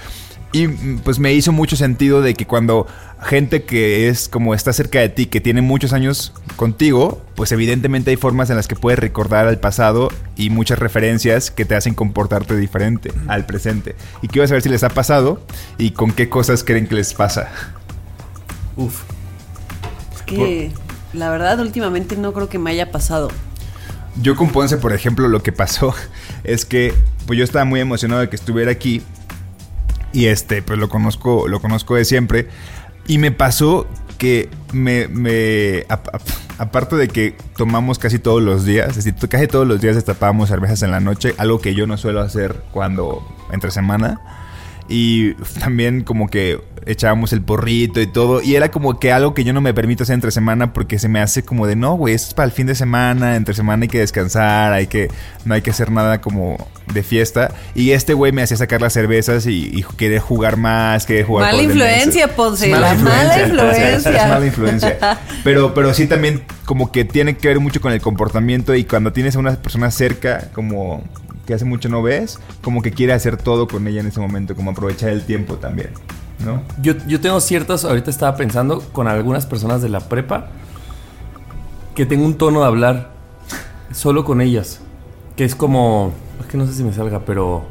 Y 0.53 0.67
pues 1.05 1.21
me 1.21 1.33
hizo 1.33 1.53
mucho 1.53 1.77
sentido 1.77 2.23
de 2.23 2.35
que 2.35 2.45
cuando 2.45 2.87
gente 3.23 3.63
que 3.63 4.09
es 4.09 4.29
como 4.29 4.53
está 4.53 4.73
cerca 4.73 4.99
de 4.99 5.09
ti, 5.09 5.27
que 5.27 5.41
tiene 5.41 5.63
muchos 5.63 5.93
años 5.93 6.33
contigo, 6.57 7.23
pues 7.37 7.53
evidentemente 7.53 8.11
hay 8.11 8.17
formas 8.17 8.51
en 8.51 8.57
las 8.57 8.67
que 8.67 8.75
puedes 8.75 8.99
recordar 8.99 9.47
al 9.47 9.61
pasado 9.61 10.09
y 10.37 10.51
muchas 10.51 10.81
referencias 10.81 11.53
que 11.53 11.65
te 11.65 11.77
hacen 11.77 11.95
comportarte 11.95 12.57
diferente 12.57 13.13
al 13.29 13.47
presente. 13.47 13.95
Y 14.23 14.29
quiero 14.29 14.49
saber 14.49 14.63
si 14.63 14.69
les 14.69 14.83
ha 14.83 14.89
pasado 14.89 15.41
y 15.79 15.93
con 15.93 16.11
qué 16.11 16.29
cosas 16.29 16.65
creen 16.65 16.89
que 16.89 16.97
les 16.97 17.15
pasa. 17.15 17.49
Uf. 18.77 19.03
Es 20.17 20.23
que 20.23 20.73
la 21.13 21.31
verdad 21.31 21.61
últimamente 21.61 22.17
no 22.17 22.33
creo 22.33 22.49
que 22.49 22.59
me 22.59 22.71
haya 22.73 22.91
pasado. 22.91 23.31
Yo 24.21 24.35
con 24.35 24.51
Ponce, 24.51 24.77
por 24.79 24.93
ejemplo, 24.93 25.29
lo 25.29 25.45
que 25.45 25.53
pasó 25.53 25.95
es 26.45 26.65
que 26.65 26.93
pues 27.27 27.39
yo 27.39 27.45
estaba 27.45 27.65
muy 27.65 27.79
emocionado 27.79 28.21
de 28.21 28.29
que 28.29 28.35
estuviera 28.35 28.73
aquí 28.73 29.03
y 30.13 30.27
este 30.27 30.63
pues 30.63 30.79
lo 30.79 30.89
conozco 30.89 31.49
lo 31.49 31.61
conozco 31.61 31.95
de 31.95 32.05
siempre 32.05 32.49
y 33.07 33.19
me 33.19 33.31
pasó 33.33 33.87
que 34.19 34.49
me, 34.73 35.09
me 35.09 35.85
ap- 35.89 36.15
ap- 36.15 36.21
aparte 36.59 36.95
de 36.97 37.09
que 37.09 37.35
tomamos 37.57 37.99
casi 37.99 38.19
todos 38.19 38.43
los 38.43 38.67
días, 38.67 38.91
es 38.97 39.05
decir, 39.05 39.15
casi 39.31 39.47
todos 39.47 39.67
los 39.67 39.81
días 39.81 39.97
destapábamos 39.97 40.51
cervezas 40.51 40.83
en 40.83 40.91
la 40.91 41.01
noche, 41.01 41.35
algo 41.39 41.59
que 41.61 41.75
yo 41.75 41.87
no 41.87 41.97
suelo 41.97 42.21
hacer 42.21 42.55
cuando 42.71 43.27
entre 43.51 43.71
semana. 43.71 44.21
Y 44.91 45.33
también 45.59 46.03
como 46.05 46.29
que 46.29 46.61
echábamos 46.87 47.33
el 47.33 47.43
porrito 47.43 48.01
y 48.01 48.07
todo. 48.07 48.43
Y 48.43 48.57
era 48.57 48.71
como 48.71 48.99
que 48.99 49.13
algo 49.13 49.35
que 49.35 49.45
yo 49.45 49.53
no 49.53 49.61
me 49.61 49.75
permito 49.75 50.03
hacer 50.03 50.15
entre 50.15 50.31
semana 50.31 50.73
porque 50.73 50.99
se 50.99 51.09
me 51.09 51.21
hace 51.21 51.45
como 51.45 51.67
de 51.67 51.77
no, 51.77 51.95
güey, 51.95 52.15
esto 52.15 52.29
es 52.29 52.35
para 52.35 52.47
el 52.47 52.53
fin 52.53 52.67
de 52.67 52.75
semana. 52.75 53.37
Entre 53.37 53.55
semana 53.55 53.83
hay 53.83 53.89
que 53.89 53.99
descansar, 53.99 54.73
hay 54.73 54.87
que, 54.87 55.11
no 55.45 55.55
hay 55.55 55.63
que 55.63 55.71
hacer 55.71 55.91
nada 55.91 56.21
como 56.21 56.69
de 56.93 57.03
fiesta. 57.03 57.53
Y 57.75 57.93
este 57.93 58.15
güey 58.15 58.33
me 58.33 58.43
hacía 58.43 58.57
sacar 58.57 58.81
las 58.81 58.93
cervezas 58.93 59.47
y, 59.47 59.71
y 59.73 59.85
querer 59.97 60.21
jugar 60.21 60.57
más, 60.57 61.07
querer 61.07 61.25
jugar 61.25 61.53
Mala 61.53 61.63
influencia, 61.63 62.29
Ponce, 62.29 62.69
la 62.69 62.95
mala 62.95 63.35
sí, 63.35 63.41
influencia. 63.43 64.23
Es 64.23 64.29
mala 64.29 64.47
influencia. 64.47 64.99
Pero, 65.45 65.73
pero 65.73 65.95
sí 65.95 66.07
también 66.07 66.43
como 66.67 66.93
que 66.93 67.05
tiene 67.05 67.37
que 67.37 67.49
ver 67.49 67.61
mucho 67.61 67.81
con 67.81 67.93
el 67.93 68.01
comportamiento 68.01 68.75
y 68.75 68.85
cuando 68.85 69.13
tienes 69.13 69.37
a 69.37 69.39
una 69.39 69.57
persona 69.57 69.91
cerca, 69.91 70.51
como 70.53 71.03
que 71.47 71.55
hace 71.55 71.65
mucho 71.65 71.89
no 71.89 72.03
ves, 72.03 72.39
como 72.63 72.83
que 72.83 72.93
quiere 72.93 73.13
hacer 73.13 73.37
todo 73.37 73.67
con 73.67 73.87
ella 73.89 74.01
en 74.01 74.07
ese 74.07 74.21
momento, 74.21 74.55
como 74.55 74.71
aprovechar 74.71 75.09
el 75.11 75.25
tiempo 75.25 75.57
también, 75.57 75.91
¿no? 76.45 76.63
Yo, 76.83 76.95
yo 77.07 77.21
tengo 77.21 77.41
ciertas, 77.41 77.85
ahorita 77.85 78.11
estaba 78.11 78.37
pensando 78.37 78.81
con 78.93 79.09
algunas 79.09 79.47
personas 79.47 79.83
de 79.83 79.89
la 79.89 80.01
prepa 80.01 80.49
que 81.95 82.07
tengo 82.07 82.25
un 82.25 82.35
tono 82.35 82.61
de 82.61 82.67
hablar 82.67 83.11
solo 83.93 84.25
con 84.25 84.41
ellas. 84.41 84.81
Que 85.37 85.45
es 85.45 85.55
como, 85.55 86.13
es 86.41 86.47
que 86.47 86.57
no 86.59 86.67
sé 86.67 86.75
si 86.75 86.83
me 86.85 86.93
salga, 86.93 87.21
pero 87.21 87.65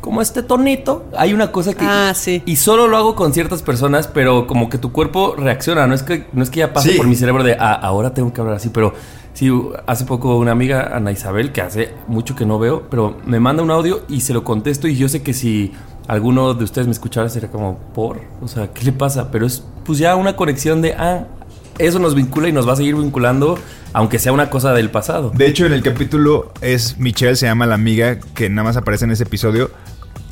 como 0.00 0.22
este 0.22 0.42
tonito. 0.42 1.04
Hay 1.16 1.32
una 1.34 1.52
cosa 1.52 1.74
que... 1.74 1.84
Ah, 1.84 2.12
sí. 2.14 2.42
Y 2.46 2.56
solo 2.56 2.88
lo 2.88 2.96
hago 2.96 3.14
con 3.14 3.32
ciertas 3.32 3.62
personas, 3.62 4.08
pero 4.08 4.46
como 4.46 4.68
que 4.68 4.78
tu 4.78 4.92
cuerpo 4.92 5.34
reacciona. 5.36 5.86
No 5.86 5.94
es 5.94 6.02
que, 6.02 6.26
no 6.32 6.42
es 6.42 6.50
que 6.50 6.60
ya 6.60 6.72
pase 6.72 6.92
Sí. 6.92 6.96
por 6.96 7.06
mi 7.06 7.16
cerebro 7.16 7.42
de, 7.44 7.56
ah, 7.58 7.72
ahora 7.74 8.14
tengo 8.14 8.32
que 8.32 8.40
hablar 8.40 8.56
así, 8.56 8.68
pero... 8.70 8.94
Sí, 9.32 9.48
hace 9.86 10.04
poco 10.06 10.36
una 10.38 10.50
amiga, 10.50 10.90
Ana 10.92 11.12
Isabel, 11.12 11.52
que 11.52 11.62
hace 11.62 11.94
mucho 12.08 12.34
que 12.34 12.44
no 12.44 12.58
veo, 12.58 12.82
pero 12.90 13.16
me 13.24 13.38
manda 13.38 13.62
un 13.62 13.70
audio 13.70 14.02
y 14.08 14.22
se 14.22 14.34
lo 14.34 14.42
contesto 14.42 14.88
y 14.88 14.96
yo 14.96 15.08
sé 15.08 15.22
que 15.22 15.32
si 15.34 15.72
alguno 16.10 16.54
de 16.54 16.64
ustedes 16.64 16.88
me 16.88 16.92
escuchara 16.92 17.28
sería 17.28 17.48
como, 17.48 17.78
¿por? 17.94 18.20
O 18.42 18.48
sea, 18.48 18.72
¿qué 18.72 18.82
le 18.84 18.90
pasa? 18.90 19.30
Pero 19.30 19.46
es 19.46 19.62
pues 19.84 20.00
ya 20.00 20.16
una 20.16 20.34
conexión 20.34 20.82
de, 20.82 20.94
ah, 20.94 21.26
eso 21.78 22.00
nos 22.00 22.16
vincula 22.16 22.48
y 22.48 22.52
nos 22.52 22.66
va 22.66 22.72
a 22.72 22.76
seguir 22.76 22.96
vinculando, 22.96 23.56
aunque 23.92 24.18
sea 24.18 24.32
una 24.32 24.50
cosa 24.50 24.72
del 24.72 24.90
pasado. 24.90 25.30
De 25.32 25.46
hecho, 25.46 25.66
en 25.66 25.72
el 25.72 25.84
capítulo 25.84 26.52
es 26.62 26.98
Michelle, 26.98 27.36
se 27.36 27.46
llama 27.46 27.64
la 27.64 27.76
amiga 27.76 28.18
que 28.34 28.50
nada 28.50 28.64
más 28.64 28.76
aparece 28.76 29.04
en 29.04 29.12
ese 29.12 29.22
episodio. 29.22 29.70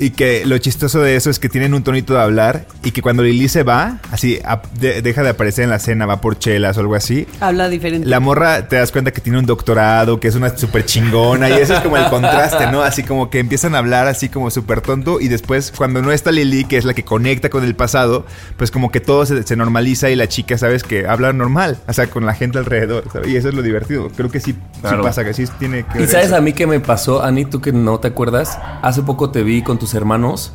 Y 0.00 0.10
que 0.10 0.46
lo 0.46 0.56
chistoso 0.58 1.00
de 1.00 1.16
eso 1.16 1.28
es 1.28 1.38
que 1.40 1.48
tienen 1.48 1.74
un 1.74 1.82
tonito 1.82 2.14
de 2.14 2.20
hablar 2.20 2.66
y 2.84 2.92
que 2.92 3.02
cuando 3.02 3.22
Lili 3.24 3.48
se 3.48 3.64
va, 3.64 3.98
así 4.12 4.38
a- 4.44 4.62
de- 4.78 5.02
deja 5.02 5.22
de 5.24 5.30
aparecer 5.30 5.64
en 5.64 5.70
la 5.70 5.78
cena, 5.80 6.06
va 6.06 6.20
por 6.20 6.38
chelas 6.38 6.76
o 6.76 6.80
algo 6.80 6.94
así. 6.94 7.26
Habla 7.40 7.68
diferente. 7.68 8.06
La 8.06 8.20
morra 8.20 8.68
te 8.68 8.76
das 8.76 8.92
cuenta 8.92 9.10
que 9.10 9.20
tiene 9.20 9.38
un 9.40 9.46
doctorado, 9.46 10.20
que 10.20 10.28
es 10.28 10.36
una 10.36 10.56
súper 10.56 10.84
chingona 10.84 11.50
y 11.50 11.54
eso 11.54 11.74
es 11.74 11.80
como 11.80 11.96
el 11.96 12.04
contraste, 12.10 12.68
¿no? 12.70 12.82
Así 12.82 13.02
como 13.02 13.28
que 13.28 13.40
empiezan 13.40 13.74
a 13.74 13.78
hablar 13.78 14.06
así 14.06 14.28
como 14.28 14.50
súper 14.50 14.82
tonto 14.82 15.20
y 15.20 15.28
después 15.28 15.72
cuando 15.76 16.00
no 16.00 16.12
está 16.12 16.30
Lili, 16.30 16.64
que 16.64 16.76
es 16.76 16.84
la 16.84 16.94
que 16.94 17.04
conecta 17.04 17.50
con 17.50 17.64
el 17.64 17.74
pasado, 17.74 18.24
pues 18.56 18.70
como 18.70 18.90
que 18.92 19.00
todo 19.00 19.26
se, 19.26 19.42
se 19.42 19.56
normaliza 19.56 20.10
y 20.10 20.16
la 20.16 20.28
chica, 20.28 20.58
¿sabes? 20.58 20.84
Que 20.84 21.06
habla 21.08 21.32
normal, 21.32 21.78
o 21.88 21.92
sea, 21.92 22.06
con 22.08 22.24
la 22.24 22.34
gente 22.34 22.58
alrededor, 22.58 23.04
¿sabes? 23.12 23.28
Y 23.28 23.36
eso 23.36 23.48
es 23.48 23.54
lo 23.54 23.62
divertido. 23.62 24.10
Creo 24.16 24.30
que 24.30 24.38
sí, 24.38 24.54
pasa, 24.80 25.24
que 25.24 25.34
sí 25.34 25.44
tiene 25.58 25.84
que 25.86 25.98
¿Y 25.98 26.00
ver 26.02 26.08
sabes 26.08 26.26
eso. 26.28 26.36
a 26.36 26.40
mí 26.40 26.52
qué 26.52 26.66
me 26.68 26.78
pasó, 26.80 27.22
Ani? 27.24 27.44
Tú 27.44 27.60
que 27.60 27.72
no 27.72 27.98
te 27.98 28.08
acuerdas, 28.08 28.58
hace 28.82 29.02
poco 29.02 29.30
te 29.30 29.42
vi 29.42 29.62
con 29.62 29.78
tus 29.88 29.94
hermanos 29.94 30.52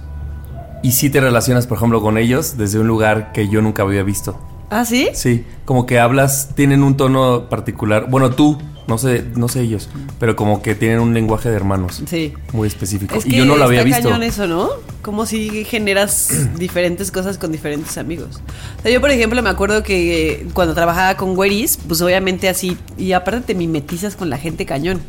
y 0.84 0.92
sí 0.92 1.10
te 1.10 1.20
relacionas, 1.20 1.66
por 1.66 1.78
ejemplo, 1.78 2.02
con 2.02 2.18
ellos 2.20 2.56
desde 2.58 2.78
un 2.78 2.88
lugar 2.88 3.32
que 3.32 3.48
yo 3.50 3.62
nunca 3.64 3.82
había 3.82 4.04
visto. 4.04 4.40
¿Ah, 4.70 4.86
sí? 4.86 5.08
Sí, 5.14 5.44
como 5.66 5.86
que 5.88 5.98
hablas, 6.00 6.50
tienen 6.56 6.84
un 6.84 6.98
tono 6.98 7.50
particular. 7.50 8.08
Bueno, 8.10 8.30
tú, 8.32 8.60
No 8.86 8.98
sé, 8.98 9.24
no 9.38 9.48
sé 9.48 9.62
ellos, 9.62 9.88
pero 10.20 10.36
como 10.36 10.62
que 10.62 10.76
tienen 10.76 11.00
un 11.00 11.14
lenguaje 11.14 11.50
de 11.50 11.56
hermanos 11.56 12.04
Sí. 12.06 12.34
muy 12.52 12.68
específico. 12.68 13.16
Es 13.16 13.26
y 13.26 13.30
que 13.30 13.38
yo 13.38 13.46
no 13.46 13.56
lo 13.56 13.64
había 13.64 13.80
está 13.80 13.86
visto. 13.96 14.10
cañón 14.10 14.24
eso, 14.24 14.46
¿no? 14.46 14.70
Como 15.02 15.26
si 15.26 15.64
generas 15.64 16.50
diferentes 16.60 17.10
cosas 17.10 17.38
con 17.38 17.54
diferentes 17.54 17.98
amigos. 17.98 18.42
O 18.80 18.82
sea, 18.82 18.92
yo, 18.92 19.00
por 19.00 19.10
ejemplo, 19.10 19.42
me 19.42 19.50
acuerdo 19.50 19.84
que 19.84 20.32
eh, 20.32 20.48
cuando 20.54 20.74
trabajaba 20.76 21.16
con 21.16 21.38
Weris, 21.38 21.78
pues 21.88 22.02
obviamente 22.02 22.50
así, 22.50 22.78
y 22.98 23.14
aparte 23.14 23.40
te 23.40 23.56
mimetizas 23.56 24.18
con 24.18 24.30
la 24.30 24.38
gente 24.38 24.66
cañón. 24.66 25.00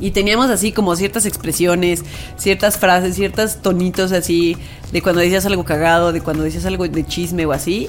Y 0.00 0.12
teníamos 0.12 0.50
así 0.50 0.72
como 0.72 0.94
ciertas 0.96 1.26
expresiones, 1.26 2.04
ciertas 2.36 2.78
frases, 2.78 3.16
ciertos 3.16 3.56
tonitos 3.56 4.12
así, 4.12 4.56
de 4.92 5.02
cuando 5.02 5.20
decías 5.20 5.44
algo 5.46 5.64
cagado, 5.64 6.12
de 6.12 6.20
cuando 6.20 6.44
decías 6.44 6.66
algo 6.66 6.86
de 6.86 7.06
chisme 7.06 7.46
o 7.46 7.52
así 7.52 7.88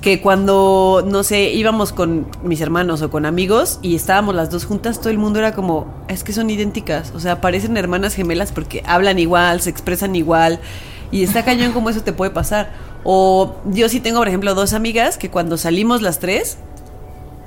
que 0.00 0.20
cuando, 0.22 1.04
no 1.06 1.22
sé, 1.22 1.50
íbamos 1.50 1.92
con 1.92 2.26
mis 2.42 2.60
hermanos 2.60 3.02
o 3.02 3.10
con 3.10 3.26
amigos 3.26 3.78
y 3.82 3.94
estábamos 3.94 4.34
las 4.34 4.50
dos 4.50 4.64
juntas, 4.64 4.98
todo 4.98 5.10
el 5.10 5.18
mundo 5.18 5.38
era 5.38 5.52
como, 5.52 5.92
es 6.08 6.24
que 6.24 6.32
son 6.32 6.48
idénticas, 6.48 7.12
o 7.14 7.20
sea, 7.20 7.40
parecen 7.40 7.76
hermanas 7.76 8.14
gemelas 8.14 8.50
porque 8.52 8.82
hablan 8.86 9.18
igual, 9.18 9.60
se 9.60 9.68
expresan 9.68 10.16
igual 10.16 10.58
y 11.10 11.22
está 11.22 11.44
cañón 11.44 11.72
como 11.72 11.90
eso 11.90 12.02
te 12.02 12.12
puede 12.12 12.30
pasar. 12.30 12.70
O 13.04 13.56
yo 13.66 13.88
sí 13.88 14.00
tengo, 14.00 14.18
por 14.18 14.28
ejemplo, 14.28 14.54
dos 14.54 14.72
amigas 14.72 15.18
que 15.18 15.30
cuando 15.30 15.58
salimos 15.58 16.02
las 16.02 16.18
tres, 16.18 16.56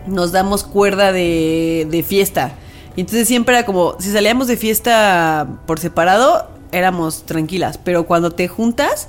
nos 0.06 0.32
damos 0.32 0.64
cuerda 0.64 1.12
de, 1.12 1.88
de 1.90 2.04
fiesta. 2.04 2.54
Y 2.96 3.02
entonces 3.02 3.28
siempre 3.28 3.56
era 3.56 3.66
como, 3.66 3.96
si 4.00 4.12
salíamos 4.12 4.48
de 4.48 4.58
fiesta 4.58 5.48
por 5.66 5.80
separado, 5.80 6.48
éramos 6.72 7.24
tranquilas, 7.26 7.78
pero 7.78 8.06
cuando 8.06 8.32
te 8.32 8.48
juntas 8.48 9.08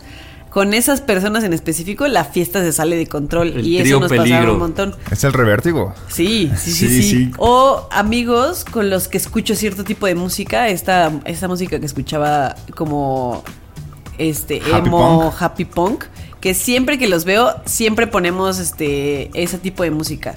con 0.50 0.72
esas 0.72 1.00
personas 1.00 1.42
en 1.42 1.52
específico, 1.52 2.06
la 2.06 2.24
fiesta 2.24 2.60
se 2.62 2.72
sale 2.72 2.96
de 2.96 3.08
control 3.08 3.48
El 3.48 3.66
y 3.66 3.78
eso 3.78 3.98
nos 3.98 4.08
pasaba 4.08 4.22
peligro. 4.24 4.52
un 4.52 4.58
montón. 4.60 4.94
Es 5.10 5.24
el 5.24 5.32
revértigo. 5.32 5.92
Sí, 6.08 6.50
sí, 6.56 6.70
sí, 6.70 6.88
Sí, 6.88 7.02
sí, 7.02 7.10
sí. 7.10 7.32
O 7.38 7.88
amigos 7.90 8.64
con 8.64 8.88
los 8.88 9.08
que 9.08 9.16
escucho 9.18 9.56
cierto 9.56 9.82
tipo 9.82 10.06
de 10.06 10.14
música, 10.14 10.68
esta, 10.68 11.10
esta 11.24 11.48
música 11.48 11.80
que 11.80 11.86
escuchaba 11.86 12.54
como 12.76 13.42
este 14.16 14.60
Happy 14.72 14.86
emo, 14.88 15.22
punk. 15.30 15.42
happy 15.42 15.64
punk, 15.64 16.04
que 16.40 16.54
siempre 16.54 16.98
que 16.98 17.08
los 17.08 17.24
veo, 17.24 17.52
siempre 17.64 18.06
ponemos 18.06 18.60
este 18.60 19.30
ese 19.34 19.58
tipo 19.58 19.82
de 19.82 19.90
música. 19.90 20.36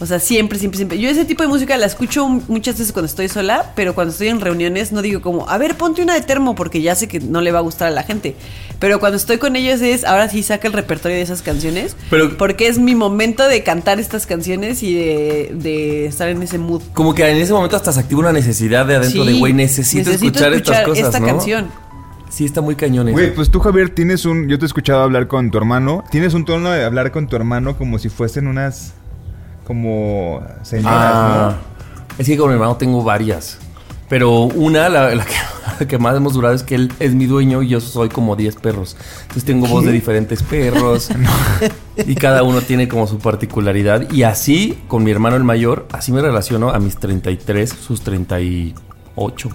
O 0.00 0.06
sea, 0.06 0.20
siempre, 0.20 0.60
siempre, 0.60 0.76
siempre. 0.76 0.98
Yo 1.00 1.08
ese 1.10 1.24
tipo 1.24 1.42
de 1.42 1.48
música 1.48 1.76
la 1.76 1.86
escucho 1.86 2.28
muchas 2.28 2.78
veces 2.78 2.92
cuando 2.92 3.06
estoy 3.06 3.28
sola, 3.28 3.72
pero 3.74 3.96
cuando 3.96 4.12
estoy 4.12 4.28
en 4.28 4.40
reuniones 4.40 4.92
no 4.92 5.02
digo 5.02 5.20
como, 5.20 5.48
a 5.48 5.58
ver, 5.58 5.74
ponte 5.76 6.02
una 6.02 6.14
de 6.14 6.20
termo, 6.20 6.54
porque 6.54 6.80
ya 6.82 6.94
sé 6.94 7.08
que 7.08 7.18
no 7.18 7.40
le 7.40 7.50
va 7.50 7.58
a 7.58 7.62
gustar 7.62 7.88
a 7.88 7.90
la 7.90 8.04
gente. 8.04 8.36
Pero 8.78 9.00
cuando 9.00 9.16
estoy 9.16 9.38
con 9.38 9.56
ellos 9.56 9.80
es, 9.80 10.04
ahora 10.04 10.28
sí 10.28 10.44
saca 10.44 10.68
el 10.68 10.72
repertorio 10.72 11.16
de 11.16 11.22
esas 11.24 11.42
canciones, 11.42 11.96
Pero- 12.10 12.36
porque 12.38 12.68
es 12.68 12.78
mi 12.78 12.94
momento 12.94 13.48
de 13.48 13.64
cantar 13.64 13.98
estas 13.98 14.24
canciones 14.26 14.84
y 14.84 14.94
de, 14.94 15.50
de 15.54 16.06
estar 16.06 16.28
en 16.28 16.40
ese 16.44 16.58
mood. 16.58 16.82
Como 16.94 17.12
que 17.12 17.28
en 17.28 17.36
ese 17.38 17.52
momento 17.52 17.74
hasta 17.74 17.90
se 17.92 17.98
activa 17.98 18.20
una 18.20 18.32
necesidad 18.32 18.86
de 18.86 18.94
adentro 18.96 19.24
Sí, 19.24 19.32
de, 19.32 19.38
güey, 19.40 19.52
necesito, 19.52 20.10
escuchar, 20.12 20.52
estas 20.52 20.82
cosas, 20.84 21.06
esta 21.06 21.18
¿no? 21.18 21.26
canción. 21.26 21.66
Sí, 22.30 22.44
está 22.44 22.60
muy 22.60 22.76
cañón 22.76 23.08
eso. 23.08 23.14
Güey, 23.16 23.34
pues 23.34 23.50
tú, 23.50 23.58
Javier, 23.58 23.88
tienes 23.90 24.26
un. 24.26 24.48
Yo 24.48 24.58
te 24.58 24.64
he 24.64 24.68
escuchado 24.68 25.02
hablar 25.02 25.26
con 25.26 25.50
tu 25.50 25.58
hermano. 25.58 26.04
Tienes 26.10 26.34
un 26.34 26.44
tono 26.44 26.70
de 26.70 26.84
hablar 26.84 27.10
con 27.10 27.26
tu 27.26 27.34
hermano 27.34 27.76
como 27.76 27.98
si 27.98 28.10
fuesen 28.10 28.46
unas. 28.46 28.92
Como. 29.68 30.42
Señoras, 30.62 30.92
Ah, 30.96 31.56
es 32.18 32.26
que 32.26 32.36
con 32.36 32.48
mi 32.48 32.54
hermano 32.54 32.76
tengo 32.76 33.04
varias. 33.04 33.58
Pero 34.08 34.44
una, 34.44 34.88
la, 34.88 35.14
la 35.14 35.24
que, 35.24 35.34
la 35.80 35.86
que 35.86 35.98
más 35.98 36.16
hemos 36.16 36.32
durado 36.32 36.54
es 36.54 36.62
que 36.62 36.74
él 36.74 36.90
es 36.98 37.14
mi 37.14 37.26
dueño 37.26 37.62
y 37.62 37.68
yo 37.68 37.78
soy 37.80 38.08
como 38.08 38.34
10 38.34 38.56
perros. 38.56 38.96
Entonces 39.22 39.44
tengo 39.44 39.66
voz 39.68 39.84
de 39.84 39.92
diferentes 39.92 40.42
perros. 40.42 41.10
Y 42.06 42.14
cada 42.14 42.44
uno 42.44 42.60
tiene 42.62 42.86
como 42.86 43.08
su 43.08 43.18
particularidad. 43.18 44.08
Y 44.12 44.22
así, 44.22 44.78
con 44.86 45.02
mi 45.02 45.10
hermano 45.10 45.34
el 45.34 45.42
mayor, 45.42 45.88
así 45.92 46.12
me 46.12 46.22
relaciono 46.22 46.70
a 46.70 46.78
mis 46.78 46.96
33, 46.96 47.68
sus 47.70 48.02
38. 48.02 49.48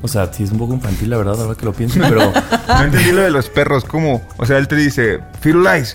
O 0.00 0.08
sea, 0.08 0.32
sí 0.32 0.42
es 0.44 0.50
un 0.50 0.58
poco 0.58 0.72
infantil, 0.72 1.10
la 1.10 1.18
verdad, 1.18 1.40
ahora 1.40 1.54
que 1.54 1.66
lo 1.66 1.74
pienso, 1.74 2.00
pero... 2.00 2.20
¿no? 2.20 2.32
No 2.68 2.84
entendí 2.84 3.12
lo 3.12 3.20
de 3.20 3.30
los 3.30 3.50
perros. 3.50 3.84
¿Cómo? 3.84 4.22
O 4.38 4.46
sea, 4.46 4.56
él 4.58 4.66
te 4.66 4.76
dice, 4.76 5.20
Firulais. 5.40 5.94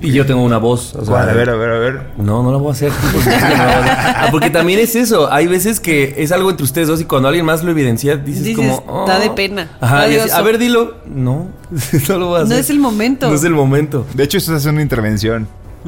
Y 0.00 0.12
yo 0.12 0.26
tengo 0.26 0.42
una 0.42 0.58
voz. 0.58 0.94
o 0.94 1.04
sea, 1.04 1.14
¿Cuál? 1.14 1.30
A 1.30 1.32
ver, 1.32 1.48
a 1.50 1.56
ver, 1.56 1.70
a 1.70 1.78
ver. 1.78 2.00
No, 2.18 2.42
no 2.42 2.52
la 2.52 2.58
voy 2.58 2.68
a 2.68 2.72
hacer. 2.72 2.92
Porque, 3.12 3.30
Ah, 3.30 4.28
porque 4.30 4.50
también 4.50 4.78
es 4.78 4.94
eso. 4.94 5.32
Hay 5.32 5.46
veces 5.46 5.80
que 5.80 6.14
es 6.18 6.32
algo 6.32 6.50
entre 6.50 6.64
ustedes 6.64 6.88
dos 6.88 7.00
y 7.00 7.04
cuando 7.04 7.28
alguien 7.28 7.46
más 7.46 7.62
lo 7.64 7.70
evidencia, 7.70 8.16
dices, 8.16 8.44
Dices, 8.44 8.80
como. 8.80 9.06
da 9.06 9.16
"Oh". 9.16 9.20
de 9.20 9.30
pena. 9.30 9.70
Ajá. 9.80 9.96
Da 10.00 10.08
y 10.08 10.16
así, 10.16 10.30
a 10.30 10.42
ver, 10.42 10.58
dilo. 10.58 10.96
No, 11.06 11.48
no 12.08 12.18
lo 12.18 12.26
voy 12.28 12.36
a 12.36 12.38
No 12.40 12.44
hacer. 12.46 12.58
es 12.60 12.70
el 12.70 12.78
momento. 12.78 13.28
No 13.28 13.34
es 13.34 13.44
el 13.44 13.54
momento. 13.54 14.06
De 14.14 14.24
hecho, 14.24 14.36
eso 14.38 14.54
es 14.54 14.66
una 14.66 14.82
intervención. 14.82 15.48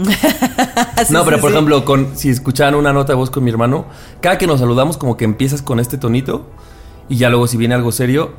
No, 1.11 1.20
sí, 1.20 1.24
pero 1.24 1.40
por 1.40 1.50
sí. 1.50 1.54
ejemplo, 1.56 1.84
con, 1.84 2.09
si 2.16 2.28
escuchaban 2.28 2.74
una 2.74 2.92
nota 2.92 3.12
de 3.12 3.16
voz 3.16 3.30
con 3.30 3.44
mi 3.44 3.50
hermano, 3.50 3.86
cada 4.20 4.36
que 4.36 4.46
nos 4.48 4.59
saludamos, 4.61 4.96
como 4.96 5.16
que 5.16 5.24
empiezas 5.24 5.62
con 5.62 5.78
este 5.80 5.96
tonito 5.96 6.48
y 7.09 7.16
ya 7.16 7.30
luego, 7.30 7.46
si 7.46 7.56
viene 7.56 7.74
algo 7.74 7.92
serio, 7.92 8.32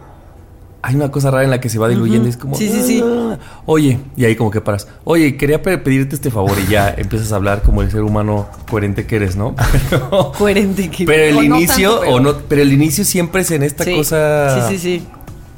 hay 0.82 0.96
una 0.96 1.12
cosa 1.12 1.30
rara 1.32 1.44
en 1.44 1.50
la 1.50 1.60
que 1.62 1.70
se 1.70 1.78
va 1.80 1.88
diluyendo. 1.90 2.28
y 2.28 2.30
Es 2.32 2.38
como. 2.38 2.56
Sí, 2.56 2.70
sí, 2.70 2.82
sí. 2.84 3.04
"Ah". 3.04 3.38
Oye, 3.66 4.00
y 4.16 4.26
ahí 4.26 4.36
como 4.36 4.50
que 4.52 4.62
paras. 4.62 4.88
Oye, 5.04 5.36
quería 5.38 5.62
pe- 5.62 5.78
pedirte 5.78 6.16
este 6.16 6.32
favor 6.32 6.58
y 6.68 6.72
ya 6.72 6.90
empiezas 6.98 7.32
a 7.32 7.36
hablar 7.36 7.62
como 7.62 7.82
el 7.82 7.92
ser 7.92 8.02
humano 8.02 8.48
coherente 8.70 9.06
que 9.06 9.18
eres, 9.18 9.36
¿no? 9.36 9.56
Pero, 9.90 10.32
Coherente. 10.38 10.90
que- 10.90 11.06
pero 11.06 11.24
el 11.24 11.38
o 11.38 11.42
no 11.50 11.58
inicio, 11.58 11.90
tanto, 11.90 12.02
pero- 12.02 12.14
o 12.16 12.20
no, 12.20 12.34
pero 12.48 12.62
el 12.62 12.72
inicio 12.74 13.04
siempre 13.06 13.42
es 13.42 13.52
en 13.52 13.64
esta 13.64 13.84
Sí. 13.84 13.96
cosa. 13.96 14.68
Sí, 14.70 14.78
sí, 14.78 15.00
sí. 15.00 15.08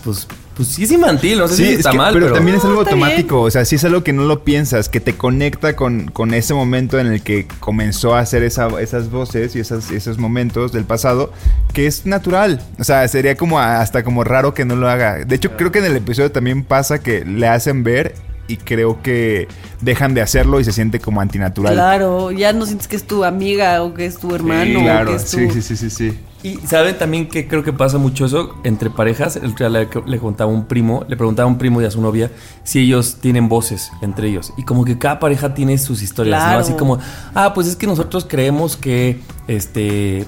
Pues, 0.03 0.28
pues 0.64 0.76
sí 0.76 0.84
es 0.84 0.91
infantil, 0.91 1.39
no 1.39 1.47
sé 1.47 1.55
si 1.55 1.64
es 1.66 1.78
está 1.80 1.91
que- 1.91 1.97
mal, 1.97 2.14
pero, 2.14 2.28
pero, 2.28 2.36
también 2.36 2.57
es 2.57 2.66
algo 2.66 2.80
automático. 2.80 3.41
O 3.41 3.51
sea, 3.51 3.66
sí 3.66 3.76
es 3.76 3.84
algo 3.84 4.03
que 4.03 4.14
no 4.14 4.24
lo 4.24 4.43
piensas, 4.43 4.89
que 4.89 4.99
te 4.99 5.14
conecta 5.16 5.76
con, 5.76 6.09
con 6.12 6.34
ese 6.34 6.53
momento 6.53 6.99
en 6.99 7.07
el 7.07 7.22
que 7.22 7.47
comenzó 7.59 8.14
a 8.16 8.20
hacer 8.20 8.43
esa- 8.43 8.80
esas 8.82 9.09
voces 9.09 9.55
y 9.55 9.59
esas, 9.59 9.91
esos 9.91 10.18
momentos 10.18 10.72
del 10.72 10.84
pasado, 10.86 11.32
que 11.74 11.88
es 11.88 12.05
natural. 12.05 12.62
O 12.80 12.84
sea, 12.84 13.07
sería 13.07 13.36
como 13.36 13.59
hasta 13.59 14.03
como 14.03 14.24
raro 14.24 14.53
que 14.53 14.66
no 14.66 14.76
lo 14.76 14.89
haga. 14.89 15.26
De 15.26 15.36
hecho, 15.36 15.51
creo 15.57 15.72
que 15.72 15.80
en 15.80 15.86
el 15.86 15.97
episodio 15.97 16.32
también 16.32 16.64
pasa 16.64 16.99
que 17.01 17.26
le 17.26 17.47
hacen 17.47 17.84
ver 17.84 18.14
y 18.48 18.58
creo 18.58 19.02
que 19.02 19.48
dejan 19.82 20.14
de 20.14 20.22
hacerlo 20.22 20.60
y 20.60 20.64
se 20.64 20.72
siente 20.72 21.00
como 21.00 21.22
antinatural. 21.22 21.74
Claro, 21.74 22.32
ya 22.32 22.54
no 22.54 22.66
sientes 22.66 22.88
que 22.88 22.96
es 22.96 23.06
tu 23.06 23.24
amiga 23.24 23.82
o 23.84 23.94
que 23.94 24.06
es 24.06 24.18
tu 24.18 24.34
hermano 24.36 24.64
Sí, 24.66 24.76
o 24.76 24.82
claro. 24.82 25.10
que 25.12 25.16
es 25.16 25.26
tu... 25.26 25.38
Sí, 25.38 25.50
sí, 25.52 25.62
sí, 25.62 25.78
sí, 25.78 25.89
sí. 25.89 26.20
Y 26.44 26.56
saben 26.66 26.98
también 26.98 27.28
que 27.30 27.48
creo 27.48 27.64
que 27.64 27.72
pasa 27.72 28.00
mucho 28.00 28.26
eso 28.26 28.56
entre 28.64 28.89
parejas. 28.89 29.36
El 29.36 29.52
otro 29.52 29.70
día 29.70 29.86
le, 29.86 30.12
le 30.12 30.18
contaba 30.18 30.52
a 30.52 30.54
un 30.54 30.66
primo, 30.66 31.06
le 31.08 31.16
preguntaba 31.16 31.48
a 31.48 31.52
un 31.52 31.60
primo 31.60 31.82
y 31.82 31.86
a 31.86 31.92
su 31.92 32.02
novia 32.02 32.32
si 32.64 32.80
ellos 32.80 33.18
tienen 33.22 33.48
voces 33.48 33.92
entre 34.02 34.28
ellos. 34.30 34.52
Y 34.58 34.64
como 34.64 34.84
que 34.84 34.98
cada 34.98 35.20
pareja 35.20 35.54
tiene 35.54 35.78
sus 35.78 36.02
historias, 36.02 36.39
Claro. 36.42 36.54
¿no? 36.54 36.60
Así 36.66 36.74
como, 36.74 36.98
ah, 37.36 37.54
pues 37.54 37.68
es 37.68 37.76
que 37.76 37.86
nosotros 37.86 38.26
creemos 38.28 38.76
que 38.76 39.20
este 39.48 40.26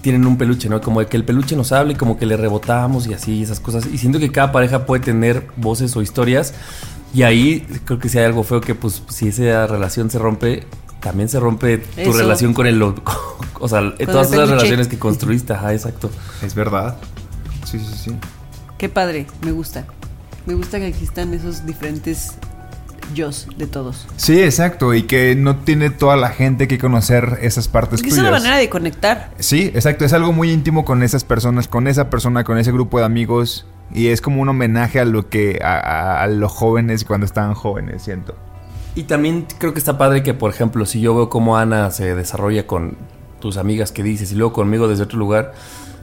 tienen 0.00 0.26
un 0.26 0.38
peluche, 0.38 0.68
¿no? 0.68 0.80
Como 0.80 1.00
de 1.00 1.06
que 1.06 1.16
el 1.16 1.24
peluche 1.24 1.54
nos 1.56 1.70
habla 1.70 1.92
y 1.92 1.94
como 1.94 2.16
que 2.16 2.24
le 2.26 2.36
rebotamos 2.36 3.06
y 3.06 3.12
así, 3.14 3.42
esas 3.42 3.60
cosas. 3.60 3.86
Y 3.86 3.98
siento 3.98 4.18
que 4.18 4.32
cada 4.32 4.50
pareja 4.50 4.86
puede 4.86 5.04
tener 5.04 5.46
voces 5.56 5.94
o 5.96 6.02
historias. 6.02 6.54
Y 7.14 7.22
ahí 7.22 7.66
creo 7.84 7.98
que 7.98 8.08
si 8.08 8.18
hay 8.18 8.24
algo 8.24 8.42
feo 8.42 8.60
que, 8.60 8.74
pues, 8.74 9.02
si 9.08 9.28
esa 9.28 9.66
relación 9.66 10.10
se 10.10 10.18
rompe, 10.18 10.66
también 11.00 11.28
se 11.28 11.38
rompe 11.38 11.78
tu 11.78 12.00
Eso. 12.00 12.12
relación 12.12 12.52
con 12.54 12.66
el. 12.66 12.82
O 12.82 12.94
sea, 13.68 13.94
todas 14.04 14.32
esas 14.32 14.48
relaciones 14.48 14.88
que 14.88 14.98
construiste, 14.98 15.52
ajá, 15.52 15.72
exacto. 15.72 16.10
Es 16.42 16.54
verdad. 16.54 16.96
Sí, 17.64 17.78
sí, 17.78 17.94
sí. 17.96 18.16
Qué 18.78 18.88
padre, 18.88 19.26
me 19.42 19.52
gusta. 19.52 19.84
Me 20.46 20.54
gusta 20.54 20.78
que 20.78 20.88
existan 20.88 21.32
esos 21.32 21.64
diferentes 21.64 22.34
yos 23.14 23.46
de 23.56 23.66
todos. 23.66 24.06
Sí, 24.16 24.40
exacto. 24.42 24.94
Y 24.94 25.04
que 25.04 25.36
no 25.36 25.56
tiene 25.56 25.90
toda 25.90 26.16
la 26.16 26.30
gente 26.30 26.68
que 26.68 26.78
conocer 26.78 27.38
esas 27.42 27.68
partes 27.68 28.02
es 28.02 28.18
una 28.18 28.30
manera 28.30 28.56
de 28.56 28.68
conectar. 28.68 29.30
Sí, 29.38 29.70
exacto. 29.74 30.04
Es 30.04 30.12
algo 30.12 30.32
muy 30.32 30.50
íntimo 30.50 30.84
con 30.84 31.02
esas 31.02 31.24
personas, 31.24 31.68
con 31.68 31.86
esa 31.86 32.10
persona, 32.10 32.44
con 32.44 32.58
ese 32.58 32.72
grupo 32.72 32.98
de 32.98 33.04
amigos. 33.04 33.66
Y 33.92 34.08
es 34.08 34.20
como 34.20 34.40
un 34.42 34.48
homenaje 34.48 35.00
a 35.00 35.04
lo 35.04 35.28
que. 35.28 35.60
a, 35.62 35.74
a- 35.78 36.22
a 36.22 36.26
los 36.26 36.50
jóvenes 36.52 37.04
cuando 37.04 37.26
estaban 37.26 37.54
jóvenes, 37.54 38.02
siento. 38.02 38.34
Y 38.94 39.04
también 39.04 39.46
creo 39.58 39.72
que 39.72 39.78
está 39.80 39.98
padre 39.98 40.22
que, 40.22 40.34
por 40.34 40.50
ejemplo, 40.50 40.86
si 40.86 41.00
yo 41.00 41.14
veo 41.14 41.28
cómo 41.28 41.56
Ana 41.58 41.90
se 41.90 42.14
desarrolla 42.14 42.66
con 42.66 42.96
tus 43.40 43.56
amigas 43.56 43.90
que 43.92 44.02
dices 44.02 44.30
y 44.32 44.36
luego 44.36 44.52
conmigo 44.52 44.88
desde 44.88 45.02
otro 45.04 45.18
lugar. 45.18 45.52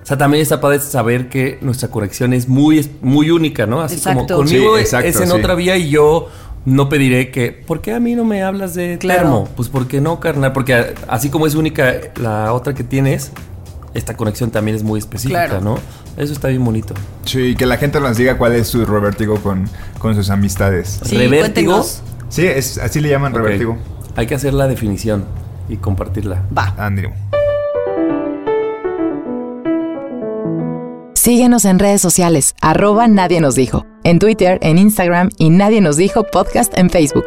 O 0.04 0.06
sea, 0.06 0.18
también 0.18 0.42
está 0.42 0.60
padre 0.60 0.80
saber 0.80 1.30
que 1.30 1.58
nuestra 1.62 1.90
conexión 1.90 2.34
es 2.34 2.48
muy, 2.50 2.90
muy 3.02 3.30
única, 3.30 3.66
¿no? 3.66 3.82
Así 3.82 3.96
Exacto. 3.96 4.26
como 4.36 4.44
conmigo 4.44 4.76
Sí, 4.76 4.82
exacto, 4.82 5.08
es 5.08 5.20
en 5.22 5.28
sí. 5.28 5.34
otra 5.34 5.54
vía 5.56 5.78
y 5.78 5.90
yo 5.90 6.28
no 6.66 6.90
pediré 6.90 7.30
que, 7.32 7.52
¿por 7.52 7.82
qué 7.82 7.94
a 7.94 8.00
mí 8.00 8.16
no 8.16 8.26
me 8.26 8.42
hablas 8.44 8.74
de 8.74 8.98
Claro. 9.00 9.22
termo? 9.22 9.50
Pues 9.56 9.70
porque 9.70 10.02
no, 10.02 10.20
carnal, 10.20 10.54
porque 10.54 10.94
así 11.08 11.30
como 11.30 11.46
es 11.48 11.56
única 11.56 11.94
la 12.16 12.52
otra 12.54 12.74
que 12.74 12.84
tienes, 12.84 13.32
esta 13.94 14.16
conexión 14.16 14.52
también 14.52 14.76
es 14.78 14.84
muy 14.84 15.00
específica, 15.00 15.48
Claro. 15.48 15.62
¿no? 15.62 15.78
Eso 16.18 16.34
está 16.34 16.48
bien 16.48 16.64
bonito. 16.64 16.94
Sí, 17.26 17.56
que 17.56 17.66
la 17.66 17.78
gente 17.78 18.00
nos 18.00 18.18
diga 18.18 18.38
cuál 18.38 18.54
es 18.54 18.68
su 18.68 18.86
revertigo 18.86 19.38
con, 19.42 19.68
con 20.00 20.16
sus 20.16 20.30
amistades. 20.30 21.00
Sí, 21.04 21.18
¿Revértigo? 21.18 21.74
cuéntenos. 21.74 22.02
Sí, 22.30 22.46
es, 22.48 22.78
así 22.78 23.00
le 23.02 23.10
llaman 23.10 23.34
Ok. 23.34 23.40
revertigo. 23.40 23.78
Hay 24.16 24.28
que 24.28 24.36
hacer 24.36 24.54
la 24.54 24.68
definición 24.68 25.26
y 25.70 25.78
compartirla. 25.78 26.44
Va. 26.58 26.74
Andrew. 26.78 27.12
Síguenos 31.16 31.66
en 31.66 31.78
redes 31.80 32.02
sociales, 32.02 32.56
arroba 32.62 33.08
Nadie 33.08 33.42
nos 33.42 33.54
dijo, 33.56 33.86
en 34.04 34.18
Twitter, 34.20 34.58
en 34.62 34.78
Instagram 34.80 35.30
y 35.38 35.50
Nadie 35.52 35.80
nos 35.80 35.96
dijo 35.98 36.24
podcast 36.24 36.76
en 36.78 36.90
Facebook. 36.90 37.26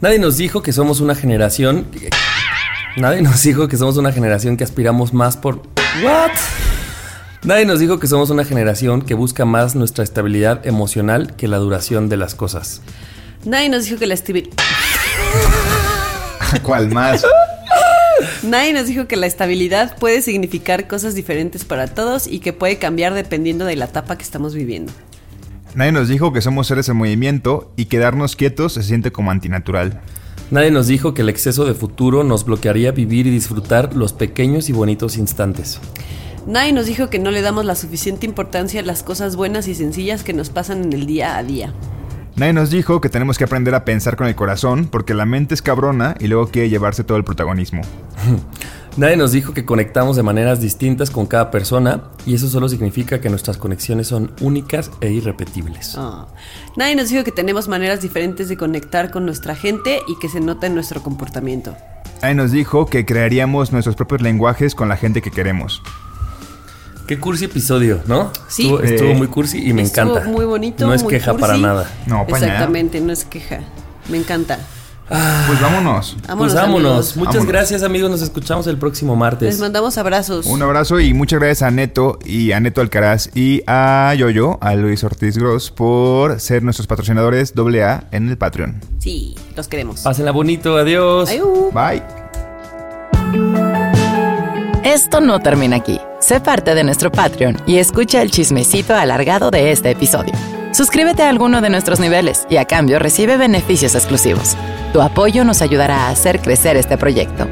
Nadie 0.00 0.18
nos 0.18 0.36
dijo 0.36 0.62
que 0.62 0.72
somos 0.72 1.00
una 1.00 1.14
generación. 1.14 1.84
que- 1.90 2.10
Nadie 2.96 3.22
nos 3.22 3.42
dijo 3.42 3.68
que 3.68 3.76
somos 3.76 3.96
una 3.96 4.12
generación 4.12 4.56
que 4.56 4.64
aspiramos 4.64 5.12
más 5.12 5.36
por. 5.36 5.62
¿What? 6.02 6.30
Nadie 7.44 7.64
nos 7.64 7.78
dijo 7.80 7.98
que 7.98 8.06
somos 8.06 8.30
una 8.30 8.44
generación 8.44 9.02
que 9.02 9.14
busca 9.14 9.44
más 9.44 9.74
nuestra 9.74 10.04
estabilidad 10.04 10.66
emocional 10.66 11.34
que 11.36 11.48
la 11.48 11.58
duración 11.58 12.08
de 12.08 12.16
las 12.16 12.34
cosas. 12.34 12.80
Nadie 13.44 13.68
nos 13.68 13.84
dijo 13.84 13.98
que 13.98 14.06
la 14.06 14.14
estabi- 14.14 14.50
¿Cuál 16.62 16.88
más? 16.90 17.24
Nadie 18.42 18.72
nos 18.72 18.86
dijo 18.86 19.06
que 19.06 19.16
la 19.16 19.26
estabilidad 19.26 19.96
puede 19.98 20.20
significar 20.20 20.86
cosas 20.88 21.14
diferentes 21.14 21.64
para 21.64 21.86
todos 21.88 22.26
y 22.26 22.40
que 22.40 22.52
puede 22.52 22.76
cambiar 22.78 23.14
dependiendo 23.14 23.64
de 23.64 23.76
la 23.76 23.86
etapa 23.86 24.16
que 24.18 24.22
estamos 24.24 24.54
viviendo. 24.54 24.92
Nadie 25.74 25.92
nos 25.92 26.08
dijo 26.08 26.32
que 26.32 26.40
somos 26.40 26.66
seres 26.66 26.88
en 26.88 26.96
movimiento 26.96 27.72
y 27.76 27.84
quedarnos 27.84 28.34
quietos 28.34 28.72
se 28.72 28.82
siente 28.82 29.12
como 29.12 29.30
antinatural. 29.30 30.00
Nadie 30.50 30.72
nos 30.72 30.88
dijo 30.88 31.14
que 31.14 31.22
el 31.22 31.28
exceso 31.28 31.64
de 31.64 31.74
futuro 31.74 32.24
nos 32.24 32.44
bloquearía 32.44 32.90
vivir 32.90 33.28
y 33.28 33.30
disfrutar 33.30 33.94
los 33.94 34.12
pequeños 34.12 34.68
y 34.68 34.72
bonitos 34.72 35.16
instantes. 35.16 35.80
Nadie 36.46 36.72
nos 36.72 36.86
dijo 36.86 37.08
que 37.08 37.20
no 37.20 37.30
le 37.30 37.42
damos 37.42 37.64
la 37.64 37.76
suficiente 37.76 38.26
importancia 38.26 38.80
a 38.80 38.84
las 38.84 39.04
cosas 39.04 39.36
buenas 39.36 39.68
y 39.68 39.76
sencillas 39.76 40.24
que 40.24 40.32
nos 40.32 40.50
pasan 40.50 40.82
en 40.82 40.92
el 40.92 41.06
día 41.06 41.36
a 41.36 41.44
día. 41.44 41.72
Nadie 42.34 42.52
nos 42.52 42.70
dijo 42.70 43.00
que 43.00 43.08
tenemos 43.08 43.38
que 43.38 43.44
aprender 43.44 43.74
a 43.74 43.84
pensar 43.84 44.16
con 44.16 44.26
el 44.26 44.34
corazón 44.34 44.88
porque 44.90 45.14
la 45.14 45.26
mente 45.26 45.54
es 45.54 45.62
cabrona 45.62 46.16
y 46.18 46.26
luego 46.26 46.48
quiere 46.48 46.68
llevarse 46.68 47.04
todo 47.04 47.16
el 47.16 47.24
protagonismo. 47.24 47.82
Nadie 48.96 49.16
nos 49.16 49.32
dijo 49.32 49.54
que 49.54 49.64
conectamos 49.64 50.16
de 50.16 50.22
maneras 50.22 50.60
distintas 50.60 51.10
con 51.10 51.26
cada 51.26 51.50
persona 51.50 52.02
y 52.26 52.34
eso 52.34 52.48
solo 52.48 52.68
significa 52.68 53.20
que 53.20 53.30
nuestras 53.30 53.56
conexiones 53.56 54.08
son 54.08 54.32
únicas 54.40 54.90
e 55.00 55.10
irrepetibles. 55.10 55.94
Ah. 55.96 56.26
Nadie 56.76 56.96
nos 56.96 57.08
dijo 57.08 57.24
que 57.24 57.32
tenemos 57.32 57.68
maneras 57.68 58.00
diferentes 58.02 58.48
de 58.48 58.56
conectar 58.56 59.10
con 59.10 59.24
nuestra 59.24 59.54
gente 59.54 60.00
y 60.08 60.18
que 60.18 60.28
se 60.28 60.40
nota 60.40 60.66
en 60.66 60.74
nuestro 60.74 61.02
comportamiento. 61.02 61.76
Nadie 62.20 62.34
nos 62.34 62.50
dijo 62.52 62.86
que 62.86 63.06
crearíamos 63.06 63.72
nuestros 63.72 63.96
propios 63.96 64.20
lenguajes 64.22 64.74
con 64.74 64.88
la 64.88 64.96
gente 64.96 65.22
que 65.22 65.30
queremos. 65.30 65.82
Qué 67.06 67.18
cursi 67.18 67.46
episodio, 67.46 68.00
¿no? 68.06 68.30
Sí. 68.48 68.64
Estuvo, 68.64 68.80
estuvo 68.82 69.08
Eh, 69.10 69.14
muy 69.14 69.26
cursi 69.28 69.66
y 69.66 69.72
me 69.72 69.82
Estuvo 69.82 70.10
encanta. 70.16 70.28
muy 70.30 70.44
bonito. 70.44 70.86
No 70.86 70.92
es 70.94 71.02
muy 71.02 71.12
queja 71.14 71.32
cursi. 71.32 71.40
para 71.40 71.56
nada. 71.58 71.90
No, 72.06 72.24
nada. 72.24 72.26
Exactamente, 72.38 73.00
no 73.00 73.12
es 73.12 73.24
queja. 73.24 73.60
Me 74.08 74.18
encanta. 74.18 74.58
Pues 75.46 75.60
vámonos. 75.60 76.16
pues 76.38 76.54
vámonos. 76.54 76.90
amigos. 76.90 77.16
Muchas 77.16 77.34
Vámonos. 77.34 77.46
gracias, 77.52 77.82
amigos. 77.82 78.10
Nos 78.10 78.22
escuchamos 78.22 78.66
el 78.68 78.78
próximo 78.78 79.14
Les 79.14 79.18
martes. 79.18 79.58
mandamos 79.58 79.98
abrazos. 79.98 80.46
Un 80.46 80.62
abrazo 80.62 81.00
y 81.00 81.12
muchas 81.12 81.40
gracias 81.40 81.62
a 81.62 81.70
Neto 81.72 82.18
y 82.24 82.52
a 82.52 82.60
Neto 82.60 82.80
Alcaraz 82.80 83.28
y 83.34 83.62
a 83.66 84.14
Yoyo, 84.16 84.58
a 84.62 84.74
Luis 84.76 85.02
Ortiz 85.02 85.36
Gross 85.36 85.70
por 85.72 86.38
ser 86.38 86.62
nuestros 86.62 86.86
patrocinadores 86.86 87.52
AA 87.56 88.04
en 88.12 88.28
el 88.28 88.38
Patreon. 88.38 88.80
Sí, 88.98 89.34
los 89.56 89.66
queremos. 89.66 90.02
Pásenla 90.02 90.30
bonito. 90.30 90.76
Adiós. 90.76 91.28
Ayú. 91.28 91.70
Bye. 91.72 92.02
Esto 94.84 95.20
no 95.20 95.40
termina 95.40 95.76
aquí. 95.76 96.00
Sé 96.20 96.40
parte 96.40 96.74
de 96.74 96.84
nuestro 96.84 97.10
Patreon 97.10 97.56
y 97.66 97.78
escucha 97.78 98.22
el 98.22 98.30
chismecito 98.30 98.94
alargado 98.94 99.50
de 99.50 99.72
este 99.72 99.90
episodio. 99.90 100.32
Suscríbete 100.72 101.22
a 101.24 101.28
alguno 101.28 101.60
de 101.60 101.70
nuestros 101.70 102.00
niveles 102.00 102.46
y 102.48 102.56
a 102.56 102.64
cambio 102.64 102.98
recibe 102.98 103.36
beneficios 103.36 103.94
exclusivos. 103.94 104.56
Tu 104.92 105.00
apoyo 105.02 105.44
nos 105.44 105.62
ayudará 105.62 106.06
a 106.06 106.10
hacer 106.10 106.40
crecer 106.40 106.76
este 106.76 106.96
proyecto. 106.96 107.48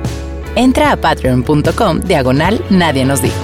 Entra 0.55 0.93
a 0.93 0.97
patreon.com 0.97 2.01
diagonal 2.01 2.65
Nadie 2.71 3.05
nos 3.05 3.23
dijo. 3.23 3.37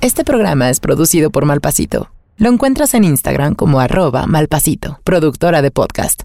Este 0.00 0.24
programa 0.24 0.68
es 0.68 0.80
producido 0.80 1.30
por 1.30 1.44
Malpasito. 1.44 2.11
Lo 2.38 2.48
encuentras 2.48 2.94
en 2.94 3.04
Instagram 3.04 3.54
como 3.54 3.78
arroba 3.78 4.26
malpasito, 4.26 5.00
productora 5.04 5.62
de 5.62 5.70
podcast. 5.70 6.22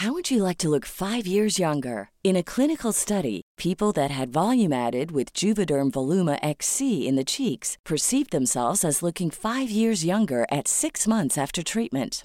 How 0.00 0.12
would 0.12 0.30
you 0.30 0.44
like 0.44 0.58
to 0.58 0.68
look 0.68 0.84
five 0.86 1.26
years 1.26 1.58
younger? 1.58 2.10
In 2.22 2.36
a 2.36 2.42
clinical 2.44 2.92
study, 2.92 3.42
people 3.56 3.90
that 3.94 4.12
had 4.12 4.32
volume 4.32 4.72
added 4.72 5.10
with 5.10 5.32
Juvederm 5.34 5.90
Voluma 5.90 6.38
XC 6.40 7.08
in 7.08 7.16
the 7.16 7.24
cheeks 7.24 7.76
perceived 7.84 8.30
themselves 8.30 8.84
as 8.84 9.02
looking 9.02 9.28
five 9.28 9.70
years 9.70 10.04
younger 10.04 10.46
at 10.52 10.68
six 10.68 11.08
months 11.08 11.36
after 11.36 11.64
treatment. 11.64 12.24